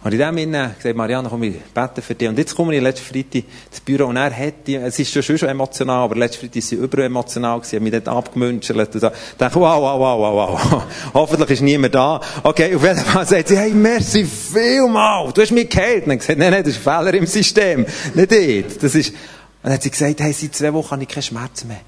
Und 0.05 0.13
in 0.13 0.19
dem 0.19 0.37
Sinne 0.37 0.75
gesagt, 0.77 0.95
Marianne, 0.97 1.31
komm, 1.31 1.45
ich 1.45 1.55
bete 1.73 2.03
für 2.03 2.15
dich. 2.15 2.29
Und 2.29 2.37
jetzt 2.37 2.55
komme 2.55 2.77
ich 2.77 2.83
letzten 2.83 3.07
Freitag 3.07 3.45
ins 3.71 3.81
Büro 3.83 4.05
und 4.05 4.19
er 4.19 4.37
hat 4.37 4.67
die, 4.67 4.75
es 4.75 4.99
ist 4.99 5.11
schon, 5.11 5.39
schon 5.39 5.49
emotional, 5.49 6.05
aber 6.05 6.15
letzten 6.17 6.41
Freitag 6.41 6.57
ist 6.57 6.69
sie 6.69 6.77
überemotional 6.77 7.59
gewesen, 7.59 7.77
hat 7.77 7.83
mich 7.83 7.93
dort 7.93 8.09
abgemünschelt 8.09 8.95
und 8.95 9.01
so. 9.01 9.07
Ich 9.07 9.39
dachte, 9.39 9.59
wow, 9.59 9.81
wow, 9.81 9.99
wow, 9.99 10.21
wow, 10.21 10.71
wow. 10.71 10.83
Hoffentlich 11.15 11.53
ist 11.53 11.63
niemand 11.63 11.95
da. 11.95 12.21
Okay, 12.43 12.77
auf 12.77 12.83
jeden 12.83 12.99
Fall 12.99 13.27
sagt 13.27 13.49
sie, 13.49 13.57
hey, 13.57 13.71
merci 13.71 14.27
vielmal, 14.27 15.33
du 15.33 15.41
hast 15.41 15.53
mich 15.53 15.71
geheilt. 15.71 16.03
Und 16.03 16.11
dann 16.11 16.19
gesagt, 16.19 16.39
nein, 16.39 16.51
nein, 16.51 16.63
das 16.63 16.75
ist 16.77 16.87
ein 16.87 16.99
Fehler 16.99 17.15
im 17.15 17.27
System. 17.27 17.87
Nicht 18.13 18.31
dort. 18.31 18.83
Das 18.83 18.95
ist, 18.95 19.09
und 19.09 19.17
dann 19.63 19.73
hat 19.73 19.83
sie 19.83 19.91
gesagt, 19.91 20.21
hey, 20.21 20.35
seit 20.35 20.55
zwei 20.55 20.75
Wochen 20.75 20.91
habe 20.91 21.03
ich 21.03 21.09
keine 21.09 21.23
Schmerzen 21.23 21.69
mehr. 21.69 21.81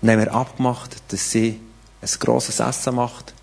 Und 0.00 0.08
dann 0.08 0.18
haben 0.18 0.24
wir 0.24 0.34
abgemacht, 0.34 0.96
dass 1.08 1.30
sie 1.30 1.60
ein 2.00 2.08
grosses 2.18 2.60
Essen 2.60 2.94
macht, 2.94 3.34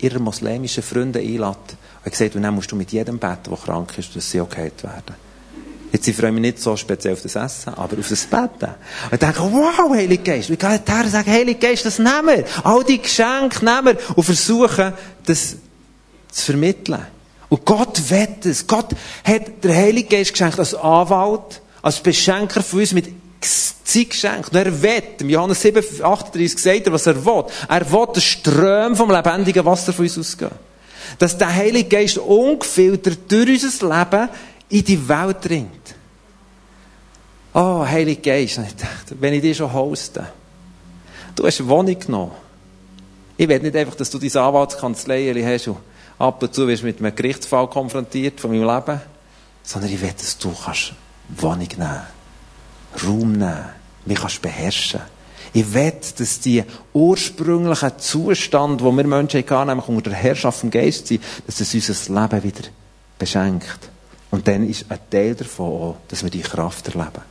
ihre 0.00 0.18
muslimischen 0.18 0.82
Freunde 0.82 1.20
einlädt 1.20 1.78
er 2.04 2.08
hat 2.08 2.12
gesagt, 2.12 2.36
und 2.36 2.42
dann 2.42 2.54
musst 2.54 2.70
du 2.70 2.76
mit 2.76 2.92
jedem 2.92 3.18
beten, 3.18 3.48
der 3.48 3.56
krank 3.56 3.96
ist, 3.96 4.14
dass 4.14 4.30
sie 4.30 4.38
okay 4.38 4.70
werden. 4.82 5.14
Jetzt 5.90 6.06
ich 6.06 6.14
freue 6.14 6.32
mich 6.32 6.42
nicht 6.42 6.60
so 6.60 6.76
speziell 6.76 7.14
auf 7.14 7.22
das 7.22 7.34
Essen, 7.34 7.72
aber 7.72 7.98
auf 7.98 8.08
das 8.08 8.26
Beten. 8.26 8.74
Und 9.04 9.12
ich 9.12 9.18
denke, 9.18 9.40
wow, 9.40 9.90
Heilige 9.90 10.22
Geist. 10.22 10.50
Ich 10.50 10.58
gehe 10.58 10.68
her 10.68 10.82
und 11.02 11.08
sage, 11.08 11.30
Heilige 11.30 11.66
Geist, 11.66 11.86
das 11.86 11.98
nehmen 11.98 12.26
wir. 12.26 12.44
All 12.62 12.84
die 12.84 13.00
Geschenke 13.00 13.64
nehmen 13.64 13.86
wir 13.86 14.16
und 14.16 14.22
versuchen, 14.22 14.92
das 15.24 15.56
zu 16.30 16.44
vermitteln. 16.44 17.06
Und 17.48 17.64
Gott 17.64 18.10
wett 18.10 18.44
es. 18.44 18.66
Gott 18.66 18.88
hat 19.24 19.64
der 19.64 19.74
Heilige 19.74 20.14
Geist 20.14 20.32
geschenkt 20.32 20.58
als 20.58 20.74
Anwalt, 20.74 21.62
als 21.80 22.00
Beschenker 22.00 22.62
von 22.62 22.80
uns 22.80 22.92
mit 22.92 23.06
Zeit 23.40 24.10
geschenkt. 24.10 24.50
Und 24.50 24.56
er 24.58 24.82
wett, 24.82 25.22
im 25.22 25.30
Johannes 25.30 25.62
7, 25.62 25.82
38 26.02 26.58
sagt 26.58 26.86
er, 26.86 26.92
was 26.92 27.06
er 27.06 27.24
will. 27.24 27.44
Er 27.66 27.90
will 27.90 28.06
den 28.14 28.20
Ström 28.20 28.94
vom 28.94 29.10
lebendigen 29.10 29.64
Wasser 29.64 29.94
von 29.94 30.04
uns 30.04 30.18
ausgehen 30.18 30.50
dass 31.18 31.38
der 31.38 31.54
Heilige 31.54 31.88
Geist 31.88 32.18
ungefiltert 32.18 33.18
durch 33.28 33.64
unser 33.64 33.98
Leben 33.98 34.28
in 34.68 34.84
die 34.84 35.08
Welt 35.08 35.36
dringt. 35.42 35.94
Oh, 37.52 37.86
Heilige 37.86 38.20
Geist, 38.20 38.60
wenn 39.20 39.34
ich 39.34 39.42
dich 39.42 39.56
schon 39.56 39.72
hoste, 39.72 40.26
du 41.36 41.46
hast 41.46 41.66
Wohnung 41.66 41.98
genommen. 41.98 42.32
Ich 43.36 43.48
will 43.48 43.60
nicht 43.60 43.76
einfach, 43.76 43.94
dass 43.94 44.10
du 44.10 44.18
deine 44.18 44.46
Anwaltskanzlei 44.46 45.32
hast 45.44 45.68
und 45.68 45.78
ab 46.18 46.42
und 46.42 46.54
zu 46.54 46.66
wirst 46.68 46.82
mit 46.84 47.00
einem 47.00 47.14
Gerichtsfall 47.14 47.68
konfrontiert 47.68 48.40
von 48.40 48.50
meinem 48.50 48.68
Leben, 48.68 49.00
sondern 49.62 49.90
ich 49.90 50.00
will, 50.00 50.12
dass 50.16 50.38
du 50.38 50.52
kannst 50.52 50.92
Wohnung 51.28 51.68
nehmen, 51.76 52.00
Raum 53.04 53.32
nehmen, 53.32 53.64
mich 54.04 54.18
kannst 54.18 54.42
beherrschen. 54.42 55.00
Ich 55.56 55.72
will, 55.72 55.92
dass 56.18 56.40
die 56.40 56.64
ursprünglichen 56.92 57.98
Zustand, 57.98 58.82
wo 58.82 58.90
wir 58.90 59.04
Menschen 59.04 59.40
hatten, 59.40 59.68
nämlich 59.68 59.86
unter 59.86 60.10
der 60.10 60.18
Herrschaft 60.18 60.58
vom 60.58 60.70
Geist 60.70 61.06
sind, 61.06 61.22
dass 61.46 61.58
das 61.58 61.72
unser 61.72 62.22
Leben 62.22 62.42
wieder 62.42 62.68
beschenkt. 63.16 63.78
Und 64.32 64.48
dann 64.48 64.68
ist 64.68 64.86
ein 64.88 64.98
Teil 65.08 65.36
davon 65.36 65.66
auch, 65.66 65.96
dass 66.08 66.24
wir 66.24 66.30
die 66.30 66.40
Kraft 66.40 66.88
erleben. 66.88 67.22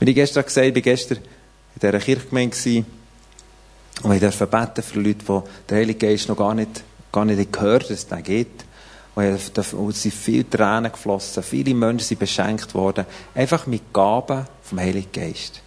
Wie 0.00 0.10
ich 0.10 0.14
gestern 0.14 0.44
gesagt 0.44 0.66
habe, 0.66 0.68
ich 0.68 0.74
war 0.74 0.82
gestern 0.82 1.16
in 1.16 1.80
dieser 1.80 1.98
Kirchgemeinde 1.98 2.84
und 4.02 4.12
ich 4.12 4.20
durfte 4.20 4.46
beten 4.46 4.82
für 4.82 5.00
Leute, 5.00 5.24
die 5.26 5.40
der 5.70 5.78
Heilige 5.78 6.06
Geist 6.06 6.28
noch 6.28 6.36
gar 6.36 6.54
nicht, 6.54 6.84
gar 7.10 7.24
nicht 7.24 7.52
gehört, 7.52 7.84
dass 7.84 7.90
es 7.90 8.06
den 8.06 8.22
gibt. 8.22 8.64
Und 9.14 9.24
es 9.24 9.50
sind 10.02 10.14
viele 10.14 10.48
Tränen 10.48 10.92
geflossen, 10.92 11.42
viele 11.42 11.74
Menschen 11.74 12.06
sind 12.06 12.20
beschenkt 12.20 12.74
worden, 12.74 13.06
einfach 13.34 13.66
mit 13.66 13.94
Gaben 13.94 14.46
vom 14.62 14.78
Heiligen 14.78 15.10
Geist. 15.10 15.62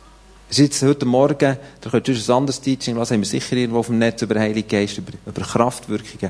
Es 0.51 0.59
ist 0.59 0.81
jetzt 0.81 0.83
heute 0.83 1.05
Morgen, 1.05 1.57
da 1.79 1.89
könnt 1.89 2.09
ihr 2.09 2.13
ein 2.13 2.31
anderes 2.35 2.59
Teaching 2.59 2.97
lassen, 2.97 3.13
haben 3.13 3.21
wir 3.21 3.25
sicher 3.25 3.55
irgendwo 3.55 3.79
auf 3.79 3.85
dem 3.85 3.99
Netz 3.99 4.21
über 4.21 4.37
Heilige 4.37 4.67
Geist, 4.67 4.97
über, 4.97 5.13
über 5.25 5.41
Kraftwirkungen. 5.43 6.29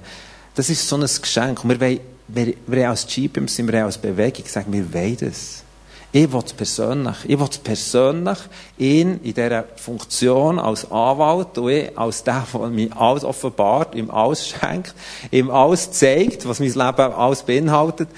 Das 0.54 0.70
ist 0.70 0.88
so 0.88 0.96
ein 0.96 1.02
Geschenk. 1.02 1.64
Und 1.64 1.72
wir 1.72 1.82
wollen, 1.82 2.00
wir, 2.28 2.54
wir 2.68 2.90
als 2.92 3.08
GPMs 3.08 3.56
sind 3.56 3.72
wir 3.72 3.84
als 3.84 3.98
Bewegung 3.98 4.46
sagen, 4.46 4.72
wir 4.72 4.94
wollen 4.94 5.18
das. 5.18 5.64
Ich 6.12 6.32
will 6.32 6.44
es 6.46 6.54
persönlich. 6.54 7.16
Ich 7.24 7.40
will 7.40 7.48
es 7.50 7.58
persönlich 7.58 8.38
ihn 8.78 9.20
in 9.24 9.34
dieser 9.34 9.64
Funktion 9.78 10.60
als 10.60 10.92
Anwalt 10.92 11.58
und 11.58 11.72
ich 11.72 11.98
als 11.98 12.24
der, 12.24 12.46
der 12.54 12.68
mir 12.68 12.96
alles 12.96 13.24
offenbart, 13.24 13.96
ihm 13.96 14.12
alles 14.12 14.50
schenkt, 14.50 14.94
ihm 15.32 15.50
alles 15.50 15.94
zeigt, 15.94 16.48
was 16.48 16.60
mein 16.60 16.70
Leben 16.70 17.14
alles 17.14 17.42
beinhaltet, 17.42 18.10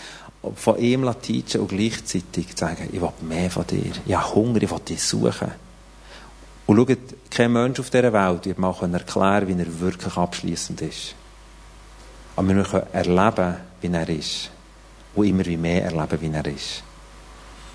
von 0.54 0.78
ihm 0.80 1.10
teachen 1.22 1.62
und 1.62 1.70
gleichzeitig 1.70 2.48
sagen, 2.58 2.90
ich 2.92 3.00
will 3.00 3.14
mehr 3.22 3.50
von 3.50 3.66
dir. 3.66 3.94
Ich 4.06 4.14
habe 4.14 4.36
Hunger, 4.36 4.62
ich 4.62 4.70
will 4.70 4.80
dich 4.86 5.02
suchen. 5.02 5.64
Und 6.66 6.78
schaut, 6.78 6.98
kein 7.30 7.52
Mensch 7.52 7.80
auf 7.80 7.90
dieser 7.90 8.14
Welt 8.14 8.46
wird 8.46 8.58
mal 8.58 8.76
erklären 8.94 9.48
wie 9.48 9.62
er 9.62 9.80
wirklich 9.80 10.16
abschließend 10.16 10.82
ist. 10.82 11.16
Aber 12.36 12.48
wir 12.48 12.64
können 12.64 12.88
erleben, 12.94 13.56
wie 13.82 13.88
er 13.88 14.10
ist. 14.10 14.50
Und 15.16 15.26
immer 15.26 15.46
mehr 15.58 15.86
erleben, 15.86 16.22
wie 16.22 16.32
er 16.32 16.46
ist. 16.46 16.84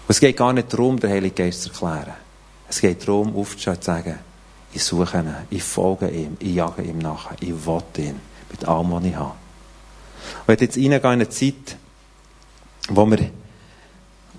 Und 0.06 0.10
es 0.10 0.20
geht 0.20 0.36
gar 0.36 0.52
nicht 0.52 0.72
darum, 0.72 0.98
den 0.98 1.10
Heiligen 1.10 1.34
Geist 1.34 1.62
zu 1.62 1.70
erklären. 1.70 2.14
Es 2.68 2.80
geht 2.80 3.06
darum, 3.06 3.36
aufzustehen 3.36 3.74
und 3.76 3.84
zu 3.84 3.90
sagen, 3.90 4.18
ich 4.72 4.84
suche 4.84 5.18
ihn, 5.18 5.34
ich 5.50 5.62
folge 5.62 6.08
ihm, 6.08 6.36
ich 6.40 6.54
jage 6.54 6.82
ihm 6.82 6.98
nach, 6.98 7.30
ich 7.40 7.50
will 7.66 7.82
ihn, 7.98 8.20
mit 8.50 8.66
allem, 8.66 8.90
was 8.90 9.04
ich 9.04 9.16
habe. 9.16 9.34
Und 10.46 10.60
jetzt 10.60 10.76
reingehen 10.76 10.92
in 10.92 11.04
eine 11.04 11.28
Zeit, 11.28 11.76
wo 12.88 13.06
wir, 13.06 13.30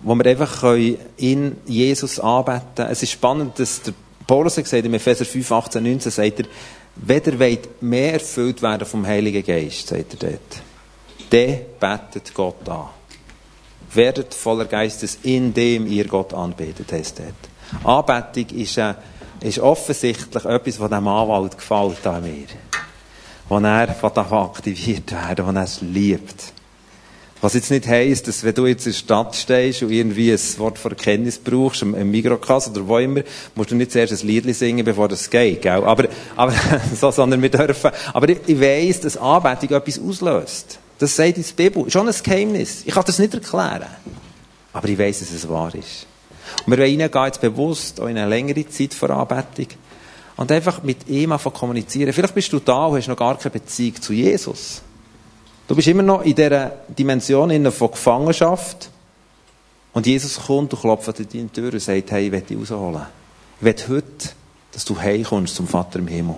wo 0.03 0.15
wir 0.15 0.25
einfach 0.25 0.75
in 1.17 1.57
Jesus 1.65 2.19
anbeten 2.19 2.61
können. 2.75 2.91
Es 2.91 3.03
ist 3.03 3.11
spannend, 3.11 3.59
dass 3.59 3.81
der 3.81 3.93
Paulus 4.29 4.57
hat 4.57 4.65
gesagt, 4.65 4.85
im 4.85 4.93
Epheser 4.93 5.25
5, 5.25 5.51
18, 5.51 5.81
19, 5.81 6.11
sagt 6.11 6.39
er, 6.41 6.45
wenn 6.97 7.23
ihr 7.25 7.39
wollt 7.39 7.81
mehr 7.81 8.13
erfüllt 8.13 8.61
werden 8.61 8.85
vom 8.85 9.03
Heiligen 9.03 9.43
Geist, 9.43 9.87
sagt 9.87 10.13
er 10.21 10.29
dort, 10.29 10.61
dann 11.31 11.59
betet 11.79 12.31
Gott 12.35 12.69
an. 12.69 12.89
Werdet 13.91 14.35
voller 14.35 14.65
Geistes, 14.65 15.17
indem 15.23 15.87
ihr 15.87 16.05
Gott 16.05 16.35
anbetet, 16.35 16.91
heißt 16.91 17.17
dort. 17.17 17.83
Anbetung 17.83 18.55
ist, 18.55 18.77
äh, 18.77 18.93
ist 19.41 19.57
offensichtlich 19.57 20.45
etwas, 20.45 20.79
was 20.79 20.89
dem 20.91 21.07
Anwalt 21.07 21.57
gefällt 21.57 22.05
an 22.05 22.21
mir. 22.21 22.45
Wo 23.47 23.57
er 23.57 23.89
aktiviert 24.31 25.11
werden, 25.11 25.47
wo 25.47 25.49
er 25.49 25.63
es 25.63 25.81
liebt. 25.81 26.53
Was 27.41 27.53
jetzt 27.53 27.71
nicht 27.71 27.87
heisst, 27.87 28.27
dass 28.27 28.43
wenn 28.43 28.53
du 28.53 28.65
jetzt 28.65 28.85
in 28.85 28.91
der 28.91 28.97
Stadt 28.97 29.35
stehst 29.35 29.81
und 29.81 29.91
irgendwie 29.91 30.31
ein 30.31 30.39
Wort 30.57 30.77
von 30.77 30.91
Erkenntnis 30.91 31.37
brauchst, 31.37 31.81
im 31.81 32.11
Mikrokasse 32.11 32.69
oder 32.71 32.85
wo 32.85 32.97
immer, 32.97 33.21
musst 33.55 33.71
du 33.71 33.75
nicht 33.75 33.93
zuerst 33.93 34.11
ein 34.11 34.27
Lied 34.27 34.53
singen, 34.53 34.83
bevor 34.83 35.07
das 35.07 35.29
geht, 35.29 35.61
gell? 35.61 35.83
Aber, 35.85 36.09
aber, 36.35 36.53
so, 36.99 37.11
sondern 37.11 37.41
wir 37.41 37.49
dürfen, 37.49 37.91
aber 38.13 38.27
ich, 38.27 38.39
ich 38.45 38.59
weiss, 38.59 38.99
dass 38.99 39.15
Anbetung 39.15 39.77
etwas 39.77 39.99
auslöst. 39.99 40.79
Das 40.97 41.15
sagt 41.15 41.37
die 41.37 41.43
Bibel. 41.55 41.89
Schon 41.89 42.09
ein 42.09 42.15
Geheimnis. 42.21 42.83
Ich 42.85 42.93
kann 42.93 43.05
das 43.05 43.19
nicht 43.19 43.33
erklären. 43.33 43.87
Aber 44.73 44.89
ich 44.89 44.99
weiss, 44.99 45.19
dass 45.19 45.31
es 45.31 45.47
wahr 45.47 45.73
ist. 45.73 46.05
Und 46.65 46.71
wir 46.71 46.77
wollen 46.77 47.01
reingehen 47.01 47.25
jetzt 47.25 47.39
bewusst, 47.39 48.01
auch 48.01 48.07
in 48.07 48.17
eine 48.17 48.27
längere 48.27 48.67
Zeit 48.67 48.93
vor 48.93 49.11
Anbetung. 49.11 49.67
Und 50.35 50.51
einfach 50.51 50.83
mit 50.83 51.07
ihm 51.07 51.31
einfach 51.31 51.53
kommunizieren. 51.53 52.11
Vielleicht 52.11 52.35
bist 52.35 52.51
du 52.51 52.59
da 52.59 52.87
und 52.87 52.97
hast 52.97 53.07
noch 53.07 53.15
gar 53.15 53.37
keine 53.37 53.51
Beziehung 53.51 54.01
zu 54.01 54.11
Jesus. 54.11 54.81
Du 55.69 55.75
bist 55.75 55.87
immer 55.87 56.01
noch 56.01 56.23
in 56.23 56.33
dieser 56.33 56.71
Dimension 56.87 57.71
von 57.71 57.91
Gefangenschaft. 57.91 58.89
Und 59.93 60.07
Jesus 60.07 60.43
kommt 60.43 60.73
und 60.73 60.79
klopft 60.79 61.09
an 61.09 61.27
deine 61.31 61.51
Tür 61.51 61.71
und 61.71 61.79
sagt, 61.79 62.09
hey, 62.09 62.25
ich 62.25 62.31
will 62.31 62.41
dich 62.41 62.57
rausholen. 62.57 63.03
Ich 63.59 63.65
will 63.65 63.75
heute, 63.87 64.29
dass 64.71 64.83
du 64.83 64.99
heimkommst 64.99 65.53
zum 65.53 65.67
Vater 65.67 65.99
im 65.99 66.07
Himmel. 66.07 66.37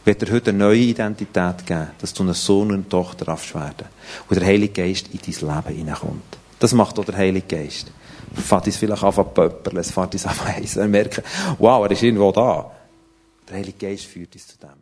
Ich 0.00 0.06
will 0.06 0.14
dir 0.16 0.32
heute 0.32 0.50
eine 0.50 0.58
neue 0.58 0.78
Identität 0.80 1.64
geben, 1.64 1.90
dass 2.00 2.12
du 2.12 2.24
ein 2.24 2.34
Sohn 2.34 2.70
und 2.70 2.74
eine 2.74 2.88
Tochter 2.88 3.24
darfst 3.24 3.54
werden. 3.54 3.86
Und 4.28 4.40
der 4.40 4.48
Heilige 4.48 4.82
Geist 4.82 5.10
in 5.12 5.20
dein 5.24 5.54
Leben 5.56 5.76
hineinkommt. 5.76 6.38
Das 6.58 6.72
macht 6.72 6.98
auch 6.98 7.04
der 7.04 7.16
Heilige 7.16 7.46
Geist. 7.46 7.92
Fahrt 8.34 8.66
uns 8.66 8.78
vielleicht 8.78 9.04
an 9.04 9.14
zu 9.14 9.22
pöppeln, 9.22 9.76
es 9.76 9.92
fährt 9.92 10.12
uns 10.12 10.26
an 10.26 10.66
zu 10.66 10.88
merken, 10.88 11.22
wow, 11.58 11.84
er 11.84 11.92
ist 11.92 12.02
irgendwo 12.02 12.32
da. 12.32 12.68
Der 13.48 13.58
Heilige 13.58 13.86
Geist 13.86 14.06
führt 14.06 14.34
uns 14.34 14.48
zu 14.48 14.58
dem. 14.58 14.81